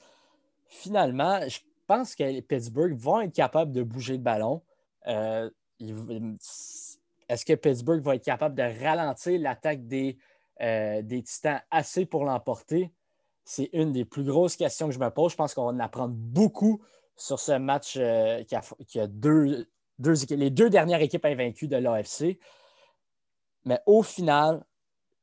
Finalement, 0.66 1.40
je 1.48 1.58
pense 1.86 2.14
que 2.14 2.40
Pittsburgh 2.40 2.94
vont 2.94 3.20
être 3.20 3.34
capables 3.34 3.72
de 3.72 3.82
bouger 3.82 4.14
le 4.14 4.22
ballon. 4.22 4.62
Euh, 5.06 5.48
est-ce 5.80 7.44
que 7.44 7.54
Pittsburgh 7.54 8.02
va 8.02 8.16
être 8.16 8.24
capable 8.24 8.54
de 8.54 8.84
ralentir 8.84 9.40
l'attaque 9.40 9.86
des, 9.86 10.18
euh, 10.60 11.02
des 11.02 11.22
Titans 11.22 11.60
assez 11.70 12.06
pour 12.06 12.24
l'emporter? 12.24 12.92
C'est 13.50 13.70
une 13.72 13.92
des 13.92 14.04
plus 14.04 14.24
grosses 14.24 14.56
questions 14.56 14.88
que 14.88 14.92
je 14.92 14.98
me 14.98 15.08
pose. 15.08 15.32
Je 15.32 15.36
pense 15.36 15.54
qu'on 15.54 15.64
va 15.64 15.70
en 15.70 15.80
apprendre 15.80 16.12
beaucoup 16.12 16.82
sur 17.16 17.40
ce 17.40 17.52
match 17.52 17.94
euh, 17.96 18.44
qui, 18.44 18.54
a, 18.54 19.06
les 20.36 20.50
deux 20.50 20.68
dernières 20.68 21.00
équipes 21.00 21.24
invaincues 21.24 21.66
de 21.66 21.78
l'AFC. 21.78 22.38
Mais 23.64 23.80
au 23.86 24.02
final, 24.02 24.66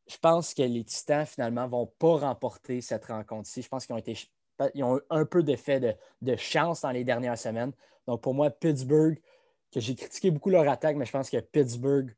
je 0.08 0.18
pense 0.18 0.56
que 0.56 0.64
les 0.64 0.84
Titans, 0.84 1.28
finalement, 1.28 1.66
ne 1.66 1.70
vont 1.70 1.86
pas 2.00 2.18
remporter 2.18 2.82
cette 2.82 3.06
rencontre-ci. 3.06 3.62
Je 3.62 3.70
pense 3.70 3.86
qu'ils 3.86 4.84
ont 4.84 4.98
eu 4.98 5.02
un 5.12 5.26
peu 5.26 5.44
d'effet 5.44 5.80
de, 5.80 5.94
de, 6.24 6.36
chance 6.36 6.82
dans 6.82 6.90
les 6.90 7.04
dernières 7.04 7.38
semaines. 7.38 7.74
Donc, 8.08 8.22
pour 8.22 8.34
moi, 8.34 8.50
Pittsburgh, 8.50 9.22
que 9.72 9.80
j'ai 9.80 9.94
critiqué 9.94 10.32
beaucoup 10.32 10.50
leur 10.50 10.68
attaque, 10.68 10.96
mais 10.96 11.06
je 11.06 11.12
pense 11.12 11.30
que 11.30 11.38
Pittsburgh 11.38 12.16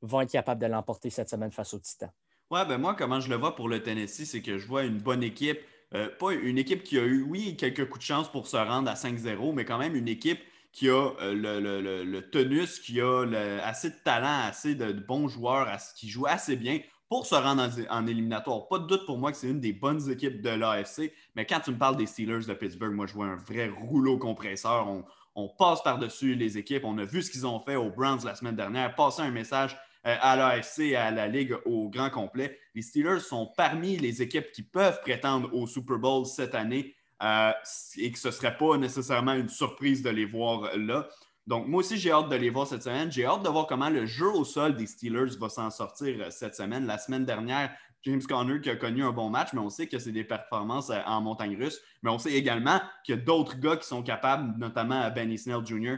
vont 0.00 0.20
être 0.20 0.30
capables 0.30 0.60
de 0.60 0.68
l'emporter 0.68 1.10
cette 1.10 1.28
semaine 1.28 1.50
face 1.50 1.74
aux 1.74 1.80
Titans. 1.80 2.12
Ouais, 2.50 2.66
ben 2.66 2.78
moi, 2.78 2.94
comment 2.94 3.20
je 3.20 3.30
le 3.30 3.36
vois 3.36 3.54
pour 3.54 3.68
le 3.68 3.80
Tennessee, 3.80 4.24
c'est 4.24 4.42
que 4.42 4.58
je 4.58 4.66
vois 4.66 4.82
une 4.82 4.98
bonne 4.98 5.22
équipe. 5.22 5.60
Euh, 5.94 6.08
pas 6.18 6.32
une 6.32 6.58
équipe 6.58 6.82
qui 6.82 6.98
a 6.98 7.04
eu, 7.04 7.22
oui, 7.22 7.56
quelques 7.56 7.88
coups 7.88 8.00
de 8.00 8.04
chance 8.04 8.30
pour 8.30 8.48
se 8.48 8.56
rendre 8.56 8.90
à 8.90 8.94
5-0, 8.94 9.54
mais 9.54 9.64
quand 9.64 9.78
même 9.78 9.94
une 9.94 10.08
équipe 10.08 10.40
qui 10.72 10.88
a 10.88 11.12
euh, 11.20 11.32
le, 11.32 12.04
le, 12.04 12.30
tenus, 12.30 12.80
qui 12.80 13.00
a 13.00 13.24
assez 13.64 13.90
de 13.90 13.96
talent, 14.04 14.48
assez 14.48 14.74
de, 14.74 14.92
bons 14.92 15.28
joueurs, 15.28 15.68
qui 15.96 16.08
joue 16.08 16.26
assez 16.26 16.56
bien 16.56 16.80
pour 17.08 17.24
se 17.26 17.36
rendre 17.36 17.68
en, 17.88 18.06
éliminatoire. 18.08 18.66
Pas 18.66 18.80
de 18.80 18.86
doute 18.86 19.06
pour 19.06 19.18
moi 19.18 19.30
que 19.30 19.38
c'est 19.38 19.48
une 19.48 19.60
des 19.60 19.72
bonnes 19.72 20.10
équipes 20.10 20.42
de 20.42 20.50
l'AFC, 20.50 21.12
mais 21.36 21.46
quand 21.46 21.60
tu 21.60 21.70
me 21.70 21.78
parles 21.78 21.96
des 21.96 22.06
Steelers 22.06 22.46
de 22.46 22.54
Pittsburgh, 22.54 22.92
moi 22.92 23.06
je 23.06 23.14
vois 23.14 23.26
un 23.26 23.36
vrai 23.36 23.68
rouleau 23.68 24.18
compresseur. 24.18 24.88
On, 24.88 25.04
on 25.36 25.48
passe 25.48 25.82
par-dessus 25.82 26.34
les 26.34 26.58
équipes. 26.58 26.84
On 26.84 26.98
a 26.98 27.04
vu 27.04 27.22
ce 27.22 27.30
qu'ils 27.30 27.46
ont 27.46 27.60
fait 27.60 27.76
aux 27.76 27.90
Browns 27.90 28.24
la 28.24 28.34
semaine 28.34 28.56
dernière, 28.56 28.94
passer 28.96 29.22
un 29.22 29.30
message 29.30 29.76
à 30.04 30.36
l'AFC 30.36 30.80
et 30.80 30.96
à 30.96 31.10
la 31.10 31.28
Ligue 31.28 31.56
au 31.66 31.88
grand 31.90 32.10
complet. 32.10 32.58
Les 32.74 32.82
Steelers 32.82 33.20
sont 33.20 33.52
parmi 33.56 33.96
les 33.96 34.22
équipes 34.22 34.50
qui 34.52 34.62
peuvent 34.62 35.00
prétendre 35.02 35.52
au 35.52 35.66
Super 35.66 35.98
Bowl 35.98 36.24
cette 36.24 36.54
année 36.54 36.94
euh, 37.22 37.52
et 37.98 38.10
que 38.10 38.18
ce 38.18 38.28
ne 38.28 38.32
serait 38.32 38.56
pas 38.56 38.78
nécessairement 38.78 39.34
une 39.34 39.48
surprise 39.48 40.02
de 40.02 40.10
les 40.10 40.24
voir 40.24 40.76
là. 40.76 41.06
Donc, 41.46 41.66
moi 41.66 41.80
aussi, 41.80 41.98
j'ai 41.98 42.12
hâte 42.12 42.28
de 42.28 42.36
les 42.36 42.48
voir 42.48 42.66
cette 42.66 42.82
semaine. 42.82 43.10
J'ai 43.10 43.26
hâte 43.26 43.42
de 43.42 43.48
voir 43.48 43.66
comment 43.66 43.90
le 43.90 44.06
jeu 44.06 44.28
au 44.28 44.44
sol 44.44 44.76
des 44.76 44.86
Steelers 44.86 45.36
va 45.38 45.48
s'en 45.48 45.70
sortir 45.70 46.16
euh, 46.20 46.30
cette 46.30 46.54
semaine. 46.54 46.86
La 46.86 46.96
semaine 46.96 47.24
dernière, 47.24 47.74
James 48.04 48.22
Conner 48.22 48.60
qui 48.60 48.70
a 48.70 48.76
connu 48.76 49.04
un 49.04 49.12
bon 49.12 49.28
match, 49.28 49.48
mais 49.52 49.60
on 49.60 49.68
sait 49.68 49.86
que 49.86 49.98
c'est 49.98 50.12
des 50.12 50.24
performances 50.24 50.90
en 50.90 51.20
montagne 51.20 51.56
russe. 51.56 51.80
Mais 52.02 52.10
on 52.10 52.18
sait 52.18 52.32
également 52.32 52.80
qu'il 53.04 53.16
y 53.16 53.18
a 53.18 53.20
d'autres 53.20 53.58
gars 53.58 53.76
qui 53.76 53.86
sont 53.86 54.02
capables, 54.02 54.56
notamment 54.58 55.10
Benny 55.10 55.36
Snell 55.36 55.66
Jr., 55.66 55.96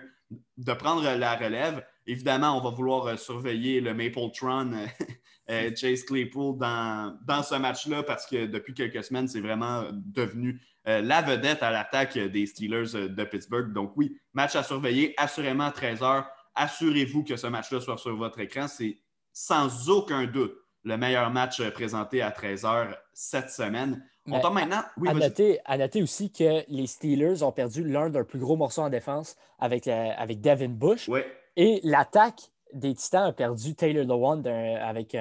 de 0.57 0.73
prendre 0.73 1.03
la 1.03 1.37
relève. 1.37 1.85
Évidemment, 2.07 2.59
on 2.59 2.61
va 2.61 2.71
vouloir 2.71 3.07
euh, 3.07 3.17
surveiller 3.17 3.81
le 3.81 3.95
Mapletron 3.95 4.73
euh, 4.73 4.87
euh, 5.51 5.71
Chase 5.77 6.03
Claypool 6.03 6.59
dans, 6.59 7.17
dans 7.25 7.43
ce 7.43 7.55
match-là 7.55 8.03
parce 8.03 8.27
que 8.27 8.47
depuis 8.47 8.75
quelques 8.75 9.05
semaines, 9.05 9.29
c'est 9.29 9.41
vraiment 9.41 9.85
devenu 9.93 10.61
la 10.85 11.23
vedette 11.23 11.63
à 11.63 11.71
l'attaque 11.71 12.19
des 12.19 12.45
Steelers 12.45 13.09
de 13.09 13.25
Pittsburgh. 13.25 13.73
Donc 13.73 13.93
oui, 13.95 14.17
match 14.33 14.57
à 14.57 14.65
surveiller, 14.65 15.15
assurément 15.17 15.71
13 15.71 16.03
heures. 16.03 16.27
Assurez-vous 16.57 17.23
que 17.23 17.37
ce 17.37 17.47
match-là 17.47 17.81
soit 17.81 17.99
sur 17.99 18.17
votre 18.17 18.41
écran. 18.41 18.67
C'est 18.67 18.99
sans 19.33 19.89
aucun 19.89 20.27
doute 20.27 20.57
le 20.83 20.97
meilleur 20.97 21.31
match 21.31 21.63
présenté 21.71 22.21
à 22.21 22.33
13 22.33 22.65
heures 22.65 22.97
cette 23.13 23.51
semaine. 23.51 24.05
On 24.27 24.41
tombe 24.41 24.55
maintenant. 24.55 24.83
Oui, 24.97 25.09
à, 25.09 25.15
noter, 25.15 25.61
à, 25.67 25.79
noter, 25.79 26.03
aussi 26.03 26.33
que 26.33 26.65
les 26.67 26.89
Steelers 26.89 27.45
ont 27.45 27.53
perdu 27.53 27.85
l'un 27.85 28.09
de 28.09 28.15
leurs 28.15 28.27
plus 28.27 28.41
gros 28.41 28.57
morceaux 28.57 28.83
en 28.83 28.91
défense 28.91 29.37
avec, 29.61 29.87
avec 29.87 30.41
Devin 30.41 30.71
Bush. 30.71 31.09
Oui. 31.09 31.21
Et 31.57 31.81
l'attaque 31.85 32.51
des 32.73 32.95
Titans 32.95 33.25
a 33.25 33.33
perdu 33.33 33.75
Taylor 33.75 34.05
Lewan 34.05 34.47
avec 34.47 35.15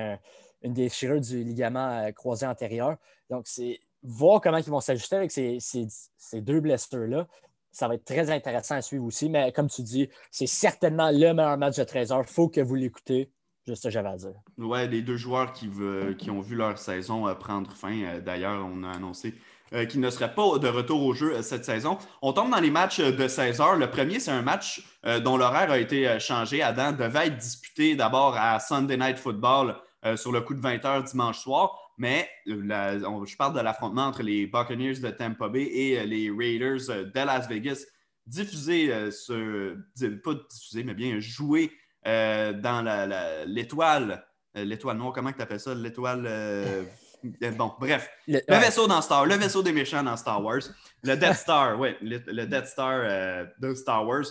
une 0.63 0.73
déchirure 0.73 1.21
du 1.21 1.43
ligament 1.43 2.03
euh, 2.03 2.11
croisé 2.11 2.45
antérieur. 2.45 2.97
Donc, 3.29 3.43
c'est 3.45 3.79
voir 4.03 4.41
comment 4.41 4.57
ils 4.57 4.65
vont 4.65 4.79
s'ajuster 4.79 5.15
avec 5.15 5.31
ces, 5.31 5.57
deux 6.33 6.59
blessures-là. 6.59 7.27
Ça 7.71 7.87
va 7.87 7.95
être 7.95 8.05
très 8.05 8.29
intéressant 8.29 8.75
à 8.75 8.81
suivre 8.81 9.05
aussi. 9.05 9.29
Mais 9.29 9.51
comme 9.51 9.69
tu 9.69 9.81
dis, 9.81 10.09
c'est 10.29 10.47
certainement 10.47 11.09
le 11.09 11.33
meilleur 11.33 11.57
match 11.57 11.77
de 11.77 11.83
13 11.83 12.11
heures. 12.11 12.23
Il 12.27 12.33
faut 12.33 12.49
que 12.49 12.61
vous 12.61 12.75
l'écoutez. 12.75 13.31
Juste 13.67 13.83
ce 13.83 13.87
que 13.89 13.91
j'avais 13.91 14.09
à 14.09 14.17
dire. 14.17 14.33
Ouais, 14.57 14.87
les 14.87 15.03
deux 15.03 15.17
joueurs 15.17 15.53
qui, 15.53 15.67
ont 15.67 16.41
vu 16.41 16.55
leur 16.55 16.79
saison 16.79 17.27
euh, 17.27 17.35
prendre 17.35 17.71
fin. 17.71 17.95
Euh, 18.01 18.19
d'ailleurs, 18.19 18.65
on 18.65 18.83
a 18.83 18.89
annoncé 18.89 19.35
euh, 19.73 19.85
qui 19.85 19.99
ne 19.99 20.09
serait 20.09 20.33
pas 20.33 20.57
de 20.57 20.67
retour 20.67 21.01
au 21.05 21.13
jeu 21.13 21.33
euh, 21.33 21.41
cette 21.41 21.63
saison. 21.63 21.97
On 22.21 22.33
tombe 22.33 22.51
dans 22.51 22.59
les 22.59 22.69
matchs 22.69 22.99
euh, 22.99 23.13
de 23.13 23.25
16 23.25 23.61
heures. 23.61 23.77
Le 23.77 23.89
premier, 23.89 24.19
c'est 24.19 24.31
un 24.31 24.41
match 24.41 24.81
dont 25.23 25.35
l'horaire 25.35 25.71
a 25.71 25.79
été 25.79 26.19
changé. 26.19 26.61
Adam 26.61 26.91
devait 26.91 27.27
être 27.27 27.37
disputé 27.37 27.95
d'abord 27.95 28.35
à 28.37 28.59
Sunday 28.59 28.97
Night 28.97 29.17
Football 29.17 29.75
sur 30.15 30.31
le 30.31 30.41
coup 30.41 30.53
de 30.53 30.59
20 30.59 30.85
heures 30.85 31.03
dimanche 31.03 31.39
soir. 31.39 31.75
Mais 31.97 32.29
je 32.45 33.35
parle 33.35 33.55
de 33.55 33.61
l'affrontement 33.61 34.05
entre 34.05 34.21
les 34.21 34.45
Buccaneers 34.45 34.99
de 34.99 35.09
Tampa 35.09 35.49
Bay 35.49 35.63
et 35.63 36.05
les 36.05 36.29
Raiders 36.29 36.87
de 36.87 37.25
Las 37.25 37.49
Vegas. 37.49 37.83
Diffusé, 38.27 39.09
ce, 39.09 39.75
pas 40.23 40.33
diffusé, 40.51 40.83
mais 40.83 40.93
bien 40.93 41.19
joué 41.19 41.71
dans 42.05 43.43
l'étoile. 43.47 44.23
L'étoile 44.53 44.97
noire, 44.97 45.13
comment 45.13 45.31
tu 45.31 45.41
appelles 45.41 45.59
ça? 45.59 45.73
L'étoile. 45.73 46.25
Euh, 46.27 46.83
bon, 47.23 47.73
bref. 47.79 48.09
Le, 48.27 48.39
vaisseau 48.59 48.87
dans 48.87 49.01
Star 49.01 49.25
le 49.25 49.35
vaisseau 49.35 49.63
des 49.63 49.71
méchants 49.71 50.03
dans 50.03 50.17
Star 50.17 50.43
Wars. 50.43 50.61
Le 51.03 51.15
Death 51.15 51.33
Star, 51.35 51.79
oui, 51.79 51.89
le, 52.01 52.45
Death 52.45 52.67
Star 52.67 53.01
euh, 53.03 53.45
de 53.59 53.73
Star 53.73 54.05
Wars. 54.05 54.25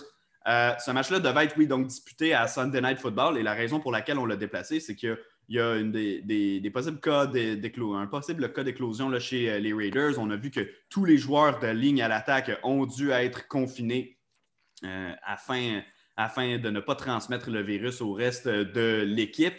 Euh, 0.47 0.71
ce 0.79 0.91
match-là 0.91 1.19
devait 1.19 1.45
être, 1.45 1.55
oui, 1.57 1.67
donc 1.67 1.87
disputé 1.87 2.33
à 2.33 2.47
Sunday 2.47 2.81
Night 2.81 2.99
Football. 2.99 3.37
Et 3.37 3.43
la 3.43 3.53
raison 3.53 3.79
pour 3.79 3.91
laquelle 3.91 4.17
on 4.17 4.25
l'a 4.25 4.35
déplacé, 4.35 4.79
c'est 4.79 4.95
qu'il 4.95 5.17
y 5.49 5.59
a 5.59 5.75
une 5.75 5.91
des, 5.91 6.71
possibles 6.73 6.99
cas 6.99 7.27
d'éclosion, 7.27 7.97
un 7.97 8.07
possible 8.07 8.51
cas 8.51 8.63
d'éclosion 8.63 9.17
chez 9.19 9.59
les 9.59 9.73
Raiders. 9.73 10.17
On 10.17 10.29
a 10.31 10.35
vu 10.35 10.49
que 10.49 10.67
tous 10.89 11.05
les 11.05 11.17
joueurs 11.17 11.59
de 11.59 11.67
ligne 11.67 12.01
à 12.01 12.07
l'attaque 12.07 12.51
ont 12.63 12.85
dû 12.85 13.11
être 13.11 13.47
confinés 13.47 14.17
afin, 15.23 15.81
afin 16.17 16.57
de 16.57 16.69
ne 16.71 16.79
pas 16.79 16.95
transmettre 16.95 17.51
le 17.51 17.61
virus 17.61 18.01
au 18.01 18.13
reste 18.13 18.47
de 18.47 19.03
l'équipe 19.05 19.53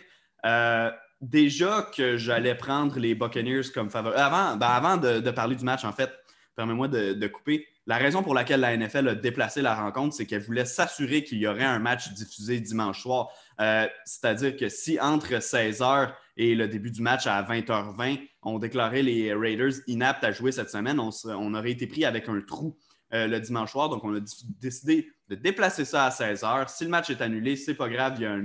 déjà 1.23 1.89
que 1.97 2.17
j'allais 2.17 2.57
prendre 2.57 2.99
les 2.99 3.15
Buccaneers 3.15 3.71
comme 3.73 3.89
favoris. 3.89 4.19
Avant, 4.19 4.57
ben, 4.57 4.97
de, 4.99 5.31
parler 5.31 5.57
du 5.57 5.65
match, 5.65 5.85
en 5.85 5.93
fait, 5.93 6.11
permets-moi 6.57 6.89
de, 6.89 7.27
couper. 7.29 7.67
La 7.87 7.97
raison 7.97 8.23
pour 8.23 8.35
laquelle 8.35 8.61
la 8.61 8.77
NFL 8.77 9.09
a 9.09 9.15
déplacé 9.15 9.63
la 9.63 9.75
rencontre, 9.75 10.15
c'est 10.15 10.27
qu'elle 10.27 10.43
voulait 10.43 10.65
s'assurer 10.65 11.25
qu'il 11.25 11.39
y 11.39 11.47
aurait 11.47 11.65
un 11.65 11.79
match 11.79 12.13
diffusé 12.13 12.61
dimanche 12.61 13.03
soir. 13.03 13.29
Euh, 13.61 13.89
c'est-à-dire 14.05 14.57
que 14.57 14.69
si 14.69 15.01
entre 15.01 15.35
16h 15.35 16.13
et 16.37 16.55
le 16.55 16.69
début 16.69 16.91
du 16.91 17.03
match 17.03 17.27
à 17.27 17.43
20h20, 17.43 18.21
on 18.43 18.59
déclarait 18.59 19.03
les 19.03 19.35
Raiders 19.35 19.73
inaptes 19.89 20.23
à 20.23 20.31
jouer 20.31 20.53
cette 20.53 20.71
semaine, 20.71 21.01
on, 21.01 21.55
aurait 21.55 21.73
été 21.73 21.87
pris 21.87 22.05
avec 22.05 22.29
un 22.29 22.41
trou 22.41 22.79
euh, 23.15 23.27
le 23.27 23.41
dimanche 23.41 23.73
soir. 23.73 23.89
Donc, 23.89 24.05
on 24.05 24.15
a 24.15 24.21
décidé 24.61 25.09
de 25.29 25.35
déplacer 25.35 25.85
ça 25.85 26.05
à 26.05 26.11
16h. 26.11 26.69
Si 26.69 26.85
le 26.85 26.91
match 26.91 27.11
est 27.11 27.21
annulé, 27.21 27.57
c'est 27.57 27.75
pas 27.75 27.89
grave. 27.89 28.15
Il 28.19 28.23
y 28.23 28.27
a, 28.27 28.37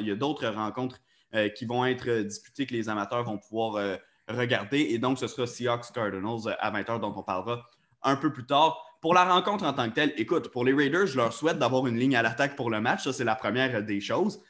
il 0.00 0.06
y 0.06 0.10
a 0.10 0.16
d'autres 0.16 0.48
rencontres 0.48 1.00
qui 1.48 1.64
vont 1.64 1.84
être 1.84 2.08
euh, 2.08 2.24
disputées 2.24 2.66
que 2.66 2.72
les 2.72 2.88
amateurs 2.88 3.24
vont 3.24 3.38
pouvoir 3.38 3.76
euh, 3.76 3.96
regarder. 4.28 4.80
Et 4.80 4.98
donc, 4.98 5.18
ce 5.18 5.26
sera 5.26 5.46
Seahawks 5.46 5.92
Cardinals 5.92 6.56
à 6.58 6.70
20h, 6.70 7.00
dont 7.00 7.14
on 7.16 7.22
parlera 7.22 7.66
un 8.02 8.16
peu 8.16 8.32
plus 8.32 8.46
tard. 8.46 8.84
Pour 9.00 9.14
la 9.14 9.24
rencontre 9.24 9.64
en 9.64 9.72
tant 9.72 9.88
que 9.88 9.94
telle, 9.94 10.12
écoute, 10.16 10.48
pour 10.48 10.64
les 10.64 10.72
Raiders, 10.72 11.06
je 11.06 11.16
leur 11.16 11.32
souhaite 11.32 11.58
d'avoir 11.58 11.86
une 11.86 11.98
ligne 11.98 12.16
à 12.16 12.22
l'attaque 12.22 12.56
pour 12.56 12.70
le 12.70 12.80
match. 12.80 13.04
Ça, 13.04 13.12
c'est 13.12 13.24
la 13.24 13.34
première 13.34 13.82
des 13.82 14.00
choses. 14.00 14.42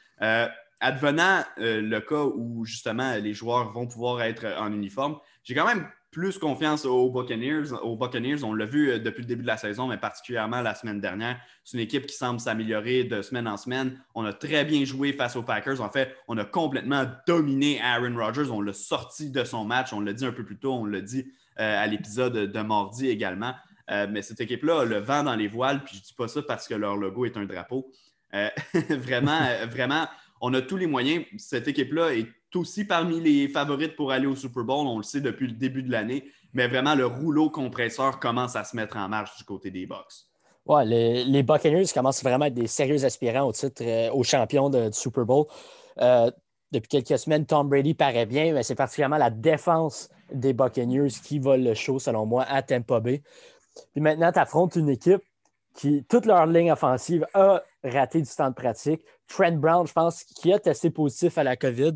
advenant 0.81 1.45
le 1.57 1.99
cas 2.01 2.25
où 2.25 2.64
justement 2.64 3.14
les 3.14 3.33
joueurs 3.33 3.71
vont 3.71 3.87
pouvoir 3.87 4.23
être 4.23 4.47
en 4.59 4.73
uniforme, 4.73 5.19
j'ai 5.45 5.55
quand 5.55 5.66
même 5.66 5.88
plus 6.11 6.38
confiance 6.38 6.85
aux 6.85 7.09
Buccaneers. 7.11 7.73
Aux 7.83 7.96
Buccaneers, 7.96 8.42
on 8.42 8.53
l'a 8.53 8.66
vu 8.66 8.90
euh, 8.90 8.99
depuis 8.99 9.23
le 9.23 9.27
début 9.27 9.42
de 9.42 9.46
la 9.46 9.57
saison, 9.57 9.87
mais 9.87 9.96
particulièrement 9.96 10.61
la 10.61 10.75
semaine 10.75 11.01
dernière. 11.01 11.40
C'est 11.64 11.77
une 11.77 11.85
équipe 11.85 12.07
qui 12.07 12.16
semble 12.16 12.40
s'améliorer 12.40 13.05
de 13.05 13.23
semaine 13.23 13.46
en 13.46 13.57
semaine. 13.57 14.01
On 14.14 14.25
a 14.25 14.33
très 14.33 14.64
bien 14.64 14.85
joué 14.85 15.12
face 15.12 15.37
aux 15.37 15.42
Packers. 15.42 15.81
En 15.81 15.90
fait, 15.90 16.14
on 16.27 16.37
a 16.38 16.44
complètement 16.44 17.05
dominé 17.27 17.81
Aaron 17.81 18.16
Rodgers. 18.16 18.51
On 18.51 18.61
l'a 18.61 18.73
sorti 18.73 19.31
de 19.31 19.44
son 19.44 19.65
match. 19.65 19.92
On 19.92 20.00
l'a 20.00 20.13
dit 20.13 20.27
un 20.27 20.33
peu 20.33 20.44
plus 20.44 20.58
tôt. 20.58 20.73
On 20.73 20.85
l'a 20.85 21.00
dit 21.00 21.33
euh, 21.61 21.83
à 21.83 21.87
l'épisode 21.87 22.35
de 22.35 22.61
mardi 22.61 23.08
également. 23.08 23.54
Euh, 23.90 24.06
mais 24.11 24.23
cette 24.23 24.40
équipe-là 24.40 24.85
le 24.85 24.98
vent 24.98 25.23
dans 25.23 25.37
les 25.37 25.48
voiles. 25.48 25.85
Puis 25.85 25.96
je 25.96 26.00
ne 26.00 26.04
dis 26.06 26.15
pas 26.15 26.29
ça 26.29 26.42
parce 26.42 26.67
que 26.67 26.75
leur 26.75 26.96
logo 26.96 27.25
est 27.25 27.37
un 27.37 27.44
drapeau. 27.44 27.92
vraiment, 28.73 29.40
vraiment, 29.69 30.06
on 30.40 30.54
a 30.54 30.63
tous 30.63 30.77
les 30.77 30.87
moyens. 30.87 31.25
Cette 31.37 31.67
équipe-là 31.67 32.15
est 32.15 32.29
aussi 32.57 32.85
parmi 32.85 33.21
les 33.21 33.48
favorites 33.48 33.96
pour 33.96 34.13
aller 34.13 34.27
au 34.27 34.37
Super 34.37 34.65
Bowl. 34.65 34.87
On 34.87 34.96
le 34.96 35.03
sait 35.03 35.21
depuis 35.21 35.46
le 35.46 35.55
début 35.55 35.83
de 35.83 35.90
l'année. 35.90 36.25
Mais 36.53 36.67
vraiment, 36.69 36.94
le 36.94 37.07
rouleau 37.07 37.51
compresseur 37.51 38.19
commence 38.19 38.57
à 38.57 38.65
se 38.65 38.75
mettre 38.75 38.96
en 38.96 39.09
marche 39.09 39.37
du 39.37 39.44
côté 39.44 39.71
des 39.71 39.87
Bucks. 39.87 40.27
Ouais, 40.67 40.85
les, 40.85 41.42
Buccaneers 41.42 41.87
commencent 41.92 42.23
vraiment 42.23 42.44
à 42.44 42.48
être 42.48 42.55
des 42.55 42.67
sérieux 42.67 43.05
aspirants 43.05 43.48
au 43.48 43.53
titre, 43.53 43.83
euh, 43.85 44.11
au 44.13 44.23
champion 44.23 44.69
du 44.69 44.79
Super 44.92 45.25
Bowl. 45.25 45.46
Euh, 46.01 46.31
depuis 46.71 46.88
quelques 46.88 47.19
semaines, 47.19 47.46
Tom 47.46 47.69
Brady 47.69 47.94
paraît 47.94 48.27
bien, 48.27 48.53
mais 48.53 48.63
c'est 48.63 48.75
particulièrement 48.75 49.17
la 49.17 49.31
défense 49.31 50.09
des 50.33 50.53
Buccaneers 50.53 51.11
qui 51.25 51.38
vole 51.38 51.63
le 51.63 51.75
show, 51.75 51.98
selon 51.98 52.27
moi, 52.27 52.44
à 52.44 52.63
Tampa 52.63 53.01
Bay. 53.01 53.23
Puis 53.92 54.01
maintenant, 54.01 54.31
tu 54.31 54.38
affrontes 54.38 54.77
une 54.77 54.88
équipe 54.88 55.23
qui, 55.75 56.05
toute 56.05 56.27
leur 56.27 56.46
ligne 56.46 56.73
offensive, 56.73 57.27
a 57.35 57.63
raté 57.85 58.20
du 58.20 58.28
temps 58.28 58.48
de 58.48 58.54
pratique. 58.54 59.04
Trent 59.26 59.52
Brown, 59.52 59.87
je 59.87 59.92
pense, 59.92 60.24
qui 60.24 60.52
a 60.52 60.58
testé 60.58 60.90
positif 60.90 61.38
à 61.38 61.44
la 61.44 61.56
COVID. 61.56 61.94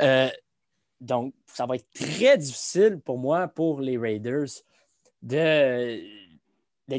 Euh, 0.00 0.28
donc, 1.00 1.34
ça 1.46 1.66
va 1.66 1.76
être 1.76 1.88
très 1.92 2.38
difficile 2.38 3.00
pour 3.04 3.18
moi, 3.18 3.48
pour 3.48 3.80
les 3.80 3.98
Raiders, 3.98 4.48
d'être 5.22 6.02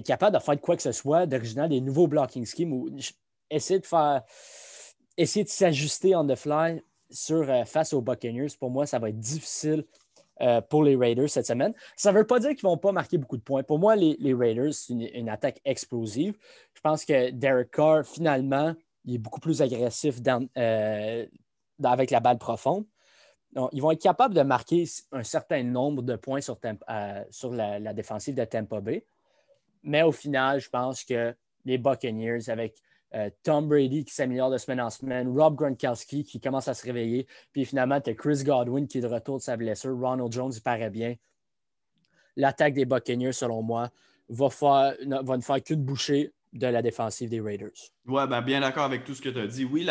capable 0.06 0.38
de 0.38 0.42
faire 0.42 0.60
quoi 0.62 0.76
que 0.76 0.84
ce 0.84 0.92
soit 0.92 1.26
d'original, 1.26 1.70
des 1.70 1.82
nouveaux 1.82 2.08
blocking 2.08 2.46
schemes 2.46 2.74
ou 2.74 2.90
essayer 3.50 3.80
de 3.80 3.86
faire 3.86 4.24
essayer 5.18 5.44
de 5.44 5.50
s'ajuster 5.50 6.16
on 6.16 6.26
the 6.26 6.36
fly. 6.36 6.82
sur, 7.10 7.46
face 7.68 7.94
aux 7.94 8.02
Buccaneers, 8.02 8.56
pour 8.60 8.70
moi, 8.70 8.86
ça 8.86 9.00
va 9.00 9.10
être 9.10 9.20
difficile 9.20 9.84
pour 10.70 10.84
les 10.84 10.96
Raiders 10.96 11.30
cette 11.30 11.46
semaine. 11.46 11.74
Ça 11.96 12.12
ne 12.12 12.18
veut 12.18 12.28
pas 12.28 12.40
dire 12.40 12.50
qu'ils 12.52 12.66
ne 12.66 12.72
vont 12.72 12.78
pas 12.78 12.92
marquer 12.92 13.18
beaucoup 13.18 13.38
de 13.38 13.42
points. 13.42 13.64
Pour 13.64 13.80
moi, 13.80 13.96
les, 13.96 14.34
Raiders, 14.34 14.74
c'est 14.74 14.94
une, 14.94 15.30
attaque 15.30 15.60
explosive. 15.66 16.38
Je 16.74 16.82
pense 16.82 17.06
que 17.06 17.32
Derek 17.32 17.72
Carr, 17.72 18.06
finalement, 18.06 18.74
il 19.06 19.16
est 19.16 19.20
beaucoup 19.20 19.40
plus 19.40 19.62
agressif 19.62 20.18
avec 21.84 22.12
la 22.12 22.20
balle 22.20 22.38
profonde. 22.38 22.86
ils 23.72 23.82
vont 23.82 23.92
être 23.92 24.02
capables 24.02 24.34
de 24.34 24.42
marquer 24.42 24.86
un 25.12 25.24
certain 25.24 25.64
nombre 25.64 26.02
de 26.02 26.16
points 26.16 26.42
sur, 26.42 26.58
la, 27.52 27.80
la, 27.80 27.94
défensive 27.94 28.36
de 28.36 28.46
Tampa 28.46 28.80
Bay. 28.80 29.06
Mais 29.84 30.04
au 30.04 30.12
final, 30.12 30.60
je 30.60 30.70
pense 30.70 31.04
que 31.04 31.34
les 31.66 31.78
Buccaneers, 31.78 32.50
avec 32.50 32.76
euh, 33.16 33.30
Tom 33.44 33.68
Brady 33.68 34.06
qui 34.06 34.14
s'améliore 34.14 34.52
de 34.52 34.58
semaine 34.58 34.82
en 34.82 34.90
semaine, 34.90 35.28
Rob 35.30 35.56
Gronkowski 35.56 36.24
qui 36.24 36.40
commence 36.40 36.68
à 36.68 36.74
se 36.74 36.86
réveiller, 36.86 37.28
puis 37.52 37.66
finalement, 37.66 38.00
tu 38.00 38.10
as 38.12 38.14
Chris 38.14 38.44
Godwin 38.44 38.88
qui 38.88 39.00
est 39.00 39.02
de 39.02 39.08
retour 39.08 39.38
de 39.38 39.44
sa 39.44 39.58
blessure, 39.58 39.98
Ronald 39.98 40.32
Jones, 40.32 40.52
il 40.56 40.62
paraît 40.62 40.90
bien. 40.90 41.16
L'attaque 42.36 42.74
des 42.74 42.86
Buccaneers, 42.86 43.34
selon 43.34 43.62
moi, 43.62 43.90
va, 44.30 44.48
va 44.48 45.38
ne 45.38 45.42
faire 45.42 45.64
qu'une 45.64 45.84
bouchée 45.84 46.32
de 46.54 46.68
la 46.68 46.82
défensive 46.82 47.30
des 47.30 47.42
Raiders. 47.42 47.70
Oui, 48.08 48.22
ben 48.28 48.42
bien 48.42 48.62
d'accord 48.62 48.84
avec 48.84 49.04
tout 49.04 49.14
ce 49.14 49.22
que 49.22 49.30
tu 49.30 49.40
as 49.40 49.48
dit. 49.48 49.66
Oui, 49.66 49.88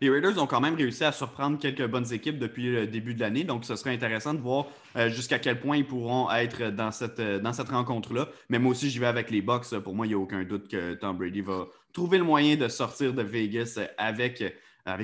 les 0.00 0.10
Raiders 0.10 0.42
ont 0.42 0.46
quand 0.46 0.60
même 0.60 0.74
réussi 0.74 1.04
à 1.04 1.12
surprendre 1.12 1.58
quelques 1.58 1.86
bonnes 1.86 2.12
équipes 2.12 2.38
depuis 2.38 2.72
le 2.72 2.86
début 2.86 3.14
de 3.14 3.20
l'année, 3.20 3.44
donc 3.44 3.64
ce 3.64 3.76
serait 3.76 3.94
intéressant 3.94 4.34
de 4.34 4.40
voir 4.40 4.66
euh, 4.96 5.08
jusqu'à 5.08 5.38
quel 5.38 5.60
point 5.60 5.76
ils 5.76 5.86
pourront 5.86 6.30
être 6.32 6.70
dans 6.70 6.90
cette, 6.90 7.20
euh, 7.20 7.38
dans 7.38 7.52
cette 7.52 7.68
rencontre-là. 7.68 8.28
Mais 8.48 8.58
moi 8.58 8.72
aussi, 8.72 8.90
j'y 8.90 8.98
vais 8.98 9.06
avec 9.06 9.30
les 9.30 9.42
Bucks. 9.42 9.78
Pour 9.78 9.94
moi, 9.94 10.06
il 10.06 10.10
n'y 10.10 10.14
a 10.14 10.18
aucun 10.18 10.42
doute 10.42 10.68
que 10.68 10.94
Tom 10.94 11.16
Brady 11.16 11.40
va 11.40 11.66
trouver 11.92 12.18
le 12.18 12.24
moyen 12.24 12.56
de 12.56 12.68
sortir 12.68 13.12
de 13.12 13.22
Vegas 13.22 13.78
avec, 13.98 14.42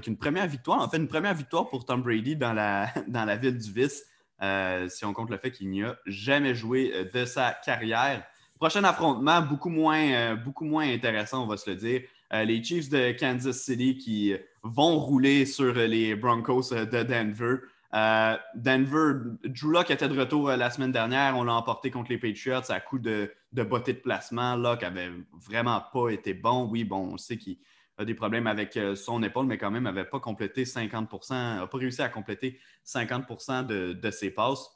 une 0.06 0.16
première 0.16 0.46
victoire. 0.46 0.80
En 0.80 0.88
fait, 0.88 0.96
une 0.96 1.08
première 1.08 1.34
victoire 1.34 1.68
pour 1.68 1.84
Tom 1.84 2.02
Brady 2.02 2.36
dans 2.36 2.52
la, 2.52 3.36
ville 3.36 3.58
du 3.58 3.72
vice, 3.72 4.04
euh, 4.42 4.88
si 4.88 5.04
on 5.04 5.12
compte 5.12 5.30
le 5.30 5.38
fait 5.38 5.50
qu'il 5.50 5.70
n'y 5.70 5.82
a 5.82 5.96
jamais 6.06 6.54
joué 6.54 7.08
de 7.12 7.24
sa 7.24 7.52
carrière. 7.52 8.24
Prochain 8.58 8.82
affrontement, 8.82 9.40
beaucoup 9.40 9.68
moins, 9.68 10.02
euh, 10.10 10.34
beaucoup 10.34 10.64
moins 10.64 10.92
intéressant, 10.92 11.44
on 11.44 11.46
va 11.46 11.56
se 11.56 11.70
le 11.70 11.76
dire. 11.76 12.02
Euh, 12.32 12.42
les 12.42 12.62
Chiefs 12.62 12.88
de 12.90 13.12
Kansas 13.12 13.56
City 13.56 13.96
qui 13.96 14.34
vont 14.64 14.98
rouler 14.98 15.46
sur 15.46 15.72
les 15.74 16.16
Broncos 16.16 16.72
euh, 16.72 16.84
de 16.84 17.04
Denver. 17.04 17.58
Denver, 17.92 19.12
Drew 19.44 19.70
Locke 19.72 19.90
était 19.90 20.08
de 20.08 20.18
retour 20.18 20.50
la 20.50 20.70
semaine 20.70 20.92
dernière. 20.92 21.36
On 21.36 21.44
l'a 21.44 21.54
emporté 21.54 21.90
contre 21.90 22.10
les 22.10 22.18
Patriots 22.18 22.70
à 22.70 22.80
coup 22.80 22.98
de, 22.98 23.32
beauté 23.52 23.92
de 23.92 23.98
placement. 23.98 24.56
Locke 24.56 24.82
avait 24.82 25.10
vraiment 25.32 25.82
pas 25.92 26.10
été 26.10 26.34
bon. 26.34 26.68
Oui, 26.68 26.84
bon, 26.84 27.12
on 27.12 27.16
sait 27.16 27.38
qu'il 27.38 27.56
a 27.96 28.04
des 28.04 28.14
problèmes 28.14 28.46
avec 28.46 28.78
son 28.94 29.22
épaule, 29.22 29.46
mais 29.46 29.58
quand 29.58 29.70
même 29.70 29.84
n'avait 29.84 30.04
pas 30.04 30.20
complété 30.20 30.64
50% 30.64 31.32
n'a 31.32 31.66
pas 31.66 31.78
réussi 31.78 32.02
à 32.02 32.08
compléter 32.08 32.58
50 32.84 33.66
de, 33.66 33.92
de 33.94 34.10
ses 34.10 34.30
passes. 34.30 34.70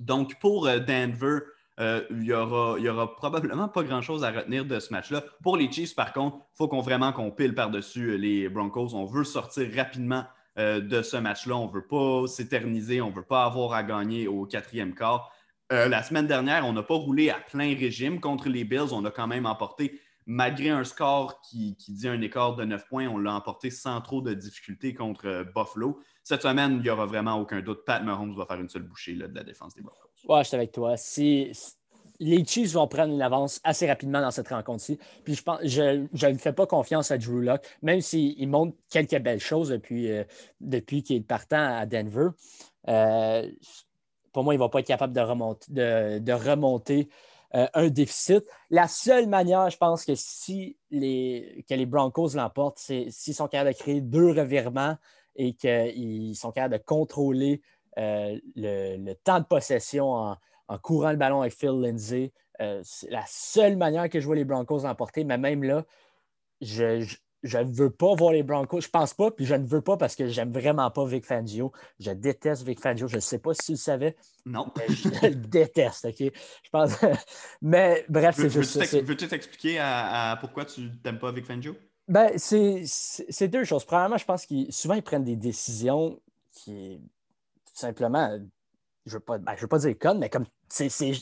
Donc, 0.00 0.40
pour 0.40 0.64
Denver, 0.64 1.40
euh, 1.80 2.04
il 2.10 2.18
n'y 2.18 2.32
aura, 2.32 3.16
probablement 3.16 3.68
pas 3.68 3.82
grand-chose 3.82 4.24
à 4.24 4.30
retenir 4.30 4.64
de 4.64 4.78
ce 4.78 4.92
match-là. 4.92 5.24
Pour 5.42 5.56
les 5.56 5.70
Chiefs, 5.70 5.94
par 5.94 6.12
contre, 6.12 6.36
il 6.36 6.56
faut 6.56 6.68
qu'on 6.68 6.80
vraiment 6.80 7.12
qu'on 7.12 7.30
pile 7.30 7.54
par-dessus 7.54 8.10
euh, 8.10 8.16
les 8.16 8.48
Broncos. 8.48 8.94
On 8.94 9.06
veut 9.06 9.24
sortir 9.24 9.68
rapidement 9.74 10.24
euh, 10.58 10.80
de 10.80 11.02
ce 11.02 11.16
match-là. 11.16 11.56
On 11.56 11.68
ne 11.68 11.72
veut 11.72 11.86
pas 11.86 12.26
s'éterniser. 12.26 13.00
On 13.00 13.10
ne 13.10 13.14
veut 13.14 13.24
pas 13.24 13.44
avoir 13.44 13.72
à 13.72 13.82
gagner 13.82 14.28
au 14.28 14.46
quatrième 14.46 14.94
quart. 14.94 15.32
la 15.70 16.02
semaine 16.02 16.26
dernière, 16.26 16.66
on 16.66 16.74
n'a 16.74 16.82
pas 16.82 16.94
roulé 16.94 17.30
à 17.30 17.40
plein 17.40 17.74
régime 17.74 18.20
contre 18.20 18.48
les 18.48 18.64
Bills. 18.64 18.92
On 18.92 19.04
a 19.06 19.10
quand 19.10 19.26
même 19.26 19.46
emporté, 19.46 19.98
malgré 20.26 20.68
un 20.68 20.84
score 20.84 21.40
qui, 21.40 21.76
dit 21.88 22.08
un 22.08 22.20
écart 22.20 22.56
de 22.56 22.64
9 22.64 22.88
points, 22.88 23.08
on 23.08 23.16
l'a 23.16 23.34
emporté 23.34 23.70
sans 23.70 24.00
trop 24.02 24.20
de 24.20 24.34
difficultés 24.34 24.92
contre 24.92 25.46
Buffalo. 25.54 26.00
Cette 26.22 26.42
semaine, 26.42 26.72
il 26.72 26.82
n'y 26.82 26.90
aura 26.90 27.06
vraiment 27.06 27.36
aucun 27.36 27.62
doute. 27.62 27.84
Pat 27.86 28.04
Mahomes 28.04 28.36
va 28.36 28.44
faire 28.44 28.60
une 28.60 28.68
seule 28.68 28.82
bouchée 28.82 29.14
de 29.14 29.34
la 29.34 29.42
défense 29.42 29.74
des 29.74 29.80
Broncos. 29.80 30.10
Ouais, 30.28 30.44
je 30.44 30.48
suis 30.48 30.56
avec 30.56 30.72
toi. 30.72 30.96
Si, 30.98 31.50
les 32.22 32.44
Chiefs 32.44 32.72
vont 32.72 32.86
prendre 32.86 33.12
une 33.12 33.22
avance 33.22 33.60
assez 33.64 33.88
rapidement 33.88 34.20
dans 34.20 34.30
cette 34.30 34.48
rencontre-ci. 34.48 34.98
Puis 35.24 35.34
je 35.64 36.26
ne 36.26 36.38
fais 36.38 36.52
pas 36.52 36.66
confiance 36.66 37.10
à 37.10 37.18
Drew 37.18 37.40
Locke, 37.42 37.66
même 37.82 38.00
s'il 38.00 38.48
montre 38.48 38.76
quelques 38.90 39.18
belles 39.18 39.40
choses 39.40 39.70
depuis, 39.70 40.10
euh, 40.10 40.24
depuis 40.60 41.02
qu'il 41.02 41.16
est 41.16 41.20
partant 41.26 41.78
à 41.78 41.84
Denver. 41.84 42.28
Euh, 42.88 43.50
pour 44.32 44.44
moi, 44.44 44.54
il 44.54 44.58
ne 44.58 44.62
va 44.62 44.68
pas 44.68 44.80
être 44.80 44.86
capable 44.86 45.12
de 45.12 46.32
remonter, 46.32 47.08
euh, 47.54 47.66
un 47.74 47.88
déficit. 47.88 48.44
La 48.70 48.88
seule 48.88 49.26
manière, 49.26 49.68
je 49.68 49.76
pense 49.76 50.04
que 50.04 50.14
si 50.14 50.76
les, 50.90 51.64
que 51.68 51.74
les 51.74 51.86
Broncos 51.86 52.30
l'emportent, 52.34 52.78
c'est 52.78 53.08
s'ils 53.10 53.34
sont 53.34 53.48
capables 53.48 53.74
de 53.74 53.78
créer 53.78 54.00
deux 54.00 54.30
revirements 54.30 54.96
et 55.34 55.54
qu'ils 55.54 56.36
sont 56.36 56.52
capables 56.52 56.78
de 56.78 56.82
contrôler 56.82 57.60
le, 57.96 59.12
temps 59.24 59.40
de 59.40 59.44
possession 59.44 60.12
en, 60.12 60.36
en 60.72 60.78
courant 60.78 61.10
le 61.10 61.16
ballon 61.16 61.42
avec 61.42 61.54
Phil 61.54 61.80
Lindsay. 61.80 62.32
Euh, 62.60 62.80
c'est 62.82 63.10
la 63.10 63.24
seule 63.26 63.76
manière 63.76 64.08
que 64.08 64.20
je 64.20 64.26
vois 64.26 64.36
les 64.36 64.44
Broncos 64.44 64.84
emporter, 64.84 65.24
mais 65.24 65.36
même 65.36 65.62
là, 65.62 65.84
je 66.62 67.04
ne 67.42 67.64
veux 67.64 67.90
pas 67.90 68.14
voir 68.14 68.32
les 68.32 68.42
Broncos. 68.42 68.80
Je 68.80 68.88
pense 68.88 69.12
pas, 69.12 69.30
puis 69.30 69.44
je 69.44 69.54
ne 69.54 69.66
veux 69.66 69.82
pas 69.82 69.98
parce 69.98 70.16
que 70.16 70.28
j'aime 70.28 70.50
vraiment 70.50 70.90
pas 70.90 71.04
Vic 71.04 71.26
Fangio. 71.26 71.72
Je 72.00 72.10
déteste 72.12 72.62
Vic 72.62 72.80
Fangio. 72.80 73.06
Je 73.06 73.16
ne 73.16 73.20
sais 73.20 73.38
pas 73.38 73.52
si 73.52 73.66
tu 73.66 73.72
le 73.72 73.78
savais. 73.78 74.16
Non. 74.46 74.72
je 74.88 75.08
le 75.28 75.34
déteste, 75.48 76.06
OK? 76.06 76.32
Je 76.62 76.70
pense. 76.70 76.92
mais 77.62 78.06
bref, 78.08 78.36
c'est 78.38 78.48
juste 78.48 78.78
Veux-tu 79.02 79.28
t'expliquer 79.28 79.78
à, 79.78 80.38
pourquoi 80.40 80.64
tu 80.64 80.90
n'aimes 81.04 81.18
pas 81.18 81.32
Vic 81.32 81.44
Fangio? 81.44 81.76
Ben, 82.08 82.32
c'est 82.38 83.48
deux 83.48 83.64
choses. 83.64 83.84
Premièrement, 83.84 84.18
je 84.18 84.24
pense 84.24 84.46
qu'ils 84.46 84.72
souvent 84.72 84.94
ils 84.94 85.02
prennent 85.02 85.24
des 85.24 85.36
décisions 85.36 86.18
qui 86.50 87.00
tout 87.66 87.78
simplement 87.78 88.38
je 89.06 89.10
ne 89.10 89.14
veux, 89.14 89.20
pas, 89.20 89.38
ben, 89.38 89.54
veux 89.54 89.66
pas 89.66 89.78
dire 89.78 89.98
conne, 89.98 90.18
mais 90.18 90.30
comme 90.30 90.46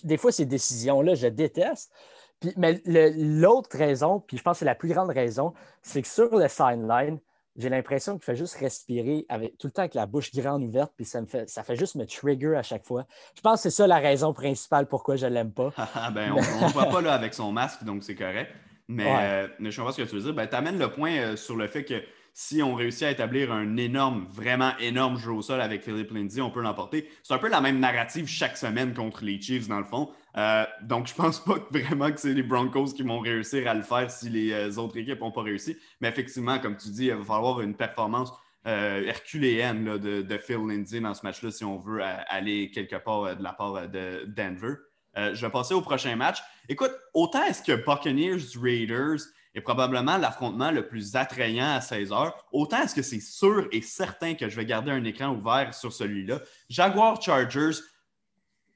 des 0.05 0.17
fois, 0.17 0.33
ces 0.33 0.47
décisions-là, 0.47 1.15
je 1.15 1.27
déteste. 1.27 1.93
Puis, 2.41 2.53
mais 2.57 2.81
l'autre 2.87 3.77
raison, 3.77 4.21
puis 4.21 4.39
je 4.39 4.43
pense 4.43 4.55
que 4.55 4.59
c'est 4.61 4.65
la 4.65 4.75
plus 4.75 4.89
grande 4.89 5.11
raison, 5.11 5.53
c'est 5.83 6.03
que 6.03 6.09
sur 6.09 6.35
le 6.37 6.49
sideline, 6.49 7.19
j'ai 7.57 7.69
l'impression 7.69 8.15
qu'il 8.15 8.25
fait 8.25 8.37
juste 8.37 8.55
respirer 8.55 9.27
avec, 9.29 9.59
tout 9.59 9.67
le 9.67 9.73
temps 9.73 9.83
avec 9.83 9.95
la 9.95 10.07
bouche 10.07 10.33
grande 10.33 10.63
ouverte, 10.63 10.93
puis 10.97 11.05
ça, 11.05 11.21
me 11.21 11.27
fait, 11.27 11.49
ça 11.51 11.63
fait 11.63 11.77
juste 11.77 11.97
me 11.97 12.07
trigger 12.07 12.57
à 12.57 12.63
chaque 12.63 12.87
fois. 12.87 13.05
Je 13.37 13.41
pense 13.43 13.57
que 13.57 13.63
c'est 13.65 13.77
ça 13.77 13.87
la 13.87 13.99
raison 13.99 14.33
principale 14.33 14.87
pourquoi 14.87 15.17
je 15.17 15.27
ne 15.27 15.33
l'aime 15.33 15.53
pas. 15.53 15.71
ben, 16.15 16.33
on 16.63 16.67
ne 16.67 16.73
voit 16.73 16.87
pas 16.87 17.03
là 17.03 17.13
avec 17.13 17.35
son 17.35 17.53
masque, 17.53 17.85
donc 17.85 18.03
c'est 18.05 18.15
correct. 18.15 18.51
Mais, 18.89 19.07
euh, 19.07 19.49
mais, 19.59 19.71
je 19.71 19.77
comprends 19.77 19.93
ce 19.93 20.03
que 20.03 20.09
tu 20.09 20.17
veux 20.17 20.23
dire. 20.23 20.35
Ben, 20.35 20.49
tu 20.49 20.57
amènes 20.57 20.79
le 20.79 20.91
point 20.91 21.13
euh, 21.13 21.37
sur 21.37 21.55
le 21.55 21.69
fait 21.69 21.85
que 21.85 22.03
si 22.41 22.63
on 22.63 22.75
réussit 22.75 23.03
à 23.03 23.11
établir 23.11 23.53
un 23.53 23.77
énorme, 23.77 24.27
vraiment 24.31 24.73
énorme 24.79 25.19
jeu 25.19 25.31
au 25.31 25.43
sol 25.43 25.61
avec 25.61 25.83
Philippe 25.83 26.11
Lindsay, 26.11 26.41
on 26.41 26.51
peut 26.51 26.63
l'emporter. 26.63 27.07
C'est 27.23 27.35
un 27.35 27.39
peu 27.39 27.51
la 27.51 27.61
même 27.61 27.79
narrative 27.79 28.27
chaque 28.27 28.57
semaine 28.57 28.95
contre 28.95 29.25
les 29.25 29.39
Chiefs, 29.39 29.69
dans 29.69 29.79
le 29.79 29.85
fond. 29.85 30.11
Euh, 30.39 30.65
donc, 30.81 31.07
je 31.07 31.13
pense 31.15 31.45
pas 31.45 31.57
vraiment 31.71 32.11
que 32.11 32.19
c'est 32.19 32.33
les 32.33 32.43
Broncos 32.43 32.95
qui 32.97 33.03
vont 33.03 33.21
réussir 33.21 33.69
à 33.69 33.75
le 33.75 33.83
faire 33.83 34.11
si 34.11 34.31
les 34.31 34.53
euh, 34.53 34.81
autres 34.81 34.97
équipes 34.97 35.21
n'ont 35.21 35.31
pas 35.31 35.43
réussi. 35.43 35.77
Mais 36.01 36.09
effectivement, 36.09 36.59
comme 36.59 36.79
tu 36.79 36.89
dis, 36.89 37.09
il 37.09 37.15
va 37.15 37.25
falloir 37.25 37.61
une 37.61 37.75
performance 37.75 38.33
euh, 38.67 39.05
herculéenne 39.05 39.99
de, 39.99 40.39
Phil 40.39 40.67
Lindsay 40.67 41.01
dans 41.01 41.13
ce 41.13 41.23
match-là 41.23 41.51
si 41.51 41.67
on 41.67 41.77
veut 41.77 42.01
aller 42.03 42.71
quelque 42.71 42.97
part 42.97 43.37
de 43.37 43.43
la 43.43 43.53
part 43.53 43.87
de 43.87 44.25
Denver. 44.27 44.77
je 45.15 45.39
vais 45.39 45.51
passer 45.51 45.75
au 45.75 45.83
prochain 45.83 46.17
match. 46.17 46.39
Écoute, 46.71 46.93
autant 47.13 47.45
est-ce 47.45 47.63
que 47.63 47.85
Buccaneers 47.85 48.59
Raiders 48.59 49.21
est 49.55 49.61
probablement 49.61 50.17
l'affrontement 50.17 50.71
le 50.71 50.87
plus 50.87 51.17
attrayant 51.17 51.75
à 51.75 51.81
16 51.81 52.13
heures, 52.13 52.47
autant 52.53 52.83
est-ce 52.83 52.95
que 52.95 53.03
c'est 53.03 53.21
sûr 53.21 53.69
et 53.73 53.83
certain 53.83 54.35
que 54.35 54.49
je 54.49 54.57
vais 54.57 54.65
garder 54.65 54.91
un 54.91 55.05
écran 55.05 55.35
ouvert 55.35 55.75
sur 55.75 55.93
celui-là. 55.93 56.41
Jaguar 56.69 57.21
Chargers, 57.21 57.81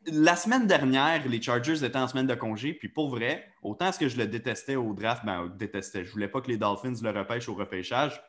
la 0.07 0.37
semaine 0.37 0.67
dernière, 0.67 1.27
les 1.27 1.41
Chargers 1.41 1.85
étaient 1.85 1.97
en 1.97 2.09
semaine 2.09 2.27
de 2.27 2.35
congé, 2.35 2.75
puis 2.75 2.89
pour 2.89 3.09
vrai, 3.09 3.47
autant 3.63 3.89
est-ce 3.89 3.99
que 3.99 4.09
je 4.09 4.17
le 4.17 4.27
détestais 4.27 4.77
au 4.77 4.93
draft, 4.93 5.25
ben, 5.25 5.49
détestais. 5.57 6.05
Je 6.05 6.11
voulais 6.13 6.29
pas 6.29 6.41
que 6.41 6.49
les 6.49 6.59
Dolphins 6.59 6.95
le 7.03 7.11
repêchent 7.11 7.49
au 7.49 7.55
repêchage, 7.55 8.21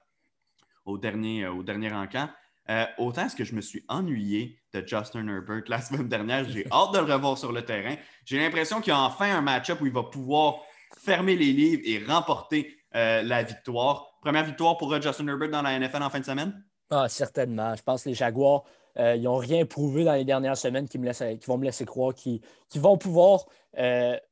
au 0.85 0.97
dernier, 0.97 1.45
euh, 1.45 1.53
au 1.53 1.63
dernier 1.63 1.91
encamp. 1.91 2.29
Euh, 2.69 2.85
autant 2.97 3.25
est-ce 3.25 3.35
que 3.35 3.43
je 3.43 3.53
me 3.53 3.61
suis 3.61 3.83
ennuyé 3.87 4.59
de 4.73 4.85
Justin 4.85 5.27
Herbert 5.27 5.63
la 5.67 5.81
semaine 5.81 6.07
dernière. 6.07 6.49
J'ai 6.49 6.65
hâte 6.71 6.93
de 6.93 6.99
le 6.99 7.13
revoir 7.13 7.37
sur 7.37 7.51
le 7.51 7.63
terrain. 7.63 7.95
J'ai 8.23 8.39
l'impression 8.39 8.81
qu'il 8.81 8.91
y 8.91 8.95
a 8.95 8.99
enfin 8.99 9.35
un 9.35 9.41
match-up 9.41 9.81
où 9.81 9.85
il 9.85 9.93
va 9.93 10.03
pouvoir 10.03 10.61
fermer 10.97 11.35
les 11.35 11.51
livres 11.51 11.81
et 11.85 12.03
remporter 12.03 12.75
euh, 12.95 13.23
la 13.23 13.43
victoire. 13.43 14.17
Première 14.21 14.45
victoire 14.45 14.77
pour 14.77 14.93
euh, 14.93 15.01
Justin 15.01 15.27
Herbert 15.27 15.49
dans 15.49 15.61
la 15.61 15.77
NFL 15.77 16.01
en 16.01 16.09
fin 16.09 16.19
de 16.19 16.25
semaine? 16.25 16.63
Ah, 16.89 17.09
certainement. 17.09 17.75
Je 17.75 17.83
pense 17.83 18.03
que 18.03 18.09
les 18.09 18.15
Jaguars, 18.15 18.63
euh, 18.97 19.15
ils 19.15 19.23
n'ont 19.23 19.35
rien 19.35 19.65
prouvé 19.65 20.05
dans 20.05 20.13
les 20.13 20.23
dernières 20.23 20.55
semaines 20.55 20.87
qui, 20.87 20.97
me 20.97 21.11
qui 21.35 21.45
vont 21.45 21.57
me 21.57 21.65
laisser 21.65 21.83
croire 21.83 22.13
qu'ils 22.13 22.41
vont 22.75 22.97
pouvoir 22.97 23.45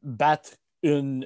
battre 0.01 0.51
une, 0.81 1.25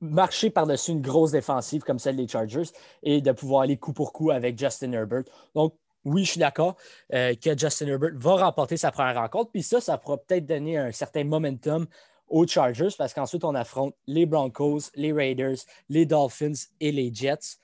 marcher 0.00 0.50
par-dessus 0.50 0.92
une 0.92 1.00
grosse 1.00 1.32
défensive 1.32 1.82
comme 1.82 1.98
celle 1.98 2.16
des 2.16 2.28
Chargers 2.28 2.70
et 3.02 3.20
de 3.20 3.32
pouvoir 3.32 3.62
aller 3.62 3.76
coup 3.76 3.92
pour 3.92 4.12
coup 4.12 4.30
avec 4.30 4.56
Justin 4.56 4.92
Herbert. 4.92 5.24
Donc, 5.56 5.74
oui, 6.04 6.24
je 6.24 6.32
suis 6.32 6.38
d'accord 6.38 6.76
que 7.10 7.58
Justin 7.58 7.88
Herbert 7.88 8.12
va 8.14 8.36
remporter 8.36 8.76
sa 8.76 8.92
première 8.92 9.16
rencontre. 9.16 9.50
Puis 9.50 9.64
ça, 9.64 9.80
ça 9.80 9.98
pourra 9.98 10.18
peut-être 10.18 10.46
donner 10.46 10.78
un 10.78 10.92
certain 10.92 11.24
momentum 11.24 11.86
aux 12.28 12.46
Chargers 12.46 12.88
parce 12.96 13.14
qu'ensuite, 13.14 13.44
on 13.44 13.54
affronte 13.54 13.94
les 14.06 14.26
Broncos, 14.26 14.90
les 14.94 15.12
Raiders, 15.12 15.56
les 15.88 16.06
Dolphins 16.06 16.52
et 16.80 16.92
les 16.92 17.12
Jets. 17.12 17.58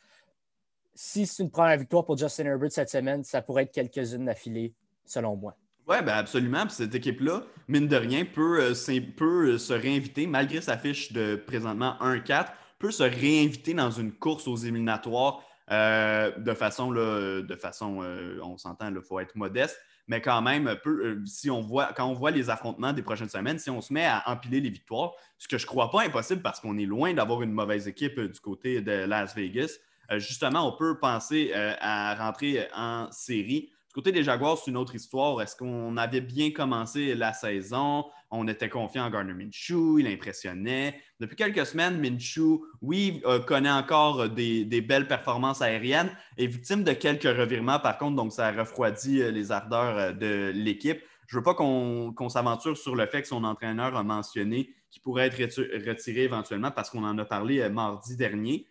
si 0.95 1.27
c'est 1.27 1.43
une 1.43 1.51
première 1.51 1.79
victoire 1.79 2.05
pour 2.05 2.17
Justin 2.17 2.47
Herbert 2.47 2.73
cette 2.73 2.91
semaine, 2.91 3.25
ça 3.25 3.43
pourrait 3.43 3.63
être 3.63 3.73
quelques-unes 3.73 4.27
d'affilée, 4.27 4.75
selon 5.05 5.37
moi. 5.37 5.57
Oui, 5.89 5.97
ben 6.05 6.13
absolument. 6.13 6.67
Puis 6.67 6.77
cette 6.77 6.95
équipe-là, 6.95 7.43
mine 7.67 7.89
de 7.89 7.97
rien, 7.97 8.25
peut, 8.25 8.61
euh, 8.61 9.01
peut 9.17 9.59
se 9.59 9.73
réinviter, 9.73 10.27
malgré 10.27 10.61
sa 10.61 10.77
fiche 10.77 11.13
de 11.13 11.37
présentement 11.37 11.97
1-4, 12.01 12.53
peut 12.79 12.91
se 12.91 13.03
réinviter 13.03 13.75
dans 13.75 13.91
une 13.91 14.13
course 14.13 14.47
aux 14.47 14.57
éliminatoires 14.57 15.43
euh, 15.71 16.33
de 16.37 16.53
façon, 16.53 16.91
là, 16.91 17.43
de 17.43 17.55
façon 17.55 18.03
euh, 18.03 18.41
on 18.43 18.57
s'entend, 18.57 18.93
il 18.93 19.01
faut 19.03 19.21
être 19.21 19.37
modeste, 19.37 19.79
mais 20.11 20.21
quand 20.21 20.43
même, 20.43 20.67
euh, 20.87 21.23
si 21.25 21.53
on 21.53 21.61
voit, 21.61 21.93
quand 21.93 22.05
on 22.05 22.15
voit 22.15 22.33
les 22.33 22.51
affrontements 22.51 22.93
des 22.93 23.01
prochaines 23.01 23.29
semaines, 23.29 23.61
si 23.61 23.71
on 23.71 23.81
se 23.81 23.93
met 23.93 24.07
à 24.07 24.25
empiler 24.27 24.61
les 24.61 24.69
victoires, 24.69 25.13
ce 25.39 25.47
que 25.47 25.57
je 25.57 25.63
ne 25.63 25.69
crois 25.69 25.89
pas 25.89 26.03
impossible 26.03 26.43
parce 26.43 26.59
qu'on 26.59 26.77
est 26.79 26.85
loin 26.85 27.15
d'avoir 27.15 27.43
une 27.43 27.53
mauvaise 27.53 27.87
équipe 27.87 28.19
du 28.19 28.41
côté 28.41 28.81
de 28.81 28.91
Las 28.91 29.37
Vegas, 29.37 29.79
justement, 30.17 30.67
on 30.67 30.77
peut 30.77 30.99
penser 30.99 31.53
à 31.55 32.17
rentrer 32.17 32.67
en 32.75 33.07
série 33.13 33.71
du 33.91 33.95
côté 33.95 34.13
des 34.13 34.23
Jaguars, 34.23 34.57
c'est 34.57 34.71
une 34.71 34.77
autre 34.77 34.95
histoire. 34.95 35.43
Est-ce 35.43 35.57
qu'on 35.57 35.97
avait 35.97 36.21
bien 36.21 36.53
commencé 36.53 37.17
la 37.17 37.33
saison? 37.33 38.05
On 38.31 38.47
était 38.47 38.69
confiant 38.69 39.05
en 39.05 39.11
Gardner 39.11 39.35
Minshew, 39.35 39.99
il 39.99 40.07
impressionnait. 40.07 40.95
Depuis 41.19 41.35
quelques 41.35 41.67
semaines, 41.67 41.99
Minshew, 41.99 42.65
oui, 42.83 43.21
euh, 43.27 43.41
connaît 43.41 43.69
encore 43.69 44.29
des, 44.29 44.81
belles 44.81 45.09
performances 45.09 45.61
aériennes, 45.61 46.17
est 46.39 46.47
victime 46.47 46.85
de 46.85 46.93
quelques 46.93 47.25
revirements 47.25 47.81
par 47.81 47.99
contre, 47.99 48.15
donc 48.15 48.33
ça 48.33 48.53
refroidit 48.53 49.23
euh, 49.23 49.33
les 49.33 49.51
ardeurs 49.51 49.99
euh, 49.99 50.13
de 50.13 50.53
l'équipe. 50.55 51.03
Je 51.27 51.37
ne 51.37 51.41
veux 51.41 51.45
pas 51.45 51.55
qu'on 51.55 52.29
s'aventure 52.29 52.77
sur 52.77 52.95
le 52.95 53.07
fait 53.07 53.23
que 53.23 53.29
son 53.29 53.43
entraîneur 53.43 53.97
a 53.97 54.05
mentionné 54.05 54.71
qu'il 54.93 55.03
pourrait 55.03 55.27
être 55.27 55.89
retiré 55.89 56.23
éventuellement 56.23 56.71
parce 56.71 56.91
qu'on 56.91 57.03
en 57.03 57.19
a 57.19 57.25
parlé 57.25 57.69
mardi 57.69 58.17
dernier. 58.17 58.67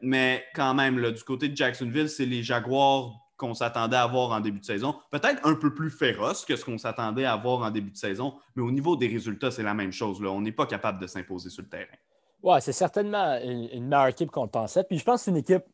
mais 0.00 0.44
quand 0.54 0.72
même, 0.72 1.10
du 1.10 1.22
côté 1.22 1.48
de 1.48 1.56
Jacksonville, 1.56 2.08
c'est 2.08 2.24
les 2.24 2.42
Jaguars 2.42 3.21
qu'on 3.42 3.54
s'attendait 3.54 3.96
à 3.96 4.06
voir 4.06 4.30
en 4.30 4.38
début 4.38 4.60
de 4.60 4.64
saison. 4.64 4.94
Peut-être 5.10 5.44
un 5.44 5.56
peu 5.56 5.74
plus 5.74 5.90
féroce 5.90 6.44
que 6.44 6.54
ce 6.54 6.64
qu'on 6.64 6.78
s'attendait 6.78 7.24
à 7.24 7.34
voir 7.36 7.62
en 7.62 7.70
début 7.72 7.90
de 7.90 7.96
saison, 7.96 8.34
mais 8.54 8.62
au 8.62 8.70
niveau 8.70 8.94
des 8.94 9.08
résultats, 9.08 9.50
c'est 9.50 9.64
la 9.64 9.74
même 9.74 9.90
chose. 9.90 10.22
On 10.22 10.40
n'est 10.40 10.52
pas 10.52 10.66
capable 10.66 11.00
de 11.00 11.08
s'imposer 11.08 11.50
sur 11.50 11.62
le 11.62 11.68
terrain. 11.68 11.98
Oui, 12.44 12.56
c'est 12.60 12.72
certainement 12.72 13.38
une, 13.42 13.88
meilleure 13.88 14.06
équipe 14.06 14.30
qu'on 14.30 14.44
le 14.44 14.50
pensait. 14.50 14.84
Puis 14.84 14.98
je 14.98 15.04
pense 15.04 15.20
que 15.20 15.24
c'est 15.24 15.30
une 15.32 15.38
équipe 15.38 15.64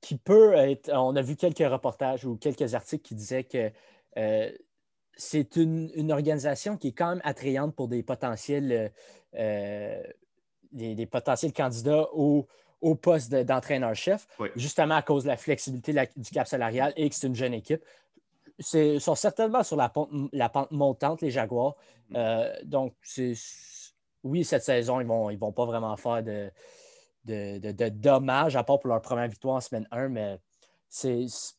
qui 0.00 0.16
peut 0.16 0.54
être. 0.54 0.90
On 0.94 1.16
a 1.16 1.22
vu 1.22 1.34
quelques 1.34 1.68
reportages 1.68 2.24
ou 2.24 2.36
quelques 2.36 2.74
articles 2.74 3.02
qui 3.02 3.16
disaient 3.16 3.44
que 3.44 3.72
euh, 4.16 4.50
c'est 5.16 5.56
une, 5.56 6.12
organisation 6.12 6.76
qui 6.76 6.88
est 6.88 6.92
quand 6.92 7.08
même 7.08 7.20
attrayante 7.24 7.74
pour 7.74 7.88
des 7.88 8.04
potentiels, 8.04 8.92
euh, 9.34 10.02
des, 10.70 11.06
potentiels 11.06 11.52
candidats 11.52 12.06
au 12.12 12.46
au 12.80 12.94
poste 12.94 13.34
d'entraîneur-chef, 13.34 14.26
justement 14.56 14.96
à 14.96 15.02
cause 15.02 15.24
de 15.24 15.28
la 15.28 15.36
flexibilité 15.36 15.92
du 16.16 16.30
cap 16.30 16.46
salarial 16.46 16.92
et 16.96 17.08
que 17.08 17.14
c'est 17.14 17.26
une 17.26 17.34
jeune 17.34 17.54
équipe. 17.54 17.84
Ils 18.74 19.00
sont 19.00 19.14
certainement 19.14 19.62
sur 19.62 19.76
la 19.76 19.88
pente, 19.88 20.70
montante, 20.70 21.20
les 21.22 21.30
Jaguars. 21.30 21.76
Mm. 22.10 22.16
Euh, 22.16 22.56
donc, 22.64 22.94
oui, 24.24 24.44
cette 24.44 24.64
saison, 24.64 25.00
ils 25.00 25.04
ne 25.04 25.08
vont, 25.08 25.30
ils 25.30 25.38
vont 25.38 25.52
pas 25.52 25.64
vraiment 25.64 25.96
faire 25.96 26.22
de, 26.22 26.50
de, 27.24 27.88
dommages, 27.88 28.56
à 28.56 28.64
part 28.64 28.80
pour 28.80 28.88
leur 28.88 29.00
première 29.00 29.28
victoire 29.28 29.56
en 29.56 29.60
semaine 29.60 29.86
1, 29.90 30.08
mais 30.08 30.38
c'est 30.88 31.26
ce 31.28 31.54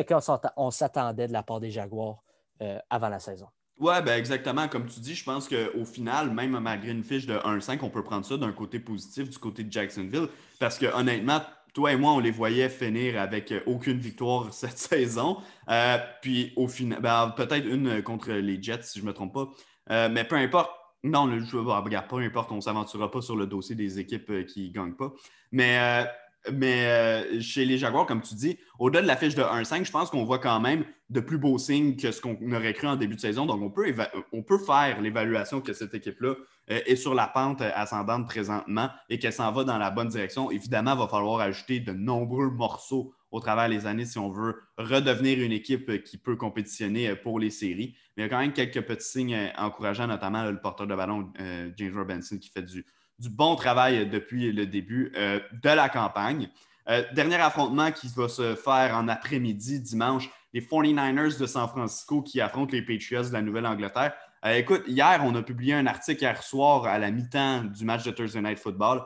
qu'on 0.00 0.70
s'attendait 0.70 1.28
de 1.28 1.32
la 1.32 1.42
part 1.42 1.60
des 1.60 1.70
Jaguars 1.70 2.22
euh, 2.62 2.78
avant 2.90 3.08
la 3.08 3.18
saison. 3.18 3.48
Oui, 3.78 3.92
ben 4.04 4.18
exactement. 4.18 4.68
Comme 4.68 4.86
tu 4.86 5.00
dis, 5.00 5.14
je 5.14 5.22
pense 5.22 5.48
qu'au 5.48 5.84
final, 5.84 6.30
même 6.30 6.58
malgré 6.58 6.90
une 6.90 7.04
fiche 7.04 7.26
de 7.26 7.34
1-5, 7.34 7.78
on 7.82 7.90
peut 7.90 8.02
prendre 8.02 8.24
ça 8.24 8.38
d'un 8.38 8.52
côté 8.52 8.80
positif, 8.80 9.28
du 9.28 9.38
côté 9.38 9.64
de 9.64 9.72
Jacksonville. 9.72 10.28
Parce 10.58 10.78
que 10.78 10.86
honnêtement, 10.86 11.42
toi 11.74 11.92
et 11.92 11.96
moi, 11.96 12.12
on 12.12 12.18
les 12.18 12.30
voyait 12.30 12.70
finir 12.70 13.20
avec 13.20 13.52
euh, 13.52 13.60
aucune 13.66 13.98
victoire 13.98 14.52
cette 14.54 14.78
saison. 14.78 15.36
Euh, 15.68 15.98
puis 16.22 16.54
au 16.56 16.68
final, 16.68 17.02
ben, 17.02 17.34
peut-être 17.36 17.66
une 17.66 18.02
contre 18.02 18.32
les 18.32 18.62
Jets, 18.62 18.82
si 18.82 18.98
je 18.98 19.04
ne 19.04 19.08
me 19.10 19.12
trompe 19.12 19.34
pas. 19.34 19.50
Euh, 19.90 20.08
mais 20.10 20.24
peu 20.24 20.36
importe. 20.36 20.70
Non, 21.04 21.26
le 21.26 21.44
jeu, 21.44 21.60
regarde, 21.60 22.08
peu 22.08 22.16
importe, 22.16 22.50
on 22.50 22.56
ne 22.56 22.60
s'aventurera 22.60 23.10
pas 23.10 23.20
sur 23.20 23.36
le 23.36 23.46
dossier 23.46 23.76
des 23.76 24.00
équipes 24.00 24.46
qui 24.46 24.68
ne 24.68 24.72
gagnent 24.72 24.94
pas. 24.94 25.12
Mais 25.52 26.04
mais 26.52 26.86
euh, 26.86 27.40
chez 27.40 27.64
les 27.64 27.78
Jaguars, 27.78 28.06
comme 28.06 28.20
tu 28.20 28.34
dis, 28.34 28.58
au-delà 28.78 29.02
de 29.02 29.06
la 29.06 29.16
fiche 29.16 29.34
de 29.34 29.42
1-5, 29.42 29.84
je 29.84 29.90
pense 29.90 30.10
qu'on 30.10 30.24
voit 30.24 30.38
quand 30.38 30.60
même 30.60 30.84
de 31.10 31.20
plus 31.20 31.38
beaux 31.38 31.58
signes 31.58 31.96
que 31.96 32.10
ce 32.10 32.20
qu'on 32.20 32.36
aurait 32.52 32.72
cru 32.72 32.86
en 32.86 32.96
début 32.96 33.14
de 33.16 33.20
saison. 33.20 33.46
Donc, 33.46 33.62
on 33.62 33.70
peut, 33.70 33.94
on 34.32 34.42
peut 34.42 34.58
faire 34.58 35.00
l'évaluation 35.00 35.60
que 35.60 35.72
cette 35.72 35.94
équipe-là 35.94 36.34
euh, 36.70 36.80
est 36.86 36.96
sur 36.96 37.14
la 37.14 37.28
pente 37.28 37.60
ascendante 37.60 38.26
présentement 38.26 38.90
et 39.08 39.18
qu'elle 39.18 39.32
s'en 39.32 39.52
va 39.52 39.64
dans 39.64 39.78
la 39.78 39.90
bonne 39.90 40.08
direction. 40.08 40.50
Évidemment, 40.50 40.94
il 40.94 40.98
va 40.98 41.08
falloir 41.08 41.40
ajouter 41.40 41.80
de 41.80 41.92
nombreux 41.92 42.50
morceaux 42.50 43.12
au 43.30 43.40
travers 43.40 43.68
des 43.68 43.86
années 43.86 44.04
si 44.04 44.18
on 44.18 44.30
veut 44.30 44.56
redevenir 44.78 45.40
une 45.40 45.52
équipe 45.52 46.02
qui 46.04 46.16
peut 46.16 46.36
compétitionner 46.36 47.14
pour 47.16 47.38
les 47.38 47.50
séries. 47.50 47.94
Mais 48.16 48.22
il 48.22 48.26
y 48.26 48.26
a 48.26 48.28
quand 48.28 48.38
même 48.38 48.52
quelques 48.52 48.82
petits 48.82 49.06
signes 49.06 49.52
encourageants, 49.58 50.06
notamment 50.06 50.44
le 50.44 50.60
porteur 50.60 50.86
de 50.86 50.94
ballon 50.94 51.32
euh, 51.40 51.70
James 51.76 51.96
Robinson 51.96 52.38
qui 52.38 52.50
fait 52.50 52.62
du, 52.62 52.84
du 53.18 53.30
bon 53.30 53.56
travail 53.56 54.08
depuis 54.08 54.52
le 54.52 54.66
début 54.66 55.12
euh, 55.16 55.40
de 55.62 55.70
la 55.70 55.88
campagne. 55.88 56.48
Euh, 56.88 57.02
dernier 57.14 57.36
affrontement 57.36 57.90
qui 57.90 58.08
va 58.14 58.28
se 58.28 58.54
faire 58.54 58.94
en 58.96 59.08
après-midi, 59.08 59.80
dimanche, 59.80 60.30
les 60.52 60.60
49ers 60.60 61.38
de 61.38 61.46
San 61.46 61.66
Francisco 61.68 62.22
qui 62.22 62.40
affrontent 62.40 62.72
les 62.72 62.82
Patriots 62.82 63.28
de 63.28 63.32
la 63.32 63.42
Nouvelle-Angleterre. 63.42 64.14
Euh, 64.44 64.54
écoute, 64.54 64.84
hier, 64.86 65.20
on 65.24 65.34
a 65.34 65.42
publié 65.42 65.74
un 65.74 65.86
article 65.86 66.22
hier 66.22 66.42
soir 66.42 66.84
à 66.84 66.98
la 66.98 67.10
mi-temps 67.10 67.64
du 67.64 67.84
match 67.84 68.04
de 68.04 68.10
Thursday 68.10 68.40
Night 68.40 68.58
Football, 68.58 69.02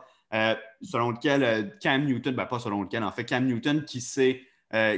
selon 0.82 1.10
lequel 1.10 1.76
Cam 1.80 2.04
Newton, 2.04 2.34
ben 2.34 2.46
pas 2.46 2.60
selon 2.60 2.82
lequel, 2.82 3.02
en 3.02 3.10
fait, 3.10 3.24
Cam 3.24 3.44
Newton 3.46 3.84
qui 3.84 4.00
s'est 4.00 4.42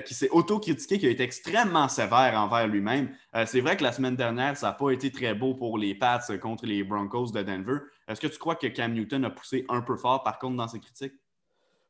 qui 0.05 0.13
s'est 0.13 0.29
auto-critiqué, 0.29 0.99
qui 0.99 1.07
a 1.07 1.09
été 1.09 1.23
extrêmement 1.23 1.89
sévère 1.89 2.39
envers 2.39 2.67
lui-même. 2.67 3.09
c'est 3.47 3.63
vrai 3.63 3.79
que 3.79 3.83
la 3.83 3.93
semaine 3.93 4.17
dernière, 4.17 4.55
ça 4.55 4.67
n'a 4.67 4.73
pas 4.75 4.91
été 4.91 5.11
très 5.11 5.33
beau 5.33 5.55
pour 5.55 5.79
les 5.79 5.95
Pats 5.95 6.21
contre 6.43 6.67
les 6.67 6.85
Broncos 6.85 7.31
de 7.31 7.43
Denver, 7.43 7.79
est-ce 8.09 8.21
que 8.21 8.27
tu 8.27 8.39
crois 8.39 8.57
que 8.57 8.67
Cam 8.67 8.93
Newton 8.93 9.25
a 9.25 9.31
poussé 9.31 9.65
un 9.69 9.81
peu 9.81 9.97
fort, 9.97 10.23
par 10.23 10.39
contre, 10.39 10.57
dans 10.57 10.69
ses 10.69 10.81
critiques? 10.81 11.15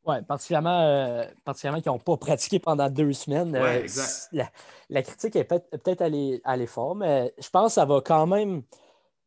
Oui, 0.05 0.17
particulièrement, 0.27 0.81
euh, 0.81 1.25
particulièrement 1.45 1.81
qu'ils 1.81 1.93
n'ont 1.93 1.99
pas 1.99 2.17
pratiqué 2.17 2.59
pendant 2.59 2.91
deux 2.91 3.13
semaines. 3.13 3.53
Ouais, 3.53 3.79
euh, 3.79 3.83
exact. 3.83 4.31
La, 4.91 5.03
critique 5.03 5.37
est 5.37 5.45
peut-être 5.45 6.03
allée, 6.03 6.41
allée 6.45 6.67
fort, 6.67 6.97
mais 6.97 7.33
je 7.39 7.49
pense 7.49 7.69
que 7.69 7.75
ça 7.75 7.85
va 7.85 8.01
quand 8.01 8.27
même. 8.27 8.63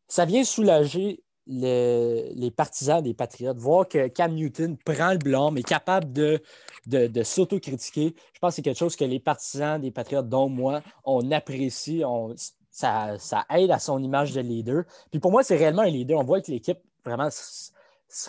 Ça 0.08 0.26
vient 0.26 0.44
soulager 0.44 1.24
les 1.48 2.52
partisans 2.56 3.02
des 3.02 3.14
Patriotes. 3.14 3.58
Voir 3.58 3.88
que 3.88 4.08
Cam 4.08 4.34
Newton 4.34 4.78
prend 4.84 5.12
le 5.12 5.18
blâme, 5.18 5.58
est 5.58 5.64
capable 5.64 6.12
de, 6.12 6.42
de, 6.88 7.08
de 7.08 7.24
s'autocritiquer. 7.24 8.14
Je 8.34 8.40
pense 8.40 8.52
que 8.52 8.56
c'est 8.58 8.62
quelque 8.62 8.78
chose 8.78 8.96
que 8.96 9.06
les 9.06 9.20
partisans 9.20 9.80
des 9.80 9.92
Patriotes, 9.92 10.28
dont 10.28 10.50
moi, 10.50 10.82
on 11.04 11.32
apprécie. 11.32 12.04
On, 12.06 12.36
ça, 12.76 13.46
aide 13.50 13.72
à 13.72 13.80
son 13.80 14.04
image 14.04 14.34
de 14.34 14.42
leader. 14.42 14.84
Puis 15.10 15.20
pour 15.20 15.32
moi, 15.32 15.44
c'est 15.44 15.56
réellement 15.56 15.84
un 15.84 15.90
leader. 15.90 16.20
On 16.20 16.24
voit 16.24 16.42
que 16.42 16.52
l'équipe 16.52 16.80
vraiment 17.06 17.30
se, 17.30 17.72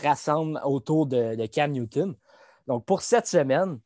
rassemble 0.03 0.61
autour 0.65 1.07
de, 1.07 1.47
Cam 1.47 1.73
Newton. 1.73 2.15
Donc 2.67 2.85
pour 2.85 3.03
cette 3.03 3.27
semaine, 3.27 3.79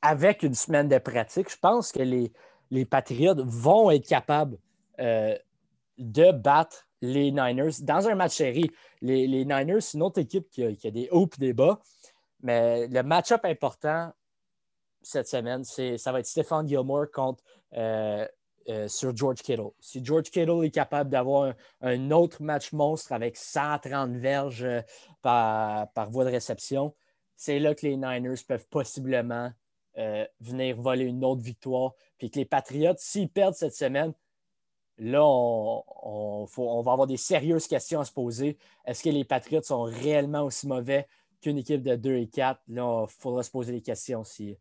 avec 0.00 0.42
une 0.42 0.54
semaine 0.54 0.88
de 0.88 0.98
pratique, 0.98 1.50
je 1.50 1.58
pense 1.58 1.92
que 1.92 2.00
les, 2.00 2.32
les 2.70 2.84
Patriots 2.84 3.34
vont 3.44 3.90
être 3.90 4.06
capables 4.06 4.58
euh, 5.00 5.36
de 5.98 6.32
battre 6.32 6.86
les 7.00 7.30
Niners 7.30 7.80
dans 7.82 8.08
un 8.08 8.14
match 8.14 8.36
série. 8.36 8.70
Les, 9.00 9.26
Niners, 9.44 9.80
c'est 9.80 9.96
une 9.98 10.02
autre 10.02 10.20
équipe 10.20 10.48
qui 10.50 10.64
a, 10.64 10.90
des 10.90 11.08
hauts 11.10 11.28
et 11.36 11.40
des 11.40 11.52
bas. 11.52 11.80
Mais 12.42 12.86
le 12.86 13.02
match-up 13.02 13.44
important 13.44 14.12
cette 15.02 15.28
semaine, 15.28 15.64
ça 15.64 16.12
va 16.12 16.20
être 16.20 16.26
Stéphane 16.26 16.66
Gilmore 16.66 17.10
contre 17.12 17.42
euh, 17.74 18.26
euh, 18.68 18.86
sur 18.86 19.16
George 19.16 19.40
Kittle. 19.40 19.70
Si 19.80 20.04
George 20.04 20.24
Kittle 20.24 20.62
est 20.62 20.70
capable 20.70 21.08
d'avoir 21.08 21.54
un, 21.80 22.10
autre 22.10 22.42
match 22.42 22.72
monstre 22.72 23.12
avec 23.12 23.38
130 23.38 24.12
verges 24.16 24.62
euh, 24.62 24.82
par, 25.22 26.10
voie 26.10 26.26
de 26.26 26.30
réception, 26.30 26.94
c'est 27.34 27.60
là 27.60 27.74
que 27.74 27.86
les 27.86 27.96
Niners 27.96 28.42
peuvent 28.46 28.66
possiblement 28.68 29.50
euh, 29.96 30.26
venir 30.40 30.78
voler 30.78 31.06
une 31.06 31.24
autre 31.24 31.40
victoire. 31.40 31.94
Puis 32.18 32.30
que 32.30 32.38
les 32.38 32.44
Patriots, 32.44 32.92
s'ils 32.98 33.30
perdent 33.30 33.54
cette 33.54 33.74
semaine, 33.74 34.12
là, 34.98 35.24
on, 35.24 36.44
va 36.82 36.92
avoir 36.92 37.06
des 37.06 37.16
sérieuses 37.16 37.68
questions 37.68 38.00
à 38.00 38.04
se 38.04 38.12
poser. 38.12 38.58
Est-ce 38.84 39.02
que 39.02 39.08
les 39.08 39.24
Patriots 39.24 39.62
sont 39.62 39.84
réellement 39.84 40.42
aussi 40.42 40.68
mauvais 40.68 41.08
qu'une 41.40 41.56
équipe 41.56 41.82
de 41.82 41.96
2 41.96 42.16
et 42.16 42.28
4? 42.28 42.60
Là, 42.68 43.06
il 43.08 43.12
faudra 43.18 43.42
se 43.42 43.50
poser 43.50 43.72
des 43.72 43.82
questions 43.82 44.24
si, 44.24 44.58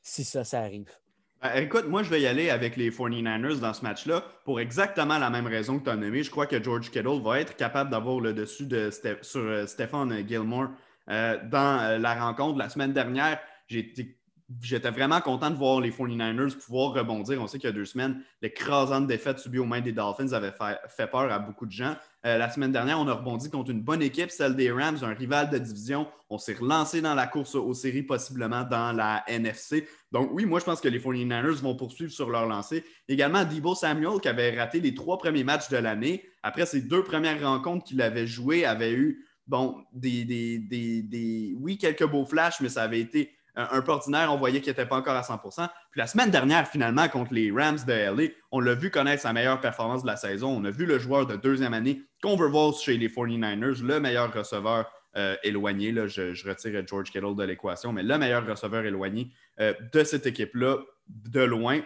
si 0.00 0.22
ça, 0.22 0.44
ça 0.44 0.60
arrive. 0.60 1.01
Ben, 1.42 1.56
écoute, 1.56 1.88
moi, 1.88 2.04
je 2.04 2.08
vais 2.08 2.20
y 2.20 2.26
aller 2.28 2.50
avec 2.50 2.76
les 2.76 2.92
49ers 2.92 3.58
dans 3.58 3.74
ce 3.74 3.82
match-là 3.82 4.22
pour 4.44 4.60
exactement 4.60 5.18
la 5.18 5.28
même 5.28 5.48
raison 5.48 5.80
que 5.80 5.84
tu 5.84 5.90
as 5.90 5.96
nommé. 5.96 6.22
Je 6.22 6.30
crois 6.30 6.46
que 6.46 6.62
George 6.62 6.88
Kittle 6.92 7.20
va 7.20 7.40
être 7.40 7.56
capable 7.56 7.90
d'avoir 7.90 8.20
le 8.20 8.32
dessus 8.32 8.64
de 8.64 8.90
sur 9.22 9.40
euh, 9.40 9.66
Stéphane 9.66 10.24
Gilmore 10.28 10.68
euh, 11.10 11.38
dans 11.50 11.80
euh, 11.80 11.98
la 11.98 12.14
rencontre. 12.14 12.58
La 12.58 12.68
semaine 12.68 12.92
dernière, 12.92 13.40
j'ai 13.66 13.80
été 13.80 14.16
j'étais 14.60 14.90
vraiment 14.90 15.20
content 15.20 15.50
de 15.50 15.56
voir 15.56 15.80
les 15.80 15.90
49ers 15.90 16.56
pouvoir 16.56 16.92
rebondir. 16.94 17.40
On 17.40 17.46
sait 17.46 17.58
qu'il 17.58 17.68
y 17.68 17.72
a 17.72 17.74
deux 17.74 17.84
semaines, 17.84 18.22
l'écrasante 18.40 19.06
défaite 19.06 19.38
subie 19.38 19.58
aux 19.58 19.64
mains 19.64 19.80
des 19.80 19.92
Dolphins 19.92 20.32
avait 20.32 20.52
fait, 20.52 21.06
peur 21.06 21.32
à 21.32 21.38
beaucoup 21.38 21.66
de 21.66 21.72
gens. 21.72 21.96
Euh, 22.24 22.38
la 22.38 22.48
semaine 22.50 22.72
dernière, 22.72 22.98
on 23.00 23.08
a 23.08 23.14
rebondi 23.14 23.50
contre 23.50 23.70
une 23.70 23.82
bonne 23.82 24.02
équipe, 24.02 24.30
celle 24.30 24.54
des 24.54 24.70
Rams, 24.70 24.98
un 25.02 25.14
rival 25.14 25.50
de 25.50 25.58
division. 25.58 26.06
On 26.30 26.38
s'est 26.38 26.54
relancé 26.54 27.00
dans 27.00 27.14
la 27.14 27.26
course 27.26 27.54
aux 27.54 27.74
séries, 27.74 28.02
possiblement 28.02 28.64
dans 28.64 28.92
la 28.92 29.24
NFC. 29.26 29.88
Donc 30.12 30.30
oui, 30.32 30.44
moi 30.44 30.60
je 30.60 30.64
pense 30.64 30.80
que 30.80 30.88
les 30.88 31.00
49ers 31.00 31.60
vont 31.60 31.74
poursuivre 31.74 32.12
sur 32.12 32.30
leur 32.30 32.46
lancée. 32.46 32.84
Également, 33.08 33.44
Debo 33.44 33.74
Samuel, 33.74 34.20
qui 34.20 34.28
avait 34.28 34.56
raté 34.58 34.80
les 34.80 34.94
trois 34.94 35.18
premiers 35.18 35.44
matchs 35.44 35.68
de 35.68 35.76
l'année. 35.76 36.24
Après 36.42 36.66
ses 36.66 36.82
deux 36.82 37.02
premières 37.02 37.40
rencontres 37.42 37.84
qu'il 37.84 38.00
avait 38.02 38.26
jouées, 38.26 38.64
avait 38.64 38.92
eu, 38.92 39.26
bon, 39.46 39.76
des, 39.92 40.24
des, 40.24 40.58
des, 41.02 41.54
oui, 41.58 41.78
quelques 41.78 42.06
beaux 42.06 42.24
flashs, 42.24 42.60
mais 42.60 42.68
ça 42.68 42.82
avait 42.82 43.00
été 43.00 43.32
un, 43.54 43.82
peu 43.82 43.92
ordinaire, 43.92 44.32
on 44.32 44.38
voyait 44.38 44.60
qu'il 44.60 44.70
n'était 44.70 44.86
pas 44.86 44.96
encore 44.96 45.14
à 45.14 45.22
100% 45.22 45.68
Puis 45.90 45.98
la 45.98 46.06
semaine 46.06 46.30
dernière, 46.30 46.66
finalement, 46.66 47.08
contre 47.08 47.34
les 47.34 47.50
Rams 47.50 47.78
de 47.86 47.92
LA, 47.92 48.28
on 48.50 48.60
l'a 48.60 48.74
vu 48.74 48.90
connaître 48.90 49.22
sa 49.22 49.32
meilleure 49.32 49.60
performance 49.60 50.02
de 50.02 50.06
la 50.06 50.16
saison. 50.16 50.48
On 50.48 50.64
a 50.64 50.70
vu 50.70 50.86
le 50.86 50.98
joueur 50.98 51.26
de 51.26 51.36
deuxième 51.36 51.74
année 51.74 52.02
qu'on 52.22 52.36
veut 52.36 52.50
chez 52.80 52.96
les 52.96 53.08
49ers, 53.08 53.82
le 53.82 54.00
meilleur 54.00 54.32
receveur 54.32 54.90
euh, 55.16 55.36
éloigné. 55.42 55.92
Là, 55.92 56.06
je, 56.06 56.48
retire 56.48 56.82
George 56.86 57.10
Kittle 57.10 57.36
de 57.36 57.44
l'équation, 57.44 57.92
mais 57.92 58.02
le 58.02 58.16
meilleur 58.16 58.46
receveur 58.46 58.84
éloigné 58.84 59.30
euh, 59.60 59.74
de 59.92 60.04
cette 60.04 60.26
équipe-là, 60.26 60.78
de 61.08 61.40
loin. 61.42 61.80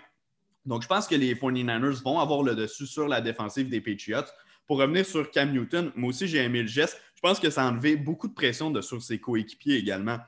Donc, 0.66 0.82
je 0.82 0.88
pense 0.88 1.08
que 1.08 1.16
les 1.16 1.34
49ers 1.34 2.02
vont 2.02 2.20
avoir 2.20 2.42
le 2.42 2.54
dessus 2.54 2.86
sur 2.86 3.08
la 3.08 3.20
défensive 3.20 3.68
des 3.68 3.80
Patriots. 3.80 4.28
Pour 4.66 4.78
revenir 4.78 5.04
sur 5.04 5.30
Cam 5.30 5.52
Newton, 5.52 5.92
moi 5.96 6.10
aussi, 6.10 6.28
j'ai 6.28 6.38
aimé 6.38 6.62
le 6.62 6.68
geste. 6.68 7.00
Je 7.14 7.20
pense 7.20 7.40
que 7.40 7.50
ça 7.50 7.64
a 7.64 7.70
enlevé 7.70 7.96
beaucoup 7.96 8.28
de 8.28 8.34
pression 8.34 8.70
de, 8.70 8.80
sur 8.80 9.02
ses 9.02 9.18
coéquipiers 9.18 9.76
également 9.76 10.18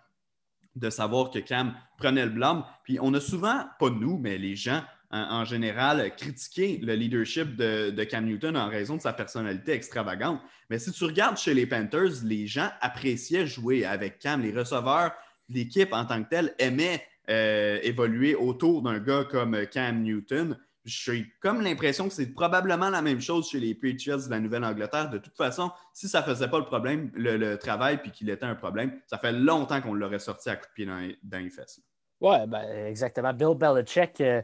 de 0.79 0.91
savoir 0.91 1.31
que 1.31 1.39
Cam 1.39 1.75
prenait 1.97 2.25
le 2.25 2.33
blâme. 2.33 2.65
Puis 2.85 2.99
on 3.01 3.13
a 3.15 3.21
souvent, 3.21 3.65
pas 3.79 3.91
nous, 3.91 4.19
mais 4.19 4.39
les 4.39 4.57
gens 4.57 4.83
en, 5.11 5.45
général, 5.47 6.15
critiqué 6.17 6.79
le 6.83 6.95
leadership 6.95 7.57
de, 7.57 8.05
Cam 8.05 8.27
Newton 8.27 8.57
en 8.57 8.69
raison 8.69 8.97
de 8.97 9.01
sa 9.01 9.13
personnalité 9.13 9.73
extravagante. 9.73 10.41
Mais 10.69 10.79
si 10.79 10.93
tu 10.93 11.05
regardes 11.05 11.39
chez 11.39 11.55
les 11.55 11.67
Panthers, 11.67 12.23
les 12.25 12.47
gens 12.47 12.69
appréciaient 12.81 13.47
jouer 13.47 13.87
avec 13.87 14.19
Cam. 14.19 14.43
Les 14.43 14.53
receveurs, 14.53 15.13
l'équipe 15.49 15.93
en 15.93 16.05
tant 16.05 16.23
que 16.23 16.29
telle 16.29 16.55
aimait 16.59 17.03
euh, 17.31 17.79
évoluer 17.83 18.35
autour 18.35 18.83
d'un 18.83 18.99
gars 18.99 19.25
comme 19.25 19.67
Cam 19.67 20.03
Newton 20.03 20.59
j'ai 20.85 21.27
comme 21.41 21.61
l'impression 21.61 22.09
que 22.09 22.15
c'est 22.15 22.33
probablement 22.33 22.91
la 22.91 23.03
même 23.03 23.21
chose 23.21 23.49
chez 23.49 23.61
les 23.61 23.75
Patriots 23.75 24.19
de 24.19 24.31
la 24.31 24.41
Nouvelle-Angleterre. 24.41 25.11
De 25.11 25.19
toute 25.19 25.37
façon, 25.37 25.71
si 25.93 26.09
ça 26.09 26.21
ne 26.21 26.27
faisait 26.27 26.49
pas 26.49 26.59
le 26.59 26.65
problème, 26.65 27.11
le, 27.15 27.57
travail, 27.57 28.01
puis 28.01 28.11
qu'il 28.11 28.31
était 28.31 28.47
un 28.47 28.55
problème, 28.55 28.99
ça 29.07 29.19
fait 29.19 29.33
longtemps 29.33 29.81
qu'on 29.81 29.95
l'aurait 29.95 30.19
sorti 30.19 30.49
à 30.51 30.57
coup 30.57 30.67
de 30.67 30.73
pied 30.75 30.87
dans, 30.87 31.39
les 31.39 31.51
fesses. 31.51 31.81
Oui, 32.21 32.37
ben, 32.47 32.87
exactement. 32.87 33.33
Bill 33.33 33.55
Belichick, 33.57 34.21
euh, 34.21 34.43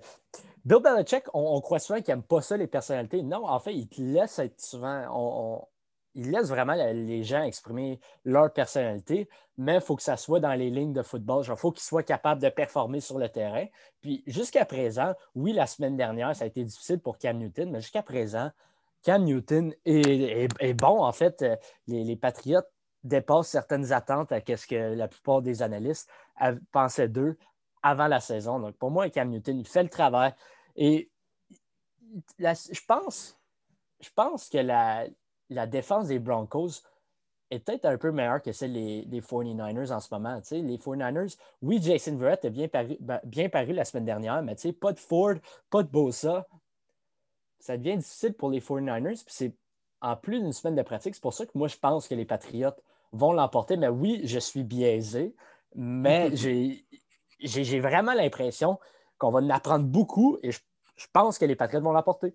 Bill 0.65 0.79
Belichick, 0.83 1.25
on, 1.35 1.61
croit 1.61 1.79
souvent 1.79 2.01
qu'il 2.01 2.15
n'aime 2.15 2.23
pas 2.23 2.41
ça, 2.41 2.57
les 2.57 2.67
personnalités. 2.67 3.23
Non, 3.23 3.47
en 3.47 3.59
fait, 3.59 3.75
il 3.75 3.89
te 3.89 4.01
laisse 4.01 4.39
être 4.39 4.61
souvent 4.61 5.67
il 6.15 6.31
laisse 6.31 6.49
vraiment 6.49 6.75
les 6.75 7.23
gens 7.25 7.43
exprimer 7.43 7.99
leur 8.25 8.53
personnalité, 8.53 9.29
mais 9.57 9.77
il 9.77 9.81
faut 9.81 9.97
que 9.97 10.03
ça 10.03 10.17
soit 10.17 10.41
dans 10.41 10.55
les 10.55 10.71
lignes 10.71 10.93
de 10.93 11.03
football. 11.03 11.45
Il 11.47 11.57
faut 11.57 11.73
qu'ils 11.73 11.83
soient 11.83 12.03
capables 12.03 12.41
de 12.41 12.49
performer 12.49 13.01
sur 13.01 13.19
le 13.19 13.29
terrain. 13.29 13.67
Puis 14.01 14.23
jusqu'à 14.27 14.65
présent, 14.65 15.15
oui, 15.35 15.53
la 15.53 15.67
semaine 15.67 15.97
dernière, 15.97 16.35
ça 16.35 16.45
a 16.45 16.47
été 16.47 16.63
difficile 16.65 17.01
pour 17.01 17.19
Cam 17.19 17.37
Newton, 17.39 17.71
mais 17.71 17.81
jusqu'à 17.81 18.03
présent, 18.03 18.51
Cam 19.03 19.23
Newton 19.25 19.75
est, 19.85 20.75
bon. 20.75 21.03
En 21.03 21.13
fait, 21.13 21.43
euh, 21.43 21.57
les, 21.87 22.17
Patriotes 22.17 22.71
dépassent 23.03 23.49
certaines 23.49 23.93
attentes 23.93 24.33
à 24.33 24.41
ce 24.41 24.67
que 24.67 24.95
la 24.95 25.09
plupart 25.09 25.43
des 25.43 25.63
analystes 25.63 26.09
pensaient 26.73 27.09
d'eux 27.09 27.37
avant 27.83 28.07
la 28.07 28.21
saison. 28.21 28.59
Donc, 28.61 28.77
pour 28.77 28.91
moi, 28.91 29.11
Cam 29.11 29.29
Newton, 29.29 29.59
il 29.59 29.67
fait 29.67 29.83
le 29.83 29.91
travail. 29.91 30.33
Et 30.77 31.11
je 32.39 32.81
pense, 32.87 33.39
je 34.01 34.09
pense 34.15 34.49
que 34.49 34.59
la, 34.59 35.07
la 35.51 35.67
défense 35.67 36.09
des 36.09 36.19
Broncos 36.19 36.83
est 37.51 37.61
peut-être 37.61 37.85
un 37.85 37.99
peu 37.99 38.11
meilleure 38.11 38.43
que 38.43 38.53
celle 38.53 38.73
des, 38.73 39.21
49ers 39.21 39.93
en 39.93 40.01
ce 40.01 40.13
moment. 40.13 40.41
les 40.51 40.79
49ers, 40.79 41.37
oui, 41.63 41.81
Jason 41.81 42.17
Verrett 42.17 42.45
a 42.45 42.51
bien 42.51 42.69
paru, 42.69 42.97
ben, 43.01 43.21
bien 43.25 43.49
paru 43.49 43.73
la 43.73 43.85
semaine 43.85 44.05
dernière, 44.05 44.43
mais 44.43 44.57
pas 44.73 44.93
de 44.93 44.99
Ford, 44.99 45.35
pas 45.71 45.83
de 45.83 45.89
Bosa. 45.89 46.47
Ça 47.59 47.77
devient 47.77 47.97
difficile 47.97 48.35
pour 48.35 48.51
les 48.51 48.61
49ers. 48.61 49.25
Puis 49.25 49.35
c'est 49.35 49.55
en 50.01 50.17
plus 50.17 50.41
d'une 50.41 50.53
semaine 50.53 50.75
de 50.75 50.83
pratique. 50.83 51.15
C'est 51.15 51.23
pour 51.23 51.33
ça 51.33 51.47
que 51.47 51.53
moi, 51.55 51.69
je 51.69 51.77
pense 51.77 52.09
que 52.09 52.15
les 52.15 52.25
Patriots 52.25 52.75
vont 53.13 53.33
l'emporter. 53.33 53.77
Mais 53.77 53.89
oui, 53.89 54.21
je 54.25 54.39
suis 54.39 54.65
biaisé, 54.65 55.35
mais 55.75 56.31
j'ai 57.41 57.81
vraiment 57.81 58.15
l'impression 58.15 58.79
qu'on 59.19 59.31
va 59.31 59.41
en 59.41 59.51
apprendre 59.51 59.87
beaucoup 59.87 60.39
et 60.43 60.51
je, 60.51 60.61
je 60.97 61.07
pense 61.13 61.39
que 61.39 61.45
les 61.45 61.57
Patriots 61.57 61.83
vont 61.83 61.93
l'emporter. 61.93 62.35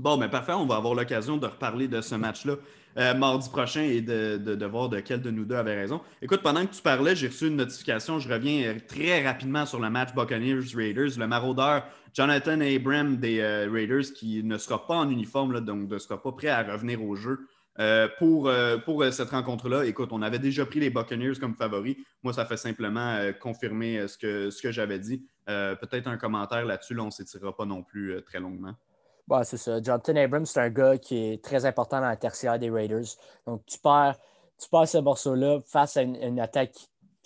Bon, 0.00 0.16
mais 0.16 0.30
parfait, 0.30 0.52
on 0.52 0.64
va 0.64 0.76
avoir 0.76 0.94
l'occasion 0.94 1.36
de 1.36 1.44
reparler 1.44 1.86
de 1.86 2.00
ce 2.00 2.14
match-là 2.14 2.54
euh, 2.96 3.12
mardi 3.12 3.50
prochain 3.50 3.82
et 3.82 4.00
de, 4.00 4.64
voir 4.64 4.88
de 4.88 4.98
quel 5.00 5.20
de 5.20 5.30
nous 5.30 5.44
deux 5.44 5.56
avait 5.56 5.76
raison. 5.76 6.00
Écoute, 6.22 6.40
pendant 6.40 6.64
que 6.64 6.74
tu 6.74 6.80
parlais, 6.80 7.14
j'ai 7.14 7.26
reçu 7.26 7.48
une 7.48 7.56
notification. 7.56 8.18
Je 8.18 8.32
reviens 8.32 8.68
euh, 8.68 8.78
très 8.88 9.22
rapidement 9.22 9.66
sur 9.66 9.78
le 9.78 9.90
match 9.90 10.14
Buccaneers-Raiders. 10.14 11.18
Le 11.18 11.26
maraudeur 11.26 11.84
Jonathan 12.14 12.62
Abram 12.62 13.18
des 13.18 13.40
euh, 13.40 13.68
Raiders 13.70 14.14
qui 14.14 14.42
ne 14.42 14.56
sera 14.56 14.86
pas 14.86 14.94
en 14.94 15.10
uniforme, 15.10 15.60
donc 15.60 15.90
ne 15.90 15.98
sera 15.98 16.22
pas 16.22 16.32
prêt 16.32 16.48
à 16.48 16.62
revenir 16.62 17.04
au 17.04 17.14
jeu. 17.14 17.46
pour, 18.18 18.50
pour 18.86 19.04
cette 19.12 19.30
rencontre-là, 19.30 19.84
écoute, 19.84 20.08
on 20.12 20.22
avait 20.22 20.38
déjà 20.38 20.64
pris 20.64 20.80
les 20.80 20.88
Buccaneers 20.88 21.38
comme 21.38 21.54
favoris. 21.56 21.96
Moi, 22.22 22.32
ça 22.32 22.46
fait 22.46 22.56
simplement 22.56 23.18
confirmer 23.38 24.08
ce 24.08 24.16
que, 24.16 24.48
ce 24.48 24.62
que 24.62 24.72
j'avais 24.72 24.98
dit. 24.98 25.26
Peut-être 25.46 26.06
un 26.06 26.16
commentaire 26.16 26.64
là-dessus, 26.64 26.94
là, 26.94 27.02
on 27.02 27.06
ne 27.06 27.10
s'étirera 27.10 27.54
pas 27.54 27.66
non 27.66 27.82
plus 27.82 28.22
très 28.24 28.40
longuement 28.40 28.74
c'est 29.44 29.56
ça. 29.56 29.82
Jonathan 29.82 30.16
Abrams, 30.16 30.46
c'est 30.46 30.60
un 30.60 30.70
gars 30.70 30.98
qui 30.98 31.16
est 31.16 31.44
très 31.44 31.64
important 31.64 32.00
dans 32.00 32.08
la 32.08 32.16
tertiaire 32.16 32.58
des 32.58 32.70
Raiders. 32.70 33.16
Donc, 33.46 33.62
tu 33.66 33.78
perds, 33.78 34.16
tu 34.58 34.68
ce 34.86 34.98
morceau-là 34.98 35.60
face 35.66 35.96
à 35.96 36.02
une, 36.02 36.40
attaque 36.40 36.74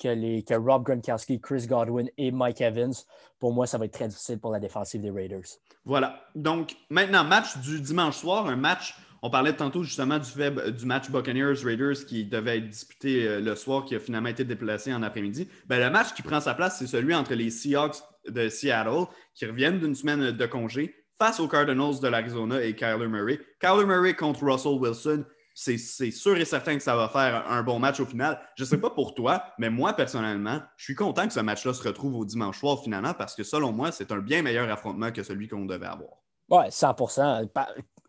que, 0.00 0.08
les, 0.08 0.42
que 0.42 0.54
Rob 0.54 0.84
Gronkowski, 0.84 1.40
Chris 1.40 1.66
Godwin 1.66 2.08
et 2.16 2.30
Mike 2.30 2.60
Evans. 2.60 2.94
Pour 3.38 3.52
moi, 3.52 3.66
ça 3.66 3.78
va 3.78 3.86
être 3.86 3.92
très 3.92 4.08
difficile 4.08 4.38
pour 4.38 4.52
la 4.52 4.60
défensive 4.60 5.00
des 5.00 5.10
Raiders. 5.10 5.44
Voilà. 5.84 6.20
Donc, 6.34 6.76
maintenant, 6.90 7.24
match 7.24 7.58
du 7.58 7.80
dimanche 7.80 8.16
soir, 8.16 8.46
un 8.46 8.56
match. 8.56 8.96
On 9.22 9.30
parlait 9.30 9.56
tantôt 9.56 9.82
justement 9.82 10.18
du, 10.18 10.72
du 10.72 10.84
match 10.84 11.10
Buccaneers-Raiders 11.10 12.04
qui 12.06 12.26
devait 12.26 12.58
être 12.58 12.68
disputé 12.68 13.26
euh, 13.26 13.40
le 13.40 13.54
soir, 13.54 13.86
qui 13.86 13.94
a 13.94 13.98
finalement 13.98 14.28
été 14.28 14.44
déplacé 14.44 14.92
en 14.92 15.02
après-midi. 15.02 15.48
Ben, 15.66 15.80
le 15.80 15.90
match 15.90 16.12
qui 16.12 16.20
prend 16.20 16.40
sa 16.40 16.52
place, 16.52 16.78
c'est 16.78 16.86
celui 16.86 17.14
entre 17.14 17.32
les 17.32 17.48
Seahawks 17.48 18.02
de 18.28 18.50
Seattle, 18.50 19.06
qui 19.34 19.46
reviennent 19.46 19.80
d'une 19.80 19.94
semaine 19.94 20.30
de 20.30 20.46
congé, 20.46 20.94
face 21.24 21.40
aux 21.40 21.48
Cardinals 21.48 22.00
de 22.02 22.08
l'Arizona 22.08 22.62
et 22.62 22.76
Kyler 22.76 23.08
Murray. 23.08 23.40
Kyler 23.58 23.86
Murray 23.86 24.14
contre 24.14 24.44
Russell 24.44 24.78
Wilson, 24.78 25.24
c'est 25.54 25.78
sûr 25.78 26.36
et 26.36 26.44
certain 26.44 26.76
que 26.76 26.82
ça 26.82 26.94
va 26.96 27.08
faire 27.08 27.50
un 27.50 27.62
bon 27.62 27.78
match 27.78 27.98
au 27.98 28.04
final. 28.04 28.38
Je 28.58 28.64
ne 28.64 28.68
sais 28.68 28.76
pas 28.76 28.90
pour 28.90 29.14
toi, 29.14 29.42
mais 29.58 29.70
moi, 29.70 29.94
personnellement, 29.94 30.60
je 30.76 30.84
suis 30.84 30.94
content 30.94 31.26
que 31.26 31.32
ce 31.32 31.40
match-là 31.40 31.72
se 31.72 31.82
retrouve 31.82 32.14
au 32.16 32.26
dimanche 32.26 32.58
soir 32.58 32.78
finalement 32.82 33.14
parce 33.14 33.34
que 33.34 33.42
selon 33.42 33.72
moi, 33.72 33.90
c'est 33.90 34.12
un 34.12 34.18
bien 34.18 34.42
meilleur 34.42 34.70
affrontement 34.70 35.12
que 35.12 35.22
celui 35.22 35.48
qu'on 35.48 35.64
devait 35.64 35.86
avoir. 35.86 36.10
Oui, 36.50 36.64
100% 36.68 37.48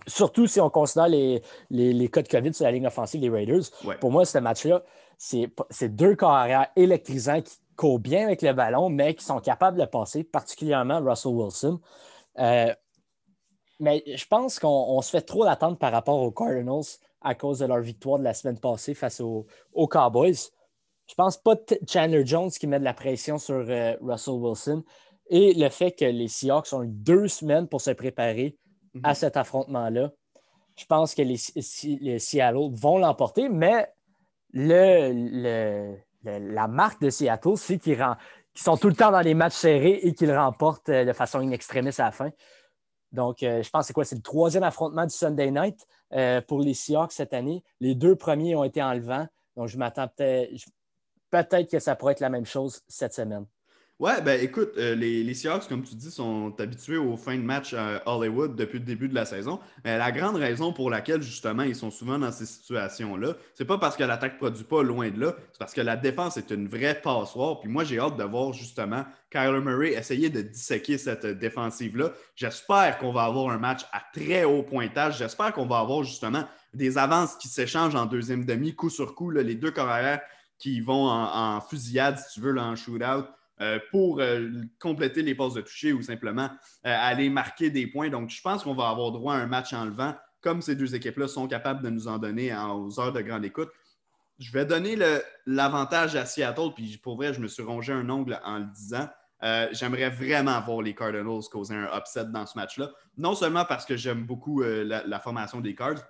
Surtout 0.07 0.45
si 0.45 0.59
on 0.59 0.69
considère 0.69 1.07
les, 1.07 1.41
les, 1.69 2.09
cas 2.09 2.21
de 2.21 2.27
COVID 2.27 2.53
sur 2.53 2.65
la 2.65 2.73
ligne 2.73 2.87
offensive 2.87 3.21
des 3.21 3.29
Raiders. 3.29 3.63
Pour 4.01 4.11
moi, 4.11 4.25
ce 4.25 4.39
match-là, 4.39 4.83
c'est 5.17 5.95
deux 5.95 6.15
carrières 6.15 6.67
électrisants 6.75 7.41
qui 7.41 7.55
courent 7.77 7.99
bien 7.99 8.25
avec 8.25 8.41
le 8.41 8.51
ballon, 8.51 8.89
mais 8.89 9.15
qui 9.15 9.23
sont 9.23 9.39
capables 9.39 9.79
de 9.79 9.85
passer, 9.85 10.25
particulièrement 10.25 10.99
Russell 10.99 11.31
Wilson. 11.31 11.79
Euh, 12.39 12.73
mais 13.79 14.03
je 14.05 14.25
pense 14.25 14.59
qu'on 14.59 15.01
se 15.01 15.09
fait 15.09 15.21
trop 15.21 15.45
d'attentes 15.45 15.79
par 15.79 15.91
rapport 15.91 16.21
aux 16.21 16.31
Cardinals 16.31 16.85
à 17.21 17.35
cause 17.35 17.59
de 17.59 17.65
leur 17.65 17.79
victoire 17.79 18.19
de 18.19 18.23
la 18.23 18.33
semaine 18.33 18.59
passée 18.59 18.93
face 18.93 19.19
aux, 19.19 19.47
Cowboys. 19.73 20.51
Je 21.07 21.15
pense 21.15 21.37
pas 21.37 21.55
Chandler 21.87 22.25
Jones 22.25 22.49
qui 22.51 22.67
met 22.67 22.79
de 22.79 22.83
la 22.83 22.93
pression 22.93 23.37
sur 23.37 23.65
euh, 23.67 23.95
Russell 24.01 24.35
Wilson 24.35 24.83
et 25.29 25.53
le 25.53 25.69
fait 25.69 25.91
que 25.91 26.05
les 26.05 26.27
Seahawks 26.27 26.71
ont 26.73 26.83
eu 26.83 26.87
deux 26.87 27.27
semaines 27.27 27.67
pour 27.67 27.81
se 27.81 27.91
préparer 27.91 28.57
à 29.03 29.09
mhm. 29.09 29.15
cet 29.15 29.37
affrontement-là. 29.37 30.11
Je 30.77 30.85
pense 30.85 31.15
que 31.15 31.21
les, 31.21 31.37
Seattle 31.37 32.69
vont 32.71 32.97
l'emporter, 32.97 33.49
mais 33.49 33.87
le, 34.51 35.95
la 36.23 36.67
marque 36.67 37.01
de 37.01 37.09
Seattle, 37.09 37.57
c'est 37.57 37.79
qu'ils 37.79 38.03
sont 38.55 38.77
tout 38.77 38.89
le 38.89 38.95
temps 38.95 39.11
dans 39.11 39.21
les 39.21 39.33
matchs 39.33 39.53
serrés 39.53 39.99
et 40.03 40.13
qu'ils 40.13 40.35
remportent 40.35 40.89
euh, 40.89 41.05
de 41.05 41.13
façon 41.13 41.41
inextrémiste 41.41 41.99
à 41.99 42.05
la 42.05 42.11
fin. 42.11 42.29
Donc, 43.15 43.41
euh, 43.41 43.63
je 43.63 43.69
pense 43.69 43.83
que 43.83 43.87
c'est 43.87 43.93
quoi? 43.93 44.05
C'est 44.05 44.15
le 44.15 44.21
troisième 44.21 44.63
affrontement 44.63 45.05
du 45.05 45.13
Sunday 45.13 45.49
night 45.49 45.87
euh, 46.13 46.41
pour 46.41 46.59
les 46.59 46.73
Seahawks 46.73 47.13
cette 47.13 47.33
année. 47.33 47.63
Les 47.79 47.95
deux 47.95 48.15
premiers 48.15 48.55
ont 48.55 48.63
été 48.63 48.83
enlevants. 48.83 49.27
Donc, 49.55 49.69
je 49.69 49.77
m'attends 49.77 50.07
peut-être 50.07 50.51
peut 51.31 51.63
que 51.71 51.79
ça 51.79 51.95
pourrait 51.95 52.11
être 52.11 52.19
la 52.19 52.29
même 52.29 52.45
chose 52.45 52.81
cette 52.87 53.13
semaine. 53.13 53.45
Ouais, 53.97 54.21
ben 54.21 54.37
écoute, 54.41 54.71
euh, 54.77 54.93
les, 54.93 55.33
Seahawks, 55.33 55.69
comme 55.69 55.83
tu 55.83 55.95
dis, 55.95 56.11
sont 56.11 56.53
habitués 56.59 56.97
aux 56.97 57.15
fins 57.15 57.37
de 57.37 57.41
match 57.41 57.73
à 57.73 58.03
Hollywood 58.05 58.53
depuis 58.53 58.79
le 58.79 58.83
début 58.83 59.07
de 59.07 59.15
la 59.15 59.23
saison. 59.23 59.61
Mais 59.85 59.97
la 59.97 60.11
grande 60.11 60.35
raison 60.35 60.73
pour 60.73 60.89
laquelle, 60.89 61.21
justement, 61.21 61.63
ils 61.63 61.77
sont 61.77 61.91
souvent 61.91 62.19
dans 62.19 62.31
ces 62.33 62.45
situations-là, 62.45 63.35
c'est 63.53 63.63
pas 63.63 63.77
parce 63.77 63.95
que 63.95 64.03
l'attaque 64.03 64.33
ne 64.33 64.37
produit 64.39 64.65
pas 64.65 64.83
loin 64.83 65.09
de 65.09 65.21
là, 65.21 65.35
c'est 65.53 65.59
parce 65.59 65.73
que 65.73 65.79
la 65.79 65.95
défense 65.95 66.35
est 66.35 66.51
une 66.51 66.67
vraie 66.67 66.99
passoire. 67.01 67.61
Puis 67.61 67.69
moi, 67.69 67.85
j'ai 67.85 67.97
hâte 67.97 68.17
de 68.17 68.23
voir, 68.25 68.51
justement, 68.51 69.05
Kyler 69.31 69.61
Murray 69.61 69.93
essayer 69.93 70.29
de 70.29 70.41
disséquer 70.41 70.97
cette 70.97 71.25
défensive-là. 71.25 72.11
J'espère 72.35 72.97
qu'on 72.97 73.13
va 73.13 73.23
avoir 73.23 73.49
un 73.49 73.59
match 73.59 73.85
à 73.93 74.01
très 74.13 74.43
haut 74.43 74.63
pointage. 74.63 75.19
J'espère 75.19 75.53
qu'on 75.53 75.67
va 75.67 75.79
avoir, 75.79 76.03
justement, 76.03 76.43
des 76.73 76.97
avances 76.97 77.37
qui 77.37 77.47
s'échangent 77.47 77.95
en 77.95 78.07
deuxième 78.07 78.43
demi, 78.43 78.75
coup 78.75 78.89
sur 78.89 79.15
coup, 79.15 79.29
les 79.29 79.55
deux 79.55 79.71
carrières 79.71 80.19
qui 80.57 80.81
vont 80.81 81.07
en, 81.09 81.61
fusillade, 81.61 82.17
si 82.19 82.33
tu 82.33 82.41
veux, 82.41 82.57
en 82.59 82.75
shootout. 82.75 83.25
Euh, 83.61 83.79
pour 83.89 84.19
euh, 84.19 84.49
compléter 84.81 85.21
les 85.21 85.33
passes 85.33 85.53
de 85.53 85.61
toucher 85.61 85.93
ou 85.93 86.01
simplement 86.01 86.49
euh, 86.85 86.93
aller 86.99 87.29
marquer 87.29 87.69
des 87.69 87.87
points. 87.87 88.09
Donc, 88.09 88.29
je 88.29 88.41
pense 88.41 88.65
qu'on 88.65 88.73
va 88.73 88.89
avoir 88.89 89.13
droit 89.13 89.33
à 89.33 89.37
un 89.37 89.47
match 89.47 89.71
en 89.71 89.85
levant, 89.85 90.13
comme 90.41 90.61
ces 90.61 90.75
deux 90.75 90.93
équipes-là 90.93 91.29
sont 91.29 91.47
capables 91.47 91.81
de 91.81 91.89
nous 91.89 92.09
en 92.09 92.17
donner 92.17 92.53
aux 92.53 92.99
heures 92.99 93.13
de 93.13 93.21
grande 93.21 93.45
écoute. 93.45 93.69
Je 94.39 94.51
vais 94.51 94.65
donner 94.65 94.97
l'avantage 95.45 96.17
à 96.17 96.25
Seattle, 96.25 96.73
puis 96.75 96.97
pour 96.97 97.15
vrai, 97.15 97.33
je 97.33 97.39
me 97.39 97.47
suis 97.47 97.63
rongé 97.63 97.93
un 97.93 98.09
ongle 98.09 98.41
en 98.43 98.59
le 98.59 98.65
disant. 98.65 99.07
J'aimerais 99.71 100.09
vraiment 100.09 100.59
voir 100.59 100.81
les 100.81 100.93
Cardinals 100.93 101.43
causer 101.49 101.75
un 101.75 101.97
upset 101.97 102.25
dans 102.25 102.45
ce 102.45 102.57
match-là. 102.57 102.91
Non 103.17 103.35
seulement 103.35 103.63
parce 103.63 103.85
que 103.85 103.95
j'aime 103.95 104.25
beaucoup 104.25 104.61
la, 104.61 105.19
formation 105.21 105.61
des 105.61 105.73
Cards, 105.73 106.03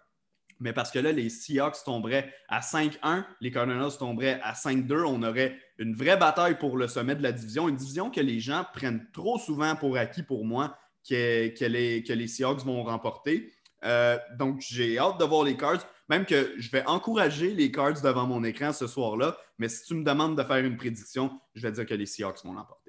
mais 0.60 0.74
parce 0.74 0.91
que 0.91 0.99
là, 0.99 1.12
les 1.12 1.30
Seahawks 1.30 1.84
tomberaient 1.84 2.34
à 2.47 2.62
5-1, 2.62 3.26
les 3.41 3.51
Cardinals 3.51 3.97
tomberaient 3.97 4.39
à 4.41 4.53
5-2. 4.53 5.03
On 5.06 5.22
aurait 5.24 5.58
une 5.78 5.95
vraie 5.95 6.18
bataille 6.18 6.58
pour 6.58 6.78
le 6.78 6.88
sommet 6.88 7.16
de 7.16 7.24
la 7.24 7.32
division, 7.32 7.68
une 7.68 7.76
division 7.76 8.10
que 8.10 8.22
les 8.22 8.39
gens 8.39 8.66
prennent 8.74 9.06
trop 9.12 9.38
souvent 9.38 9.76
pour 9.76 9.97
acquis 9.97 10.24
pour 10.24 10.45
moi, 10.45 10.78
que, 11.08 11.49
que, 11.49 11.66
les, 11.66 12.03
que 12.03 12.14
les, 12.14 12.28
Seahawks 12.28 12.64
vont 12.64 12.84
remporter. 12.84 13.51
Euh, 13.84 14.18
donc, 14.38 14.62
j'ai 14.62 14.97
hâte 14.97 15.20
de 15.20 15.26
voir 15.26 15.43
les 15.43 15.58
Cards, 15.58 15.86
même 16.10 16.26
que 16.26 16.53
je 16.58 16.72
vais 16.72 16.86
encourager 16.88 17.53
les 17.53 17.72
Cards 17.72 18.01
devant 18.01 18.26
mon 18.26 18.43
écran 18.43 18.74
ce 18.74 18.88
soir-là. 18.88 19.38
Mais 19.60 19.70
si 19.70 19.84
tu 19.86 19.93
me 19.93 20.03
demandes 20.03 20.38
de 20.38 20.43
faire 20.43 20.58
une 20.58 20.78
prédiction, 20.78 21.39
je 21.53 21.62
vais 21.62 21.72
dire 21.72 21.86
que 21.86 21.93
les 21.93 22.06
Seahawks 22.06 22.43
vont 22.43 22.53
l'emporter. 22.53 22.86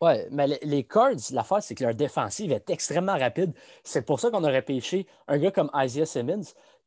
Oui, 0.00 0.12
mais 0.30 0.58
les 0.62 0.84
Cards, 0.84 1.30
l'affaire, 1.30 1.62
c'est 1.62 1.74
que 1.74 1.84
leur 1.84 1.94
défensive 1.94 2.52
est 2.52 2.68
extrêmement 2.68 3.16
rapide. 3.16 3.54
C'est 3.84 4.04
pour 4.04 4.20
ça 4.20 4.30
qu'on 4.30 4.44
aurait 4.44 4.60
pêché 4.60 5.06
un 5.28 5.38
gars 5.38 5.50
comme 5.50 5.70
Isaiah 5.74 6.04
Simmons 6.04 6.42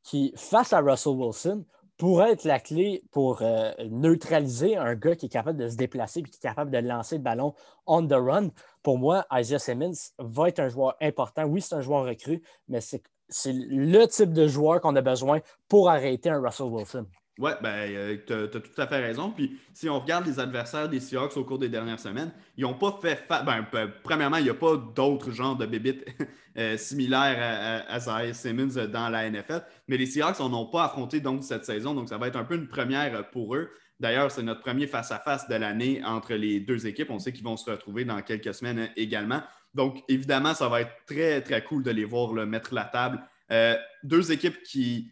qui, 0.08 0.32
face 0.38 0.72
à 0.72 0.80
Russell 0.80 1.18
Wilson, 1.18 1.66
pourrait 1.98 2.32
être 2.32 2.46
la 2.46 2.62
clé 2.62 3.04
pour 3.12 3.42
euh, 3.42 3.72
neutraliser 3.90 4.78
un 4.78 4.96
gars 4.96 5.18
qui 5.18 5.26
est 5.26 5.30
capable 5.30 5.60
de 5.60 5.68
se 5.68 5.76
déplacer 5.76 6.22
et 6.22 6.24
qui 6.24 6.38
est 6.38 6.42
capable 6.42 6.72
de 6.72 6.78
lancer 6.78 7.18
le 7.18 7.24
ballon 7.24 7.54
on 7.86 8.08
the 8.08 8.14
run. 8.14 8.50
Pour 8.84 9.00
moi, 9.00 9.26
Isaiah 9.34 9.60
Simmons 9.60 9.92
va 10.18 10.48
être 10.48 10.60
un 10.60 10.70
joueur 10.70 10.96
important. 11.02 11.44
Oui, 11.44 11.62
c'est 11.62 11.76
un 11.76 11.82
joueur 11.82 12.06
recru, 12.06 12.42
mais 12.70 12.80
c'est 12.80 13.02
le 13.48 14.06
type 14.06 14.32
de 14.32 14.48
joueur 14.48 14.80
qu'on 14.80 14.96
a 14.96 15.02
besoin 15.02 15.42
pour 15.68 15.90
arrêter 15.90 16.30
un 16.30 16.40
Russell 16.40 16.68
Wilson. 16.68 17.06
Oui, 17.40 17.52
ben, 17.62 17.70
euh, 17.70 18.18
tu 18.26 18.34
as, 18.34 18.48
tout 18.48 18.82
à 18.82 18.88
fait 18.88 19.00
raison. 19.00 19.32
Puis 19.32 19.60
si 19.74 19.90
on 19.90 20.00
regarde 20.00 20.26
les 20.26 20.40
adversaires 20.40 20.90
des 20.90 21.00
Seahawks 21.00 21.38
au 21.38 21.44
cours 21.44 21.60
des 21.60 21.70
dernières 21.70 22.00
semaines, 22.00 22.32
ils 22.58 22.64
n'ont 22.64 22.74
pas 22.74 22.98
fait. 23.02 23.26
Ben, 23.30 23.66
premièrement, 24.04 24.38
il 24.38 24.44
n'y 24.44 24.50
a 24.50 24.56
pas 24.56 24.76
d'autres 24.78 25.32
genres 25.32 25.56
de 25.56 25.66
bébites 25.66 26.06
euh, 26.58 26.78
similaires 26.78 27.86
à, 27.88 27.94
à, 27.94 28.34
Simmons 28.34 28.88
dans 28.92 29.10
la 29.10 29.30
NFL. 29.30 29.64
Mais 29.88 29.98
les 29.98 30.08
Seahawks 30.08 30.40
n'en 30.40 30.54
ont 30.54 30.66
pas 30.66 30.86
affronté 30.86 31.20
donc 31.20 31.44
cette 31.44 31.66
saison. 31.66 31.94
Donc 31.94 32.10
ça 32.10 32.18
va 32.18 32.28
être 32.28 32.38
un 32.38 32.46
peu 32.46 32.56
une 32.56 32.68
première 32.68 33.30
pour 33.30 33.56
eux. 33.56 33.70
D'ailleurs, 34.00 34.32
c'est 34.32 34.44
notre 34.44 34.62
premier 34.62 34.86
face-à-face 34.86 35.48
de 35.48 35.56
l'année 35.56 36.04
entre 36.04 36.34
les 36.34 36.60
deux 36.60 36.86
équipes. 36.86 37.10
On 37.10 37.20
sait 37.20 37.34
qu'ils 37.34 37.44
vont 37.44 37.58
se 37.58 37.70
retrouver 37.70 38.06
dans 38.06 38.22
quelques 38.22 38.54
semaines 38.54 38.92
également. 38.96 39.42
Donc, 39.74 40.04
évidemment, 40.08 40.54
ça 40.54 40.70
va 40.70 40.82
être 40.82 40.92
très, 41.08 41.42
très 41.42 41.64
cool 41.64 41.84
de 41.84 41.92
les 41.92 42.06
voir 42.06 42.34
mettre 42.46 42.74
la 42.74 42.86
table. 42.86 43.24
Euh, 43.52 43.76
deux 44.04 44.32
équipes 44.32 44.62
qui 44.64 45.12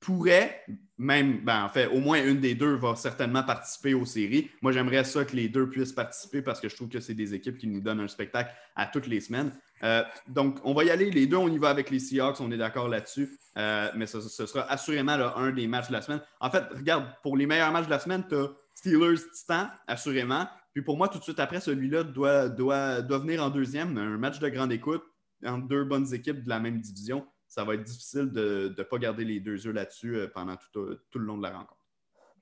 pourrait, 0.00 0.64
même, 0.96 1.44
ben, 1.44 1.64
en 1.64 1.68
fait, 1.68 1.86
au 1.86 1.98
moins 1.98 2.24
une 2.24 2.40
des 2.40 2.54
deux 2.54 2.74
va 2.74 2.94
certainement 2.94 3.42
participer 3.42 3.94
aux 3.94 4.04
séries. 4.04 4.50
Moi, 4.62 4.72
j'aimerais 4.72 5.04
ça 5.04 5.24
que 5.24 5.34
les 5.34 5.48
deux 5.48 5.68
puissent 5.68 5.92
participer 5.92 6.40
parce 6.40 6.60
que 6.60 6.68
je 6.68 6.76
trouve 6.76 6.88
que 6.88 7.00
c'est 7.00 7.14
des 7.14 7.34
équipes 7.34 7.58
qui 7.58 7.66
nous 7.66 7.80
donnent 7.80 8.00
un 8.00 8.08
spectacle 8.08 8.54
à 8.76 8.86
toutes 8.86 9.06
les 9.06 9.20
semaines. 9.20 9.52
Euh, 9.82 10.02
donc, 10.28 10.58
on 10.64 10.72
va 10.72 10.84
y 10.84 10.90
aller. 10.90 11.10
Les 11.10 11.26
deux, 11.26 11.36
on 11.36 11.48
y 11.48 11.58
va 11.58 11.70
avec 11.70 11.90
les 11.90 11.98
Seahawks, 11.98 12.40
on 12.40 12.50
est 12.52 12.56
d'accord 12.56 12.88
là-dessus. 12.88 13.36
Euh, 13.56 13.90
mais 13.96 14.06
ce, 14.06 14.20
sera 14.20 14.62
assurément 14.70 15.12
un 15.12 15.50
des 15.50 15.66
matchs 15.66 15.88
de 15.88 15.94
la 15.94 16.02
semaine. 16.02 16.20
En 16.40 16.50
fait, 16.50 16.64
regarde, 16.72 17.06
pour 17.22 17.36
les 17.36 17.46
meilleurs 17.46 17.72
matchs 17.72 17.86
de 17.86 17.90
la 17.90 18.00
semaine, 18.00 18.24
tu 18.28 18.36
as 18.36 18.50
Steelers 18.74 19.20
Titan, 19.32 19.68
assurément. 19.86 20.46
Puis 20.72 20.82
pour 20.82 20.96
moi, 20.96 21.08
tout 21.08 21.18
de 21.18 21.24
suite 21.24 21.40
après, 21.40 21.60
celui-là 21.60 22.04
doit, 22.04 22.48
doit, 22.48 23.00
doit 23.02 23.18
venir 23.18 23.42
en 23.42 23.50
deuxième. 23.50 23.96
Un 23.98 24.18
match 24.18 24.38
de 24.38 24.48
grande 24.48 24.72
écoute 24.72 25.04
entre 25.44 25.66
deux 25.66 25.84
bonnes 25.84 26.12
équipes 26.14 26.42
de 26.42 26.48
la 26.48 26.60
même 26.60 26.80
division 26.80 27.26
ça 27.54 27.62
va 27.62 27.74
être 27.74 27.84
difficile 27.84 28.32
de 28.32 28.74
ne 28.76 28.82
pas 28.82 28.98
garder 28.98 29.24
les 29.24 29.38
deux 29.38 29.64
yeux 29.64 29.70
là-dessus 29.70 30.16
euh, 30.16 30.26
pendant 30.26 30.56
tout, 30.72 30.98
le 31.14 31.24
long 31.24 31.38
de 31.38 31.44
la 31.44 31.50
rencontre. 31.50 31.78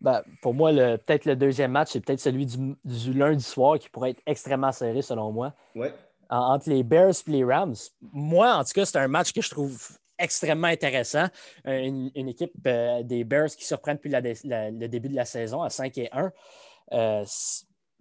Ben, 0.01 0.23
pour 0.41 0.55
moi, 0.55 0.73
peut-être 0.73 1.27
le 1.27 1.37
deuxième 1.37 1.73
match, 1.73 1.91
c'est 1.93 2.01
peut-être 2.01 2.19
celui 2.19 2.47
du, 2.47 3.13
lundi 3.13 3.45
soir 3.45 3.79
qui 3.79 3.91
pourrait 3.91 4.11
être 4.11 4.23
extrêmement 4.25 4.73
serré, 4.73 5.03
selon 5.03 5.31
moi. 5.31 5.55
Ouais. 5.75 5.95
entre 6.31 6.71
les 6.71 6.83
Bears 6.83 7.13
et 7.27 7.31
les 7.31 7.45
Rams. 7.45 7.75
Moi, 8.01 8.55
en 8.55 8.65
tout 8.65 8.73
cas, 8.75 8.87
c'est 8.87 8.99
un 8.99 9.07
match 9.07 9.35
que 9.35 9.43
je 9.43 9.51
trouve 9.51 9.79
extrêmement 10.19 10.69
intéressant. 10.69 11.27
Une, 11.67 12.11
équipe 12.15 12.53
euh, 12.67 13.03
des 13.03 13.23
Bears 13.23 13.51
qui 13.51 13.67
surprend 13.67 13.93
depuis 13.93 14.11
le 14.11 14.87
début 14.87 15.11
de 15.11 15.15
la 15.15 15.27
saison 15.27 15.63
à 15.63 15.69
5 15.69 15.99
et 15.99 16.09
1 16.11 16.33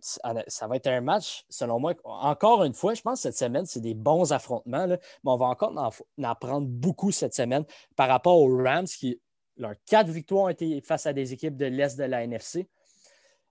ça 0.02 0.68
va 0.68 0.76
être 0.76 0.88
un 0.88 1.02
match, 1.02 1.46
selon 1.50 1.80
moi, 1.80 1.94
encore 2.04 2.64
une 2.64 2.74
fois, 2.74 2.94
je 2.94 3.02
pense 3.02 3.20
que 3.20 3.22
cette 3.24 3.38
semaine, 3.38 3.66
c'est 3.66 3.82
des 3.82 3.94
bons 3.94 4.34
affrontements, 4.34 4.88
mais 4.88 5.00
on 5.24 5.38
va 5.38 5.46
encore 5.46 5.78
en, 5.78 6.24
apprendre 6.24 6.68
beaucoup 6.68 7.12
cette 7.12 7.36
semaine 7.36 7.66
par 7.96 8.08
rapport 8.08 8.38
aux 8.38 8.58
Rams 8.58 8.86
qui, 8.86 9.20
leurs 9.58 9.76
quatre 9.86 10.10
victoires 10.10 10.46
ont 10.46 10.50
été 10.50 10.82
face 10.82 11.06
à 11.06 11.14
des 11.14 11.34
équipes 11.34 11.56
de 11.56 11.66
l'Est 11.66 11.98
de 11.98 12.04
la 12.04 12.24
NFC. 12.24 12.68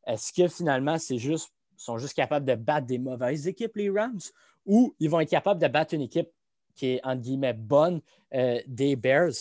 Est-ce 0.06 0.32
que 0.32 0.48
finalement, 0.48 0.98
c'est 0.98 1.18
juste, 1.18 1.52
sont 1.76 1.98
juste 1.98 2.14
capables 2.14 2.46
de 2.46 2.54
battre 2.54 2.86
des 2.86 2.98
mauvaises 2.98 3.46
équipes, 3.46 3.76
les 3.76 3.90
Rams, 3.90 4.20
ou 4.66 4.94
ils 4.98 5.08
vont 5.08 5.20
être 5.20 5.30
capables 5.30 5.60
de 5.60 5.68
battre 5.68 5.94
une 5.94 6.02
équipe 6.02 6.28
qui 6.74 6.94
est, 6.94 7.00
entre 7.04 7.22
guillemets, 7.22 7.52
bonne 7.52 8.00
euh, 8.34 8.60
des 8.66 8.96
Bears? 8.96 9.32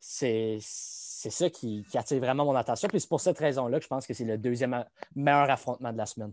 C'est 0.00 0.58
ça 0.60 1.50
qui, 1.50 1.84
qui, 1.90 1.98
attire 1.98 2.20
vraiment 2.20 2.44
mon 2.44 2.54
attention. 2.54 2.88
Puis 2.88 3.00
c'est 3.00 3.08
pour 3.08 3.20
cette 3.20 3.38
raison-là 3.38 3.78
que 3.78 3.84
je 3.84 3.88
pense 3.88 4.06
que 4.06 4.14
c'est 4.14 4.24
le 4.24 4.38
deuxième 4.38 4.84
meilleur 5.16 5.50
affrontement 5.50 5.92
de 5.92 5.98
la 5.98 6.06
semaine. 6.06 6.32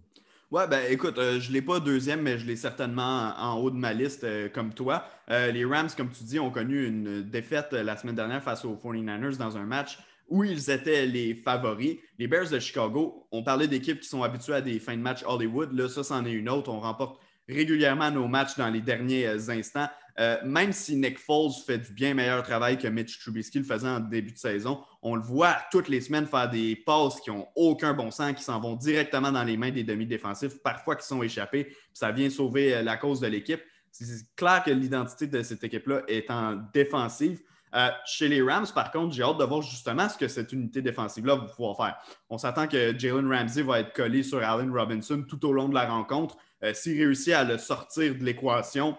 Ouais, 0.55 0.67
ben 0.69 0.89
écoute, 0.89 1.17
euh, 1.17 1.41
je 1.41 1.49
ne 1.49 1.53
l'ai 1.55 1.61
pas 1.61 1.81
deuxième, 1.81 2.21
mais 2.21 2.39
je 2.39 2.45
l'ai 2.45 2.55
certainement 2.55 3.33
en, 3.37 3.59
haut 3.59 3.69
de 3.69 3.75
ma 3.75 3.91
liste 3.91 4.23
euh, 4.23 4.47
comme 4.47 4.73
toi. 4.73 5.03
Euh, 5.29 5.51
les 5.51 5.65
Rams, 5.65 5.89
comme 5.97 6.09
tu 6.11 6.23
dis, 6.23 6.39
ont 6.39 6.49
connu 6.49 6.87
une 6.87 7.23
défaite 7.23 7.73
la 7.73 7.97
semaine 7.97 8.15
dernière 8.15 8.41
face 8.41 8.63
aux 8.63 8.73
49ers 8.81 9.35
dans 9.35 9.57
un 9.57 9.65
match 9.65 9.99
où 10.29 10.45
ils 10.45 10.71
étaient 10.71 11.07
les 11.07 11.35
favoris. 11.35 11.97
Les 12.17 12.29
Bears 12.29 12.49
de 12.49 12.59
Chicago, 12.59 13.27
on 13.33 13.43
parlait 13.43 13.67
d'équipes 13.67 13.99
qui 13.99 14.07
sont 14.07 14.23
habituées 14.23 14.53
à 14.53 14.61
des 14.61 14.79
fins 14.79 14.95
de 14.95 15.01
match 15.01 15.25
Hollywood. 15.27 15.73
Là, 15.73 15.89
ça, 15.89 16.05
c'en 16.05 16.23
est 16.23 16.31
une 16.31 16.47
autre. 16.47 16.71
On 16.71 16.79
remporte 16.79 17.19
régulièrement 17.49 18.09
nos 18.09 18.29
matchs 18.29 18.55
dans 18.55 18.69
les 18.69 18.79
derniers 18.79 19.27
instants. 19.27 19.89
Euh, 20.17 20.37
même 20.45 20.71
si 20.71 20.95
Nick 20.95 21.19
Foles 21.19 21.51
fait 21.65 21.77
du 21.77 21.91
bien 21.91 22.13
meilleur 22.13 22.41
travail 22.41 22.77
que 22.77 22.87
Mitch 22.87 23.19
Trubisky 23.19 23.59
le 23.59 23.65
faisait 23.65 23.87
en 23.87 23.99
début 23.99 24.31
de 24.31 24.37
saison, 24.37 24.81
on 25.01 25.15
le 25.15 25.21
voit 25.21 25.57
toutes 25.71 25.89
les 25.89 25.99
semaines 25.99 26.25
faire 26.25 26.49
des 26.49 26.75
passes 26.75 27.19
qui 27.19 27.31
n'ont 27.31 27.47
aucun 27.55 27.93
bon 27.93 28.11
sens, 28.11 28.33
qui 28.33 28.43
s'en 28.43 28.61
vont 28.61 28.75
directement 28.75 29.31
dans 29.31 29.43
les 29.43 29.57
mains 29.57 29.71
des 29.71 29.83
demi-défensifs, 29.83 30.61
parfois 30.63 30.95
qui 30.95 31.05
sont 31.05 31.21
échappés, 31.21 31.65
puis 31.65 31.75
ça 31.93 32.11
vient 32.11 32.29
sauver 32.29 32.75
euh, 32.75 32.81
la 32.81 32.95
cause 32.95 33.19
de 33.19 33.27
l'équipe. 33.27 33.61
C'est 33.91 34.05
clair 34.35 34.63
que 34.63 34.71
l'identité 34.71 35.27
de 35.27 35.41
cette 35.41 35.63
équipe-là 35.63 36.01
est 36.07 36.29
en 36.29 36.61
défensive. 36.73 37.41
Euh, 37.73 37.89
chez 38.05 38.29
les 38.29 38.41
Rams, 38.41 38.67
par 38.73 38.91
contre, 38.91 39.13
j'ai 39.13 39.23
hâte 39.23 39.37
de 39.37 39.43
voir 39.43 39.61
justement 39.61 40.07
ce 40.07 40.17
que 40.17 40.29
cette 40.29 40.53
unité 40.53 40.81
défensive-là 40.81 41.35
va 41.35 41.45
pouvoir 41.45 41.75
faire. 41.75 41.97
On 42.29 42.37
s'attend 42.37 42.67
que 42.67 42.97
Jalen 42.97 43.29
Ramsey 43.29 43.63
va 43.63 43.81
être 43.81 43.93
collé 43.93 44.23
sur 44.23 44.41
Allen 44.41 44.71
Robinson 44.71 45.25
tout 45.27 45.45
au 45.45 45.51
long 45.51 45.67
de 45.67 45.73
la 45.73 45.85
rencontre. 45.85 46.37
S'il 46.73 46.97
réussit 46.97 47.33
à 47.33 47.43
le 47.43 47.57
sortir 47.57 48.15
de 48.15 48.23
l'équation, 48.23 48.97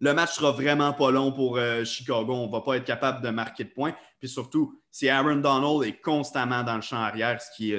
le 0.00 0.12
match 0.12 0.32
sera 0.34 0.52
vraiment 0.52 0.92
pas 0.92 1.10
long 1.10 1.32
pour 1.32 1.56
euh, 1.56 1.84
Chicago. 1.84 2.32
On 2.34 2.46
ne 2.46 2.52
va 2.52 2.60
pas 2.60 2.76
être 2.76 2.84
capable 2.84 3.22
de 3.22 3.30
marquer 3.30 3.64
de 3.64 3.70
points. 3.70 3.94
Puis 4.18 4.28
surtout, 4.28 4.78
si 4.90 5.08
Aaron 5.08 5.36
Donald 5.36 5.84
est 5.84 6.00
constamment 6.00 6.62
dans 6.62 6.76
le 6.76 6.82
champ 6.82 6.96
arrière, 6.96 7.40
ce 7.40 7.48
qui, 7.56 7.74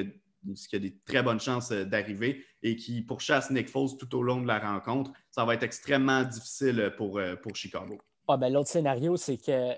ce 0.55 0.68
qui 0.68 0.76
a 0.76 0.80
des 0.80 0.97
très 1.05 1.22
bonnes 1.22 1.39
chances 1.39 1.72
euh, 1.72 1.86
d'arriver, 1.86 2.43
et 2.63 2.76
qui 2.76 3.01
pourchasse 3.01 3.51
Nick 3.51 3.70
Foles 3.70 3.97
tout 3.99 4.15
au 4.15 4.24
long 4.24 4.41
de 4.41 4.47
la 4.47 4.59
rencontre, 4.59 5.11
ça 5.30 5.45
va 5.45 5.53
être 5.53 5.63
extrêmement 5.63 6.24
difficile 6.24 6.93
pour, 6.97 7.20
euh, 7.20 7.36
pour 7.36 7.55
Chicago. 7.55 7.97
Ah, 8.28 8.38
ben, 8.38 8.51
L'autre 8.51 8.70
scénario, 8.70 9.15
c'est 9.15 9.38
que 9.38 9.74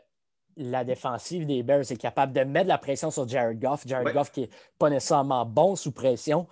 la 0.56 0.84
défensive 0.84 1.46
des 1.46 1.62
Bears 1.62 1.92
est 1.92 1.98
capable 1.98 2.34
de 2.34 2.42
mettre 2.42 2.68
la 2.68 2.78
pression 2.78 3.12
sur 3.12 3.28
Jared 3.28 3.60
Goff. 3.60 3.86
Jared 3.86 4.14
Goff 4.14 4.32
qui 4.32 4.42
n'est 4.42 4.50
pas 4.78 4.90
nécessairement 4.90 5.46
bon 5.46 5.76
sous 5.76 5.92
pression. 5.92 6.48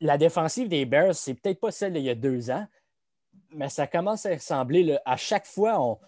la 0.00 0.16
défensive 0.16 0.68
des 0.68 0.86
Bears, 0.86 1.14
c'est 1.14 1.34
peut-être 1.34 1.60
pas 1.60 1.72
celle 1.72 1.92
d'il 1.92 2.04
y 2.04 2.10
a 2.10 2.14
deux 2.14 2.50
ans, 2.50 2.66
mais 3.54 3.68
ça 3.68 3.86
commence 3.86 4.26
à 4.26 4.34
ressembler. 4.34 4.98
à 5.04 5.16
chaque 5.16 5.46
fois, 5.46 5.98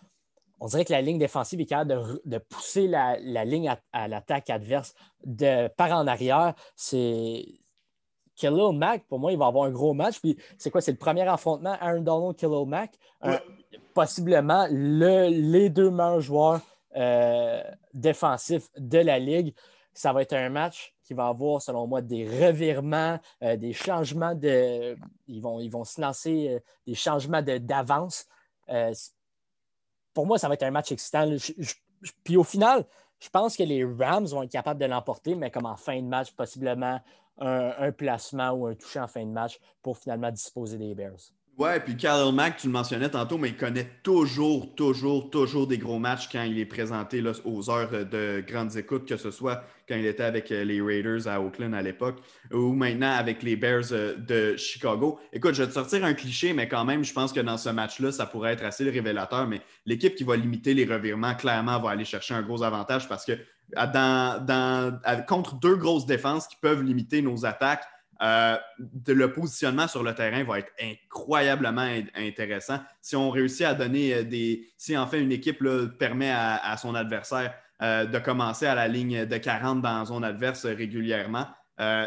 on, 0.60 0.66
dirait 0.66 0.84
que 0.84 0.92
la 0.92 1.02
ligne 1.02 1.18
défensive 1.18 1.60
est 1.60 1.66
capable 1.66 2.20
de, 2.24 2.38
pousser 2.38 2.88
la, 2.88 3.16
ligne 3.44 3.74
à, 3.92 4.08
l'attaque 4.08 4.50
adverse 4.50 4.94
de 5.24 5.68
par 5.68 5.92
en 5.92 6.06
arrière. 6.06 6.54
C'est 6.74 7.46
Khalil 8.36 8.76
Mack, 8.76 9.06
pour 9.06 9.18
moi, 9.18 9.32
il 9.32 9.38
va 9.38 9.46
avoir 9.46 9.64
un 9.64 9.70
gros 9.70 9.94
match. 9.94 10.20
Puis 10.20 10.36
c'est 10.58 10.70
quoi? 10.70 10.80
C'est 10.80 10.92
le 10.92 10.98
premier 10.98 11.26
affrontement 11.28 11.76
Aaron 11.80 12.02
Donald, 12.02 12.36
Khalil 12.36 12.66
Mack? 12.66 12.98
possiblement 13.94 14.66
les 14.70 15.70
deux 15.70 15.90
meilleurs 15.90 16.20
joueurs 16.20 16.60
euh, 16.96 17.62
défensifs 17.94 18.68
de 18.76 18.98
la 18.98 19.18
Ligue. 19.18 19.54
Ça 19.94 20.12
va 20.12 20.20
être 20.20 20.34
un 20.34 20.50
match 20.50 20.95
qui 21.06 21.14
va 21.14 21.28
avoir, 21.28 21.62
selon 21.62 21.86
moi, 21.86 22.02
des 22.02 22.26
revirements, 22.26 23.18
euh, 23.42 23.56
des 23.56 23.72
changements 23.72 24.34
de. 24.34 24.96
Ils 25.28 25.40
vont, 25.40 25.60
ils 25.60 25.70
vont 25.70 25.84
se 25.84 26.00
lancer 26.00 26.48
euh, 26.48 26.58
des 26.86 26.94
changements 26.94 27.42
d'avance. 27.42 28.26
pour 30.12 30.26
moi, 30.26 30.38
ça 30.38 30.48
va 30.48 30.54
être 30.54 30.64
un 30.64 30.70
match 30.70 30.92
excitant. 30.92 31.28
puis 32.24 32.36
au 32.36 32.44
final, 32.44 32.84
je 33.18 33.28
pense 33.30 33.56
que 33.56 33.62
les 33.62 33.84
Rams 33.84 34.26
vont 34.26 34.42
être 34.42 34.50
capables 34.50 34.80
de 34.80 34.86
l'emporter, 34.86 35.34
mais 35.34 35.50
comme 35.50 35.66
en 35.66 35.76
fin 35.76 36.00
de 36.00 36.06
match, 36.06 36.32
possiblement 36.32 37.00
un, 37.38 37.92
placement 37.92 38.50
ou 38.50 38.66
un 38.66 38.74
toucher 38.74 39.00
en 39.00 39.06
fin 39.06 39.24
de 39.24 39.30
match 39.30 39.58
pour 39.82 39.98
finalement 39.98 40.30
disposer 40.30 40.78
des 40.78 40.94
Bears. 40.94 41.32
Ouais, 41.58 41.80
puis 41.80 41.96
Khalil 41.96 42.34
Mack, 42.34 42.58
tu 42.58 42.66
le 42.66 42.74
mentionnais 42.74 43.08
tantôt, 43.08 43.38
mais 43.38 43.48
il 43.48 43.56
connaît 43.56 43.88
toujours, 44.02 44.74
toujours, 44.74 45.30
toujours 45.30 45.66
des 45.66 45.78
gros 45.78 45.98
matchs 45.98 46.28
quand 46.30 46.42
il 46.42 46.58
est 46.58 46.66
présenté 46.66 47.22
là, 47.22 47.32
aux 47.46 47.70
heures 47.70 47.88
de 47.90 48.44
grandes 48.46 48.76
écoutes, 48.76 49.08
que 49.08 49.16
ce 49.16 49.30
soit 49.30 49.64
quand 49.88 49.96
il 49.96 50.04
était 50.04 50.22
avec 50.22 50.52
euh, 50.52 50.64
les 50.64 50.82
Raiders 50.82 51.26
à 51.26 51.40
Oakland 51.40 51.72
à 51.72 51.80
l'époque 51.80 52.18
ou 52.52 52.74
maintenant 52.74 53.10
avec 53.10 53.42
les 53.42 53.56
Bears 53.56 53.92
euh, 53.92 54.16
de 54.16 54.54
Chicago. 54.58 55.18
Écoute, 55.32 55.54
je 55.54 55.62
vais 55.62 55.68
te 55.68 55.72
sortir 55.72 56.04
un 56.04 56.12
cliché, 56.12 56.52
mais 56.52 56.68
quand 56.68 56.84
même, 56.84 57.02
je 57.02 57.14
pense 57.14 57.32
que 57.32 57.40
dans 57.40 57.56
ce 57.56 57.70
match-là, 57.70 58.12
ça 58.12 58.26
pourrait 58.26 58.52
être 58.52 58.64
assez 58.64 58.84
révélateur. 58.84 59.48
Mais 59.48 59.62
l'équipe 59.86 60.14
qui 60.14 60.24
va 60.24 60.36
limiter 60.36 60.74
les 60.74 60.84
revirements, 60.84 61.34
clairement, 61.36 61.80
va 61.80 61.88
aller 61.88 62.04
chercher 62.04 62.34
un 62.34 62.42
gros 62.42 62.62
avantage 62.64 63.08
parce 63.08 63.24
que 63.24 63.32
contre 65.26 65.54
deux 65.54 65.76
grosses 65.76 66.04
défenses 66.04 66.48
qui 66.48 66.56
peuvent 66.60 66.82
limiter 66.82 67.22
nos 67.22 67.46
attaques, 67.46 67.84
euh, 68.22 68.56
le 69.06 69.32
positionnement 69.32 69.88
sur 69.88 70.02
le 70.02 70.14
terrain 70.14 70.42
va 70.44 70.60
être 70.60 70.72
incroyablement 70.80 71.88
intéressant. 72.14 72.78
Si 73.00 73.14
on 73.16 73.30
réussit 73.30 73.66
à 73.66 73.74
donner 73.74 74.14
euh, 74.14 74.22
des. 74.24 74.68
Si 74.78 74.96
en 74.96 75.06
fait 75.06 75.20
une 75.20 75.32
équipe 75.32 75.62
permet 75.98 76.30
à, 76.30 76.76
son 76.78 76.94
adversaire 76.94 77.54
euh, 77.82 78.06
de 78.06 78.18
commencer 78.18 78.66
à 78.66 78.74
la 78.74 78.88
ligne 78.88 79.26
de 79.26 79.36
40 79.36 79.82
dans 79.82 79.98
la 79.98 80.04
zone 80.04 80.24
adverse 80.24 80.64
régulièrement, 80.64 81.46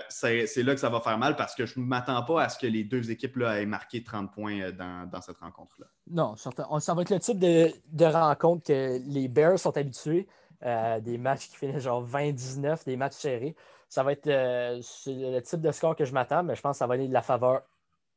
c'est 0.10 0.64
là 0.64 0.74
que 0.74 0.80
ça 0.80 0.90
va 0.90 1.00
faire 1.00 1.20
mal 1.20 1.36
parce 1.36 1.54
que 1.54 1.68
je 1.68 1.80
ne 1.80 1.86
m'attends 1.86 2.24
pas 2.24 2.44
à 2.44 2.50
ce 2.50 2.58
que 2.58 2.66
les 2.66 2.84
deux 2.84 3.12
équipes 3.12 3.38
là, 3.38 3.62
aient 3.62 3.68
marqué 3.68 4.04
30 4.04 4.34
points 4.34 4.72
dans, 4.72 5.22
cette 5.22 5.38
rencontre-là. 5.38 5.86
Non, 6.10 6.36
ça 6.36 6.94
va 6.94 7.02
être 7.04 7.12
le 7.12 7.20
type 7.20 7.38
de, 7.38 7.72
de 7.92 8.06
rencontre 8.06 8.66
que 8.66 9.00
les 9.08 9.28
Bears 9.28 9.60
sont 9.60 9.78
habitués. 9.78 10.28
des 10.64 11.18
matchs 11.20 11.50
qui 11.50 11.58
finissent 11.58 11.84
genre 11.84 12.04
20-19, 12.04 12.86
des 12.86 12.98
matchs 12.98 13.14
serrés 13.14 13.56
ça 13.90 14.04
va 14.04 14.12
être 14.12 14.28
euh, 14.28 14.80
le 15.08 15.40
type 15.42 15.62
de 15.62 15.72
score 15.72 15.96
que 15.96 16.06
je 16.06 16.14
m'attends, 16.14 16.44
mais 16.44 16.56
je 16.56 16.62
pense 16.62 16.76
que 16.76 16.78
ça 16.78 16.88
va 16.88 16.94
aller 16.94 17.08
de 17.08 17.14
la 17.14 17.24
faveur 17.24 17.64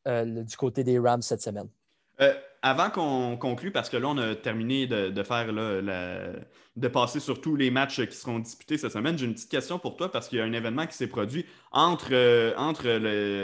euh, 0.06 0.44
du 0.44 0.56
côté 0.56 0.84
des 0.84 0.98
Rams 0.98 1.22
cette 1.22 1.40
semaine. 1.40 1.68
Euh, 2.20 2.34
avant 2.60 2.90
qu'on 2.90 3.38
conclue, 3.38 3.72
parce 3.72 3.88
que 3.88 3.96
là, 3.96 4.08
on 4.08 4.18
a 4.18 4.36
terminé 4.36 4.86
de, 4.86 5.22
faire 5.22 5.50
de 5.50 6.88
passer 6.88 7.20
sur 7.20 7.40
tous 7.40 7.56
les 7.56 7.70
matchs 7.70 8.06
qui 8.06 8.14
seront 8.14 8.38
disputés 8.38 8.76
cette 8.76 8.92
semaine, 8.92 9.16
j'ai 9.16 9.24
une 9.24 9.32
petite 9.32 9.50
question 9.50 9.78
pour 9.78 9.96
toi 9.96 10.12
parce 10.12 10.28
qu'il 10.28 10.38
y 10.38 10.40
a 10.42 10.44
un 10.44 10.52
événement 10.52 10.86
qui 10.86 10.94
s'est 10.94 11.08
produit 11.08 11.46
entre, 11.72 12.12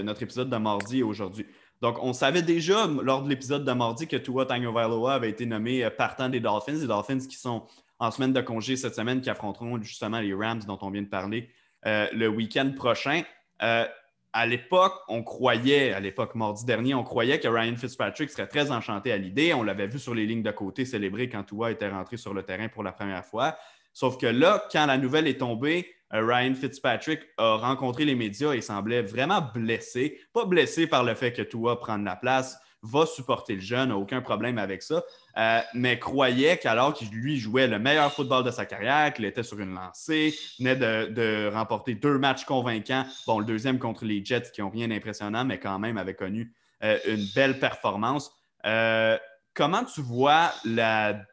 notre 0.02 0.22
épisode 0.22 0.50
de 0.50 0.56
mardi 0.58 0.98
et 0.98 1.02
aujourd'hui. 1.02 1.46
Donc, 1.80 1.96
on 2.02 2.12
savait 2.12 2.42
déjà 2.42 2.86
lors 2.86 3.22
de 3.22 3.28
l'épisode 3.28 3.64
de 3.64 3.72
mardi 3.72 4.06
que 4.06 4.16
Tua 4.16 4.44
Tagovailoa 4.46 5.14
avait 5.14 5.30
été 5.30 5.46
nommé 5.46 5.88
partant 5.96 6.28
des 6.28 6.40
Dolphins, 6.40 6.74
les 6.74 6.86
Dolphins 6.86 7.18
qui 7.18 7.36
sont 7.36 7.64
en 7.98 8.10
semaine 8.10 8.32
de 8.32 8.40
congé 8.40 8.76
cette 8.76 8.94
semaine, 8.94 9.20
qui 9.20 9.30
affronteront 9.30 9.80
justement 9.82 10.20
les 10.20 10.34
Rams 10.34 10.62
dont 10.66 10.78
on 10.82 10.90
vient 10.90 11.02
de 11.02 11.08
parler 11.08 11.48
le 11.84 12.26
week-end 12.26 12.72
prochain. 12.76 13.22
Euh, 13.62 13.86
à 14.32 14.46
l'époque, 14.46 14.94
on 15.08 15.22
croyait, 15.22 15.92
à 15.92 16.00
l'époque 16.00 16.34
mardi 16.34 16.64
dernier, 16.64 16.94
on 16.94 17.02
croyait 17.02 17.40
que 17.40 17.48
Ryan 17.48 17.74
Fitzpatrick 17.76 18.30
serait 18.30 18.46
très 18.46 18.70
enchanté 18.70 19.10
à 19.10 19.16
l'idée. 19.16 19.54
On 19.54 19.62
l'avait 19.62 19.86
vu 19.86 19.98
sur 19.98 20.14
les 20.14 20.26
lignes 20.26 20.42
de 20.42 20.50
côté 20.50 20.84
célébrer 20.84 21.28
quand 21.28 21.44
Tua 21.44 21.70
était 21.70 21.88
rentré 21.88 22.16
sur 22.16 22.34
le 22.34 22.42
terrain 22.42 22.68
pour 22.68 22.82
la 22.82 22.92
première 22.92 23.24
fois. 23.24 23.56
Sauf 23.92 24.18
que 24.18 24.26
là, 24.26 24.64
quand 24.70 24.86
la 24.86 24.98
nouvelle 24.98 25.26
est 25.26 25.38
tombée, 25.38 25.92
euh, 26.12 26.24
Ryan 26.24 26.54
Fitzpatrick 26.54 27.20
a 27.38 27.56
rencontré 27.56 28.04
les 28.04 28.14
médias 28.14 28.52
et 28.52 28.60
semblait 28.60 29.02
vraiment 29.02 29.40
blessé. 29.40 30.20
Pas 30.32 30.44
blessé 30.44 30.86
par 30.86 31.04
le 31.04 31.14
fait 31.14 31.32
que 31.32 31.42
Tua 31.42 31.80
prenne 31.80 32.04
la 32.04 32.16
place, 32.16 32.60
va 32.82 33.06
supporter 33.06 33.54
le 33.54 33.60
jeune, 33.60 33.92
aucun 33.92 34.20
problème 34.20 34.58
avec 34.58 34.82
ça, 34.82 35.02
euh, 35.36 35.60
mais 35.74 35.98
croyait 35.98 36.58
qu'alors 36.58 36.94
qu'il 36.94 37.10
lui 37.10 37.38
jouait 37.38 37.66
le 37.66 37.78
meilleur 37.78 38.12
football 38.12 38.44
de 38.44 38.50
sa 38.50 38.66
carrière, 38.66 39.12
qu'il 39.12 39.24
était 39.24 39.42
sur 39.42 39.58
une 39.58 39.74
lancée, 39.74 40.34
venait 40.58 40.76
de, 40.76 41.50
remporter 41.52 41.94
deux 41.94 42.18
matchs 42.18 42.44
convaincants, 42.44 43.04
bon, 43.26 43.40
le 43.40 43.44
deuxième 43.44 43.78
contre 43.78 44.04
les 44.04 44.24
Jets 44.24 44.50
qui 44.52 44.60
n'ont 44.60 44.70
rien 44.70 44.88
d'impressionnant, 44.88 45.44
mais 45.44 45.58
quand 45.58 45.78
même 45.78 45.98
avait 45.98 46.14
connu 46.14 46.52
euh, 46.84 46.98
une 47.06 47.26
belle 47.34 47.58
performance. 47.58 48.32
Euh, 48.64 49.18
comment 49.54 49.84
tu 49.84 50.00
vois 50.00 50.52
l'avenir 50.64 51.24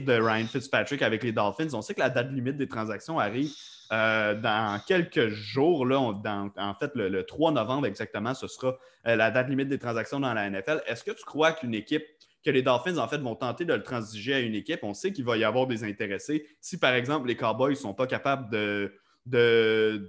de 0.00 0.12
Ryan 0.12 0.46
Fitzpatrick 0.46 1.02
avec 1.02 1.22
les 1.22 1.32
Dolphins? 1.32 1.72
On 1.72 1.82
sait 1.82 1.94
que 1.94 2.00
la 2.00 2.10
date 2.10 2.32
limite 2.32 2.56
des 2.56 2.68
transactions 2.68 3.20
arrive 3.20 3.52
euh, 3.92 4.34
dans 4.34 4.80
quelques 4.86 5.28
jours, 5.28 5.86
là, 5.86 5.98
en 6.00 6.74
fait, 6.74 6.92
le, 6.94 7.22
3 7.22 7.52
novembre 7.52 7.86
exactement, 7.86 8.34
ce 8.34 8.48
sera 8.48 8.78
euh, 9.06 9.16
la 9.16 9.30
date 9.30 9.48
limite 9.48 9.68
des 9.68 9.78
transactions 9.78 10.20
dans 10.20 10.32
la 10.32 10.48
NFL. 10.48 10.82
Est-ce 10.86 11.04
que 11.04 11.10
tu 11.10 11.24
crois 11.24 11.52
qu'une 11.52 11.74
équipe, 11.74 12.04
que 12.44 12.50
les 12.50 12.62
Dolphins, 12.62 12.98
en 12.98 13.08
fait, 13.08 13.18
vont 13.18 13.34
tenter 13.34 13.64
de 13.64 13.74
le 13.74 13.82
transiger 13.82 14.34
à 14.34 14.40
une 14.40 14.54
équipe? 14.54 14.80
On 14.82 14.94
sait 14.94 15.12
qu'il 15.12 15.24
va 15.24 15.36
y 15.36 15.44
avoir 15.44 15.66
des 15.66 15.84
intéressés. 15.84 16.46
Si, 16.60 16.78
par 16.78 16.94
exemple, 16.94 17.28
les 17.28 17.36
Cowboys 17.36 17.70
ne 17.70 17.78
sont 17.78 17.94
pas 17.94 18.06
capables 18.06 18.50
de, 18.50 18.90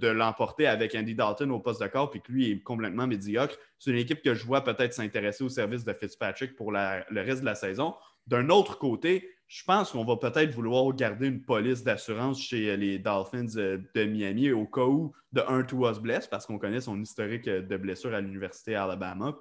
l'emporter 0.02 0.66
avec 0.66 0.94
Andy 0.94 1.14
Dalton 1.14 1.50
au 1.50 1.60
poste 1.60 1.82
de 1.82 1.86
corps, 1.86 2.10
puis 2.10 2.22
que 2.22 2.32
lui 2.32 2.50
est 2.50 2.62
complètement 2.62 3.06
médiocre, 3.06 3.56
c'est 3.78 3.90
une 3.90 3.98
équipe 3.98 4.22
que 4.22 4.34
je 4.34 4.44
vois 4.44 4.64
peut-être 4.64 4.94
s'intéresser 4.94 5.44
au 5.44 5.48
service 5.48 5.84
de 5.84 5.92
Fitzpatrick 5.92 6.56
pour 6.56 6.72
le 6.72 7.20
reste 7.20 7.40
de 7.40 7.46
la 7.46 7.54
saison. 7.54 7.94
D'un 8.26 8.48
autre 8.48 8.78
côté, 8.78 9.35
je 9.48 9.62
pense 9.64 9.92
qu'on 9.92 10.04
va 10.04 10.16
peut-être 10.16 10.52
vouloir 10.52 10.92
garder 10.94 11.28
une 11.28 11.42
police 11.42 11.84
d'assurance 11.84 12.40
chez 12.40 12.76
les 12.76 12.98
Dolphins 12.98 13.56
euh, 13.56 13.78
de 13.94 14.04
Miami 14.04 14.50
au 14.50 14.66
cas 14.66 14.84
où 14.84 15.12
de 15.32 15.42
un 15.46 15.62
Tua 15.62 15.94
se 15.94 16.00
blesse, 16.00 16.26
parce 16.26 16.46
qu'on 16.46 16.58
connaît 16.58 16.80
son 16.80 17.00
historique 17.00 17.48
de 17.48 17.76
blessure 17.76 18.14
à 18.14 18.20
l'Université 18.20 18.74
Alabama. 18.74 19.36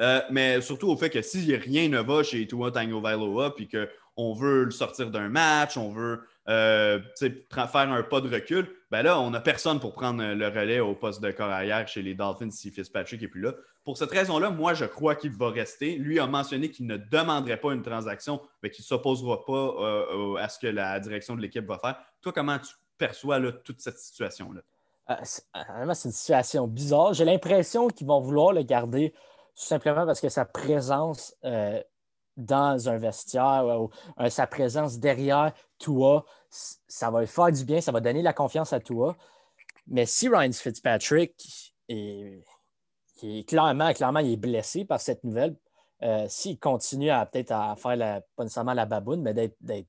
Euh, 0.00 0.22
mais 0.30 0.60
surtout 0.62 0.88
au 0.88 0.96
fait 0.96 1.10
que 1.10 1.20
si 1.20 1.54
rien 1.54 1.88
ne 1.88 2.00
va 2.00 2.22
chez 2.22 2.46
Tua 2.46 2.70
Tagovailoa, 2.70 3.54
puis 3.54 3.68
qu'on 3.68 4.32
veut 4.32 4.64
le 4.64 4.70
sortir 4.70 5.10
d'un 5.10 5.28
match, 5.28 5.76
on 5.76 5.90
veut 5.90 6.22
euh, 6.48 7.00
faire 7.18 7.92
un 7.92 8.02
pas 8.02 8.20
de 8.20 8.32
recul, 8.32 8.68
ben 8.90 9.02
là, 9.02 9.20
on 9.20 9.30
n'a 9.30 9.40
personne 9.40 9.80
pour 9.80 9.92
prendre 9.92 10.22
le 10.22 10.48
relais 10.48 10.80
au 10.80 10.94
poste 10.94 11.22
de 11.22 11.30
corps 11.30 11.50
arrière 11.50 11.86
chez 11.86 12.02
les 12.02 12.14
Dolphins 12.14 12.50
si 12.50 12.70
Fitzpatrick 12.70 13.20
n'est 13.20 13.28
plus 13.28 13.40
là. 13.40 13.52
Pour 13.84 13.98
cette 13.98 14.10
raison-là, 14.10 14.50
moi, 14.50 14.74
je 14.74 14.84
crois 14.84 15.14
qu'il 15.14 15.32
va 15.32 15.50
rester. 15.50 15.96
Lui 15.96 16.20
a 16.20 16.26
mentionné 16.26 16.70
qu'il 16.70 16.86
ne 16.86 16.96
demanderait 16.96 17.56
pas 17.56 17.72
une 17.72 17.82
transaction, 17.82 18.40
mais 18.62 18.70
qu'il 18.70 18.82
ne 18.82 18.86
s'opposera 18.86 19.44
pas 19.44 19.52
euh, 19.52 20.36
à 20.36 20.48
ce 20.48 20.58
que 20.58 20.68
la 20.68 20.98
direction 21.00 21.34
de 21.34 21.40
l'équipe 21.40 21.64
va 21.64 21.78
faire. 21.78 21.96
Toi, 22.20 22.32
comment 22.32 22.58
tu 22.58 22.74
perçois 22.98 23.40
toute 23.64 23.80
cette 23.80 23.98
situation-là? 23.98 24.60
Euh, 25.10 25.14
c'est 25.24 26.08
une 26.08 26.12
situation 26.12 26.68
bizarre. 26.68 27.12
J'ai 27.12 27.24
l'impression 27.24 27.88
qu'ils 27.88 28.06
vont 28.06 28.20
vouloir 28.20 28.52
le 28.52 28.62
garder 28.62 29.12
tout 29.54 29.64
simplement 29.64 30.06
parce 30.06 30.20
que 30.20 30.28
sa 30.28 30.44
présence 30.44 31.34
euh, 31.44 31.80
dans 32.36 32.88
un 32.88 32.98
vestiaire 32.98 33.64
ou 33.80 33.90
sa 34.28 34.46
présence 34.46 34.98
derrière 34.98 35.52
toi, 35.78 36.24
ça 36.50 37.10
va 37.10 37.26
faire 37.26 37.52
du 37.52 37.64
bien, 37.64 37.80
ça 37.80 37.92
va 37.92 38.00
donner 38.00 38.22
la 38.22 38.32
confiance 38.32 38.72
à 38.72 38.80
toi. 38.80 39.16
Mais 39.86 40.06
si 40.06 40.28
Ryan 40.28 40.52
Fitzpatrick 40.52 41.74
est 41.88 42.44
clairement, 43.46 43.90
il 44.20 44.32
est 44.32 44.36
blessé 44.36 44.84
par 44.84 45.00
cette 45.00 45.24
nouvelle. 45.24 45.56
Euh, 46.02 46.26
s'il 46.28 46.58
continue 46.58 47.10
à 47.10 47.24
peut-être 47.26 47.52
à 47.52 47.76
faire 47.76 48.22
pas 48.34 48.42
nécessairement 48.42 48.74
la 48.74 48.86
baboune, 48.86 49.22
mais 49.22 49.34
d'être 49.34 49.88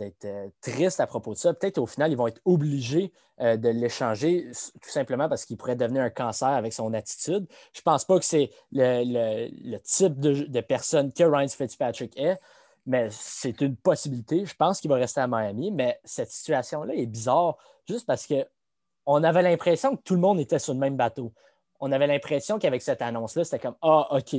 euh, 0.00 0.48
triste 0.60 1.00
à 1.00 1.06
propos 1.06 1.34
de 1.34 1.38
ça. 1.38 1.54
Peut-être 1.54 1.78
au 1.78 1.86
final, 1.86 2.10
ils 2.10 2.16
vont 2.16 2.26
être 2.28 2.40
obligés 2.44 3.12
euh, 3.40 3.56
de 3.56 3.68
l'échanger 3.68 4.50
tout 4.80 4.90
simplement 4.90 5.28
parce 5.28 5.44
qu'il 5.44 5.56
pourrait 5.56 5.76
devenir 5.76 6.02
un 6.02 6.10
cancer 6.10 6.48
avec 6.48 6.72
son 6.72 6.92
attitude. 6.94 7.46
Je 7.72 7.80
ne 7.80 7.84
pense 7.84 8.04
pas 8.04 8.18
que 8.18 8.24
c'est 8.24 8.50
le, 8.72 9.78
type 9.78 10.18
de, 10.18 10.60
personne 10.60 11.12
que 11.12 11.24
Ryan 11.24 11.48
Fitzpatrick 11.48 12.18
est, 12.18 12.38
mais 12.86 13.08
c'est 13.10 13.60
une 13.60 13.76
possibilité. 13.76 14.44
Je 14.46 14.54
pense 14.54 14.80
qu'il 14.80 14.90
va 14.90 14.96
rester 14.96 15.20
à 15.20 15.26
Miami, 15.26 15.70
mais 15.70 16.00
cette 16.04 16.30
situation-là 16.30 16.94
est 16.94 17.06
bizarre 17.06 17.56
juste 17.86 18.06
parce 18.06 18.26
qu'on 18.26 19.24
avait 19.24 19.42
l'impression 19.42 19.96
que 19.96 20.02
tout 20.02 20.14
le 20.14 20.20
monde 20.20 20.40
était 20.40 20.58
sur 20.58 20.74
le 20.74 20.80
même 20.80 20.96
bateau 20.96 21.32
on 21.80 21.92
avait 21.92 22.06
l'impression 22.06 22.58
qu'avec 22.58 22.82
cette 22.82 23.02
annonce-là, 23.02 23.44
c'était 23.44 23.58
comme 23.58 23.76
Ah, 23.82 24.08
OK. 24.16 24.36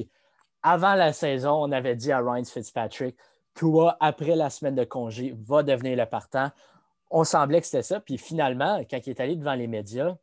Avant 0.62 0.96
la 0.96 1.14
saison, 1.14 1.54
on 1.54 1.72
avait 1.72 1.96
dit 1.96 2.12
à 2.12 2.20
Ryan 2.20 2.44
Fitzpatrick, 2.44 3.16
toi, 3.60 3.98
après 4.00 4.38
la 4.38 4.50
semaine 4.50 4.76
de 4.76 4.86
congé, 4.86 5.36
va 5.38 5.64
devenir 5.64 5.98
le 5.98 6.06
partant. 6.06 6.50
On 7.12 7.26
semblait 7.26 7.60
que 7.60 7.66
c'était 7.66 7.84
ça. 7.84 8.00
Puis 8.00 8.18
finalement, 8.18 8.80
quand 8.90 9.06
il 9.06 9.10
est 9.10 9.20
allé 9.20 9.36
devant 9.36 9.54
les 9.54 9.68
médias, 9.68 10.16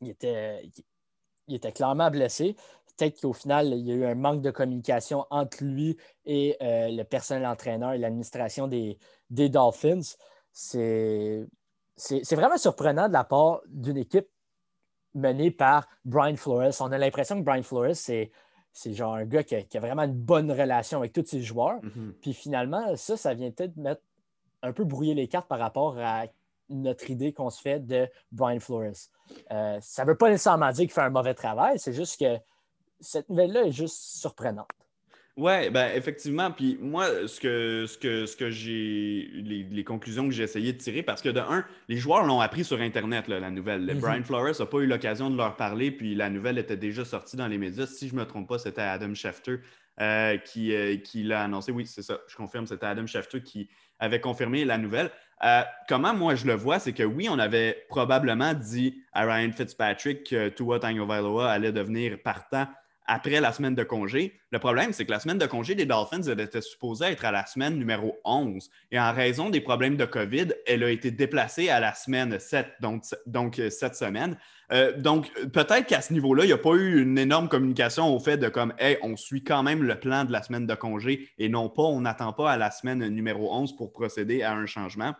il 0.00 0.10
était, 0.10 1.72
clairement 1.72 2.10
blessé. 2.10 2.56
Peut-être 2.96 3.20
qu'au 3.20 3.32
final, 3.32 3.68
il 3.68 3.86
y 3.86 3.92
a 3.92 3.94
eu 3.94 4.04
un 4.04 4.16
manque 4.16 4.42
de 4.42 4.50
communication 4.50 5.24
entre 5.30 5.62
lui 5.62 5.96
et 6.24 6.56
euh, 6.60 6.88
le 6.88 7.04
personnel 7.04 7.46
entraîneur 7.46 7.92
et 7.92 7.98
l'administration 7.98 8.66
des, 8.66 8.98
des 9.30 9.48
Dolphins. 9.48 10.16
C'est 10.50 11.46
vraiment 12.32 12.58
surprenant 12.58 13.06
de 13.06 13.12
la 13.12 13.22
part 13.22 13.60
d'une 13.68 13.98
équipe 13.98 14.26
mené 15.14 15.52
par 15.52 15.86
Brian 16.04 16.34
Flores. 16.34 16.74
On 16.80 16.90
a 16.90 16.98
l'impression 16.98 17.38
que 17.38 17.44
Brian 17.44 17.62
Flores, 17.62 17.94
c'est, 17.94 18.32
c'est 18.72 18.94
genre 18.94 19.14
un 19.14 19.24
gars 19.24 19.42
qui 19.42 19.54
a, 19.54 19.80
vraiment 19.80 20.02
une 20.02 20.14
bonne 20.14 20.50
relation 20.50 20.98
avec 20.98 21.12
tous 21.12 21.26
ses 21.26 21.42
joueurs. 21.42 21.82
Mhm. 21.82 22.14
Puis 22.20 22.32
finalement, 22.32 22.96
ça, 22.96 23.16
ça 23.16 23.34
vient 23.34 23.50
peut-être 23.50 23.76
mettre 23.76 24.02
un 24.62 24.72
peu 24.72 24.84
brouiller 24.84 25.14
les 25.14 25.28
cartes 25.28 25.48
par 25.48 25.58
rapport 25.58 25.98
à 25.98 26.24
notre 26.68 27.10
idée 27.10 27.32
qu'on 27.32 27.50
se 27.50 27.60
fait 27.60 27.80
de 27.80 28.08
Brian 28.30 28.60
Flores. 28.60 29.08
Euh, 29.50 29.78
ça 29.80 30.04
ne 30.04 30.08
veut 30.08 30.16
pas 30.16 30.30
nécessairement 30.30 30.70
dire 30.70 30.84
qu'il 30.84 30.92
fait 30.92 31.02
un 31.02 31.10
mauvais 31.10 31.34
travail, 31.34 31.78
c'est 31.78 31.92
juste 31.92 32.18
que 32.18 32.38
cette 33.00 33.28
nouvelle-là 33.28 33.64
est 33.64 33.72
juste 33.72 33.96
surprenante. 33.96 34.68
Oui, 35.36 35.70
ben 35.70 35.90
effectivement. 35.94 36.50
Puis 36.50 36.78
moi, 36.80 37.26
ce 37.26 37.40
que, 37.40 37.86
ce 37.86 37.96
que, 37.96 38.26
ce 38.26 38.36
que 38.36 38.50
j'ai. 38.50 39.30
Les, 39.42 39.84
conclusions 39.84 40.28
que 40.28 40.34
j'ai 40.34 40.42
essayé 40.42 40.72
de 40.74 40.78
tirer, 40.78 41.02
parce 41.02 41.22
que 41.22 41.30
de 41.30 41.40
un, 41.40 41.64
les 41.88 41.96
joueurs 41.96 42.24
l'ont 42.24 42.40
appris 42.40 42.64
sur 42.64 42.80
Internet, 42.80 43.28
la 43.28 43.50
nouvelle. 43.50 43.82
Mhm. 43.82 44.00
Brian 44.00 44.22
Flores 44.22 44.60
n'a 44.60 44.66
pas 44.66 44.78
eu 44.78 44.86
l'occasion 44.86 45.30
de 45.30 45.36
leur 45.36 45.56
parler, 45.56 45.90
puis 45.90 46.14
la 46.14 46.28
nouvelle 46.28 46.58
était 46.58 46.76
déjà 46.76 47.04
sortie 47.04 47.36
dans 47.36 47.48
les 47.48 47.56
médias. 47.56 47.86
Si 47.86 48.08
je 48.08 48.14
ne 48.14 48.20
me 48.20 48.26
trompe 48.26 48.48
pas, 48.48 48.58
c'était 48.58 48.82
Adam 48.82 49.14
Schefter 49.14 49.60
euh, 50.00 50.36
qui, 50.36 50.74
euh, 50.74 50.96
qui 50.96 51.22
l'a 51.22 51.44
annoncé. 51.44 51.72
Oui, 51.72 51.86
c'est 51.86 52.02
ça, 52.02 52.18
je 52.28 52.36
confirme, 52.36 52.66
c'était 52.66 52.86
Adam 52.86 53.06
Schefter 53.06 53.42
qui 53.42 53.68
avait 53.98 54.20
confirmé 54.20 54.64
la 54.66 54.76
nouvelle. 54.76 55.10
Euh, 55.44 55.62
comment 55.88 56.14
moi 56.14 56.34
je 56.34 56.46
le 56.46 56.54
vois, 56.54 56.78
c'est 56.78 56.92
que 56.92 57.02
oui, 57.02 57.28
on 57.30 57.38
avait 57.38 57.84
probablement 57.88 58.54
dit 58.54 59.02
à 59.12 59.24
Ryan 59.24 59.50
Fitzpatrick 59.52 60.28
que 60.28 60.50
Tua 60.50 60.78
Tagovailoa 60.78 61.50
allait 61.50 61.72
devenir 61.72 62.20
partant 62.22 62.68
après 63.06 63.40
la 63.40 63.52
semaine 63.52 63.74
de 63.74 63.82
congé. 63.82 64.40
Le 64.50 64.58
problème, 64.58 64.92
c'est 64.92 65.04
que 65.04 65.10
la 65.10 65.20
semaine 65.20 65.38
de 65.38 65.46
congé 65.46 65.74
des 65.74 65.86
Dolphins, 65.86 66.22
était 66.22 66.60
supposée 66.60 67.06
être 67.06 67.24
à 67.24 67.32
la 67.32 67.46
semaine 67.46 67.76
numéro 67.76 68.18
11. 68.24 68.70
Et 68.90 68.98
en 68.98 69.12
raison 69.12 69.50
des 69.50 69.60
problèmes 69.60 69.96
de 69.96 70.04
COVID, 70.04 70.48
elle 70.66 70.84
a 70.84 70.90
été 70.90 71.10
déplacée 71.10 71.68
à 71.68 71.80
la 71.80 71.94
semaine 71.94 72.38
7, 72.38 72.66
donc, 72.80 73.04
donc 73.26 73.58
euh, 73.58 73.70
cette 73.70 73.96
semaine. 73.96 74.36
Euh, 74.72 74.96
donc, 74.96 75.30
peut-être 75.52 75.86
qu'à 75.86 76.00
ce 76.00 76.12
niveau-là, 76.12 76.44
il 76.44 76.48
n'y 76.48 76.52
a 76.52 76.58
pas 76.58 76.74
eu 76.74 77.02
une 77.02 77.18
énorme 77.18 77.48
communication 77.48 78.14
au 78.14 78.18
fait 78.18 78.38
de 78.38 78.48
comme, 78.48 78.72
hey, 78.78 78.98
on 79.02 79.16
suit 79.16 79.44
quand 79.44 79.62
même 79.62 79.82
le 79.82 79.98
plan 79.98 80.24
de 80.24 80.32
la 80.32 80.42
semaine 80.42 80.66
de 80.66 80.74
congé 80.74 81.28
et 81.38 81.48
non 81.48 81.68
pas, 81.68 81.82
on 81.82 82.00
n'attend 82.00 82.32
pas 82.32 82.50
à 82.50 82.56
la 82.56 82.70
semaine 82.70 83.06
numéro 83.08 83.54
11 83.54 83.76
pour 83.76 83.92
procéder 83.92 84.42
à 84.42 84.52
un 84.52 84.66
changement. 84.66 85.14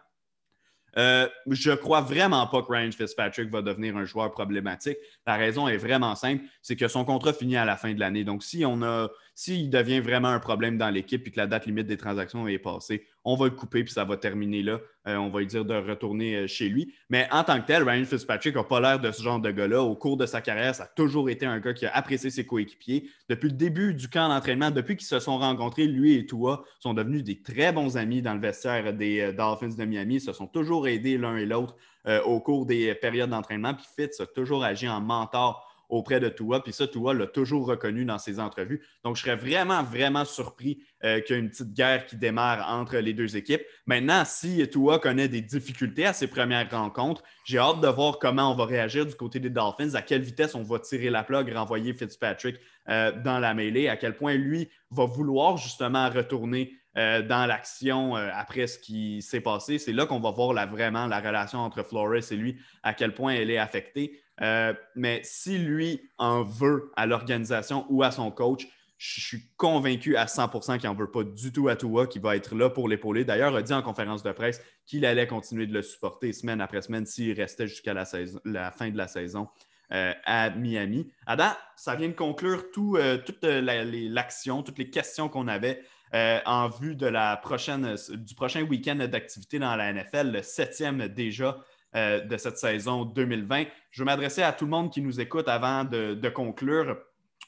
Euh, 0.99 1.28
je 1.49 1.72
crois 1.72 2.01
vraiment 2.01 2.47
pas 2.47 2.62
que 2.62 2.70
Ryan 2.70 2.90
Fitzpatrick 2.93 3.51
va 3.51 3.62
devenir 3.62 3.97
un 3.97 4.05
joueur 4.05 4.30
problématique. 4.32 4.99
La 5.26 5.36
raison 5.36 5.68
est 5.68 5.76
vraiment 5.76 6.14
simple, 6.14 6.45
c'est 6.61 6.76
que 6.76 6.88
son 6.88 7.05
contrat 7.05 7.32
finit 7.32 7.57
à 7.57 7.64
la 7.64 7.76
fin 7.76 7.93
de 7.95 8.01
l'année. 8.01 8.24
Donc, 8.24 8.43
si 8.43 8.64
on 8.64 8.82
a, 8.82 9.09
s'il 9.35 9.70
devient 9.70 10.01
vraiment 10.01 10.28
un 10.28 10.41
problème 10.41 10.76
dans 10.76 10.91
l'équipe 10.91 11.26
et 11.26 11.30
que 11.30 11.39
la 11.39 11.47
date 11.47 11.66
limite 11.66 11.87
des 11.87 11.97
transactions 11.97 12.47
est 12.47 12.59
passée, 12.59 13.07
on 13.24 13.35
va 13.37 13.47
le 13.47 13.53
couper 13.53 13.85
puis 13.85 13.93
ça 13.93 14.05
va 14.05 14.16
terminer 14.16 14.62
là. 14.62 14.80
Euh, 15.09 15.16
on 15.16 15.30
va 15.30 15.41
lui 15.41 15.47
dire 15.47 15.64
de 15.64 15.74
retourner 15.74 16.37
euh, 16.37 16.47
chez 16.47 16.68
lui. 16.68 16.95
Mais 17.09 17.28
en 17.33 17.43
tant 17.43 17.61
que 17.61 17.66
tel, 17.66 17.83
Ryan 17.89 18.05
Fitzpatrick 18.05 18.55
n'a 18.55 18.64
pas 18.64 18.80
l'air 18.80 19.01
de 19.01 19.11
ce 19.11 19.22
genre 19.22 19.41
de 19.41 19.51
gars-là. 19.51 19.83
Au 19.83 19.97
cours 19.97 20.16
de 20.16 20.26
sa 20.26 20.41
carrière, 20.41 20.74
ça 20.74 20.85
a 20.85 20.87
toujours 20.87 21.30
été 21.30 21.47
un 21.47 21.59
gars 21.61 21.72
qui 21.72 21.87
a 21.87 21.95
apprécié 21.95 22.30
ses 22.30 22.47
coéquipiers. 22.47 23.09
Depuis 23.28 23.49
le 23.49 23.57
début 23.57 23.95
du 23.95 24.09
camp 24.09 24.28
d'entraînement, 24.28 24.70
depuis 24.70 24.97
qu'ils 24.97 25.07
se 25.07 25.18
sont 25.18 25.39
rencontrés, 25.39 25.87
lui 25.87 26.14
et 26.14 26.26
Tua 26.26 26.62
sont 26.78 26.95
devenus 26.95 27.24
des 27.24 27.43
très 27.43 27.72
bons 27.72 27.97
amis 27.97 28.22
dans 28.22 28.35
le 28.35 28.41
vestiaire 28.41 28.93
des 28.93 29.20
euh, 29.20 29.33
Dolphins 29.33 29.76
de 29.76 29.85
Miami. 29.85 30.16
Ils 30.16 30.20
se 30.20 30.33
sont 30.33 30.47
toujours 30.47 30.87
aidés 30.87 31.18
l'un 31.18 31.37
et 31.37 31.47
l'autre 31.47 31.76
au 32.26 32.41
cours 32.41 32.66
des 32.66 32.97
périodes 32.97 33.30
d'entraînement. 33.30 33.74
Puis 33.74 33.87
Fitz 33.97 34.18
a 34.18 34.26
toujours 34.26 34.64
agi 34.64 34.89
en 34.89 35.01
mentor 35.01 35.72
auprès 35.93 36.20
de 36.20 36.28
Tua. 36.28 36.62
Puis 36.62 36.72
ça, 36.72 36.88
Tua 36.88 37.12
l'a 37.12 37.26
toujours 37.26 37.66
reconnu 37.66 38.05
dans 38.05 38.18
ses 38.18 38.40
entrevues. 38.40 38.82
Donc, 39.05 39.16
je 39.16 39.22
serais 39.22 39.36
vraiment, 39.36 39.82
vraiment 39.82 40.24
surpris 40.24 40.82
euh, 41.05 41.20
qu'il 41.20 41.36
y 41.36 41.38
ait 41.38 41.43
une 41.43 41.51
petite 41.51 41.74
guerre 41.74 42.07
qui 42.07 42.16
démarre 42.16 42.66
entre 42.70 42.97
les 42.97 43.12
deux 43.12 43.36
équipes. 43.36 43.62
Maintenant, 43.86 44.24
si 44.24 44.66
Tua 44.68 44.99
connaît 44.99 45.28
des 45.28 45.43
difficultés 45.43 46.07
à 46.07 46.14
ses 46.14 46.26
premières 46.26 46.70
rencontres, 46.70 47.22
j'ai 47.45 47.59
hâte 47.59 47.80
de 47.80 47.88
voir 47.88 48.18
comment 48.18 48.51
on 48.51 48.55
va 48.55 48.64
réagir 48.64 49.05
du 49.05 49.14
côté 49.14 49.38
des 49.38 49.51
Dolphins, 49.51 49.95
à 49.95 50.01
quelle 50.01 50.22
vitesse 50.22 50.55
on 50.55 50.62
va 50.62 50.78
tirer 50.78 51.11
la 51.11 51.24
plug, 51.24 51.53
renvoyer 51.53 51.93
Fitzpatrick 51.93 52.57
euh, 52.88 53.12
dans 53.22 53.38
la 53.38 53.53
mêlée, 53.53 53.88
à 53.88 53.97
quel 53.97 54.16
point 54.16 54.34
lui 54.34 54.70
va 54.90 55.05
vouloir 55.05 55.59
justement 55.59 56.09
retourner 56.09 56.78
euh, 56.97 57.20
dans 57.20 57.47
l'action 57.47 58.14
après 58.14 58.66
ce 58.66 58.78
qui 58.78 59.20
s'est 59.20 59.40
passé. 59.40 59.78
C'est 59.78 59.93
là 59.93 60.07
qu'on 60.07 60.20
va 60.20 60.30
voir 60.30 60.55
vraiment 60.68 61.07
la 61.07 61.20
relation 61.20 61.59
entre 61.59 61.82
Flores 61.82 62.32
et 62.32 62.36
lui, 62.36 62.57
à 62.82 62.95
quel 62.95 63.12
point 63.12 63.34
elle 63.34 63.51
est 63.51 63.59
affectée. 63.59 64.22
Euh, 64.41 64.72
mais 64.95 65.20
si 65.24 65.59
lui 65.59 66.01
en 66.18 66.43
veut 66.43 66.91
à 66.97 67.07
l'organisation 67.07 67.87
ou 67.91 68.03
à 68.03 68.11
son 68.11 68.30
coach, 68.30 68.66
je 68.97 69.20
suis 69.20 69.43
convaincu 69.57 70.16
à 70.16 70.26
100% 70.26 70.78
qu'il 70.78 70.89
n'en 70.89 70.95
veut 70.95 71.11
pas 71.11 71.24
du 71.24 71.53
tout 71.53 71.68
à 71.68 71.76
Tua, 71.76 72.07
qu'il 72.07 72.22
va 72.22 72.37
être 72.37 72.55
là 72.55 72.70
pour 72.70 72.89
l'épauler. 72.89 73.24
D'ailleurs, 73.24 73.51
il 73.51 73.57
a 73.57 73.62
dit 73.62 73.72
en 73.72 73.83
conférence 73.83 74.22
de 74.22 74.30
presse 74.30 74.62
qu'il 74.87 75.05
allait 75.05 75.26
continuer 75.26 75.66
de 75.66 75.72
le 75.72 75.83
supporter 75.83 76.33
semaine 76.33 76.61
après 76.61 76.83
semaine 76.83 77.05
s'il 77.05 77.33
restait 77.33 77.66
jusqu'à 77.66 77.95
la, 77.95 78.05
fin 78.05 78.91
de 78.91 78.97
la 78.97 79.09
saison 79.09 79.49
euh, 79.93 80.12
à 80.24 80.51
Miami. 80.51 81.12
Adam, 81.26 81.51
ça 81.74 81.97
vient 81.97 82.09
de 82.09 82.14
conclure 82.14 82.64
euh, 82.78 83.18
toute 83.18 83.43
l'action, 83.43 84.62
toutes 84.62 84.78
les 84.78 84.91
questions 84.91 85.28
qu'on 85.28 85.49
avait 85.49 85.83
en 86.14 86.68
vue 86.68 86.95
de 86.95 87.07
la 87.07 87.39
prochaine, 87.39 87.97
du 88.11 88.35
prochain 88.35 88.61
week-end 88.61 88.97
d'activité 88.97 89.59
dans 89.59 89.74
la 89.76 89.95
NFL, 89.95 90.30
le 90.30 90.43
septième 90.43 91.09
déjà 91.09 91.57
euh, 91.95 92.20
de 92.20 92.36
cette 92.36 92.59
saison 92.59 93.05
2020. 93.05 93.64
Je 93.90 94.01
veux 94.03 94.07
m'adresser 94.07 94.43
à 94.43 94.53
tout 94.53 94.64
le 94.64 94.70
monde 94.70 94.90
qui 94.90 95.03
nous 95.03 95.20
écoute 95.20 95.49
avant 95.49 95.84
de 95.84 96.28
conclure. 96.28 96.99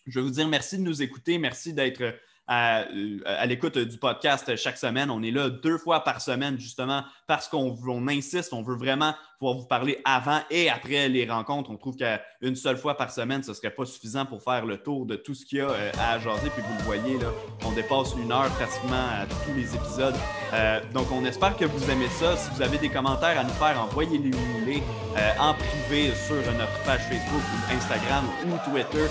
Je 0.06 0.20
veux 0.20 0.26
vous 0.26 0.32
dire 0.32 0.48
merci 0.48 0.78
de 0.78 0.82
nous 0.82 1.02
écouter. 1.02 1.38
Merci 1.38 1.72
d'être 1.72 2.14
euh, 2.50 3.18
à, 3.24 3.46
l'écoute 3.46 3.78
du 3.78 3.96
podcast 3.96 4.54
chaque 4.56 4.76
semaine. 4.76 5.10
On 5.10 5.22
est 5.22 5.30
là 5.30 5.48
deux 5.48 5.78
fois 5.78 6.04
par 6.04 6.20
semaine, 6.20 6.58
justement, 6.58 7.02
parce 7.26 7.48
qu'on 7.48 8.08
insiste, 8.08 8.52
on 8.52 8.62
veut 8.62 8.76
vraiment 8.76 9.14
pouvoir 9.38 9.56
vous 9.56 9.66
parler 9.66 10.00
avant 10.04 10.40
et 10.50 10.70
après 10.70 11.08
les 11.08 11.28
rencontres. 11.28 11.70
On 11.70 11.76
trouve 11.76 11.96
qu'une 11.96 12.56
seule 12.56 12.76
fois 12.76 12.96
par 12.96 13.10
semaine, 13.10 13.42
ce 13.42 13.50
ne 13.50 13.54
serait 13.54 13.70
pas 13.70 13.84
suffisant 13.84 14.26
pour 14.26 14.42
faire 14.42 14.66
le 14.66 14.78
tour 14.78 15.06
de 15.06 15.16
tout 15.16 15.34
ce 15.34 15.44
qu'il 15.44 15.58
y 15.58 15.60
a 15.60 15.70
euh, 15.70 15.92
à 16.00 16.18
jaser. 16.18 16.50
Puis 16.50 16.62
vous 16.62 16.78
le 16.78 16.84
voyez, 16.84 17.18
là, 17.18 17.28
on 17.64 17.72
dépasse 17.72 18.14
une 18.16 18.32
heure 18.32 18.50
pratiquement 18.50 18.94
à 18.94 19.26
tous 19.26 19.54
les 19.54 19.74
épisodes. 19.74 20.14
Euh, 20.52 20.80
donc, 20.92 21.06
on 21.12 21.24
espère 21.24 21.56
que 21.56 21.64
vous 21.64 21.90
aimez 21.90 22.08
ça. 22.08 22.36
Si 22.36 22.50
vous 22.54 22.62
avez 22.62 22.78
des 22.78 22.88
commentaires 22.88 23.38
à 23.38 23.44
nous 23.44 23.50
faire, 23.50 23.80
envoyez-les-nous 23.82 24.66
les 24.66 24.82
en 25.38 25.54
privé 25.54 26.12
sur 26.26 26.34
notre 26.34 26.82
page 26.84 27.02
Facebook 27.02 27.30
ou 27.30 27.74
Instagram 27.76 28.24
ou 28.46 28.70
Twitter. 28.70 29.06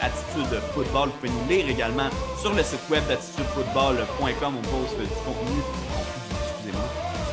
Attitude 0.00 0.60
Football. 0.72 1.08
Vous 1.08 1.14
pouvez 1.16 1.30
nous 1.30 1.48
lire 1.48 1.68
également 1.68 2.08
sur 2.40 2.54
le 2.54 2.62
site 2.62 2.80
web 2.90 3.06
d'attitudefootball.com, 3.08 4.54
on 4.56 4.62
poste 4.62 4.98
du 4.98 5.06
contenu, 5.24 5.60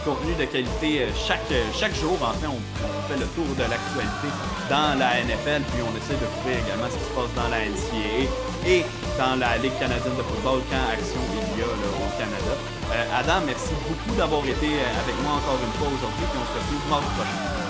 contenu 0.03 0.35
de 0.35 0.45
qualité 0.45 1.03
euh, 1.03 1.09
chaque, 1.15 1.49
euh, 1.51 1.63
chaque 1.73 1.95
jour. 1.95 2.15
En 2.21 2.33
fait, 2.37 2.47
on, 2.47 2.59
fait 3.07 3.19
le 3.19 3.27
tour 3.35 3.47
de 3.55 3.65
l'actualité 3.67 4.29
dans 4.69 4.95
la 4.99 5.19
NFL, 5.23 5.63
puis 5.71 5.83
on 5.83 5.91
essaie 5.95 6.15
de 6.15 6.27
trouver 6.39 6.55
également 6.63 6.87
ce 6.87 6.95
qui 6.95 7.07
se 7.07 7.15
passe 7.15 7.31
dans 7.35 7.49
la 7.51 7.59
NCAA 7.67 8.31
et 8.63 8.81
dans 9.19 9.35
la 9.35 9.57
Ligue 9.59 9.75
canadienne 9.79 10.15
de 10.15 10.23
football 10.23 10.63
quand 10.71 10.87
action 10.87 11.19
il 11.19 11.59
y 11.59 11.63
a 11.63 11.67
au 11.67 12.11
Canada. 12.15 12.53
Euh, 12.95 13.19
Adam, 13.19 13.43
merci 13.45 13.75
beaucoup 13.83 14.15
d'avoir 14.15 14.43
été 14.43 14.71
avec 14.79 15.15
moi 15.23 15.39
encore 15.39 15.59
une 15.59 15.75
fois 15.79 15.91
aujourd'hui, 15.91 16.25
puis 16.31 16.39
on 16.39 16.47
se 16.47 16.55
retrouve 16.55 16.83
mardi 16.89 17.11
prochain. 17.19 17.62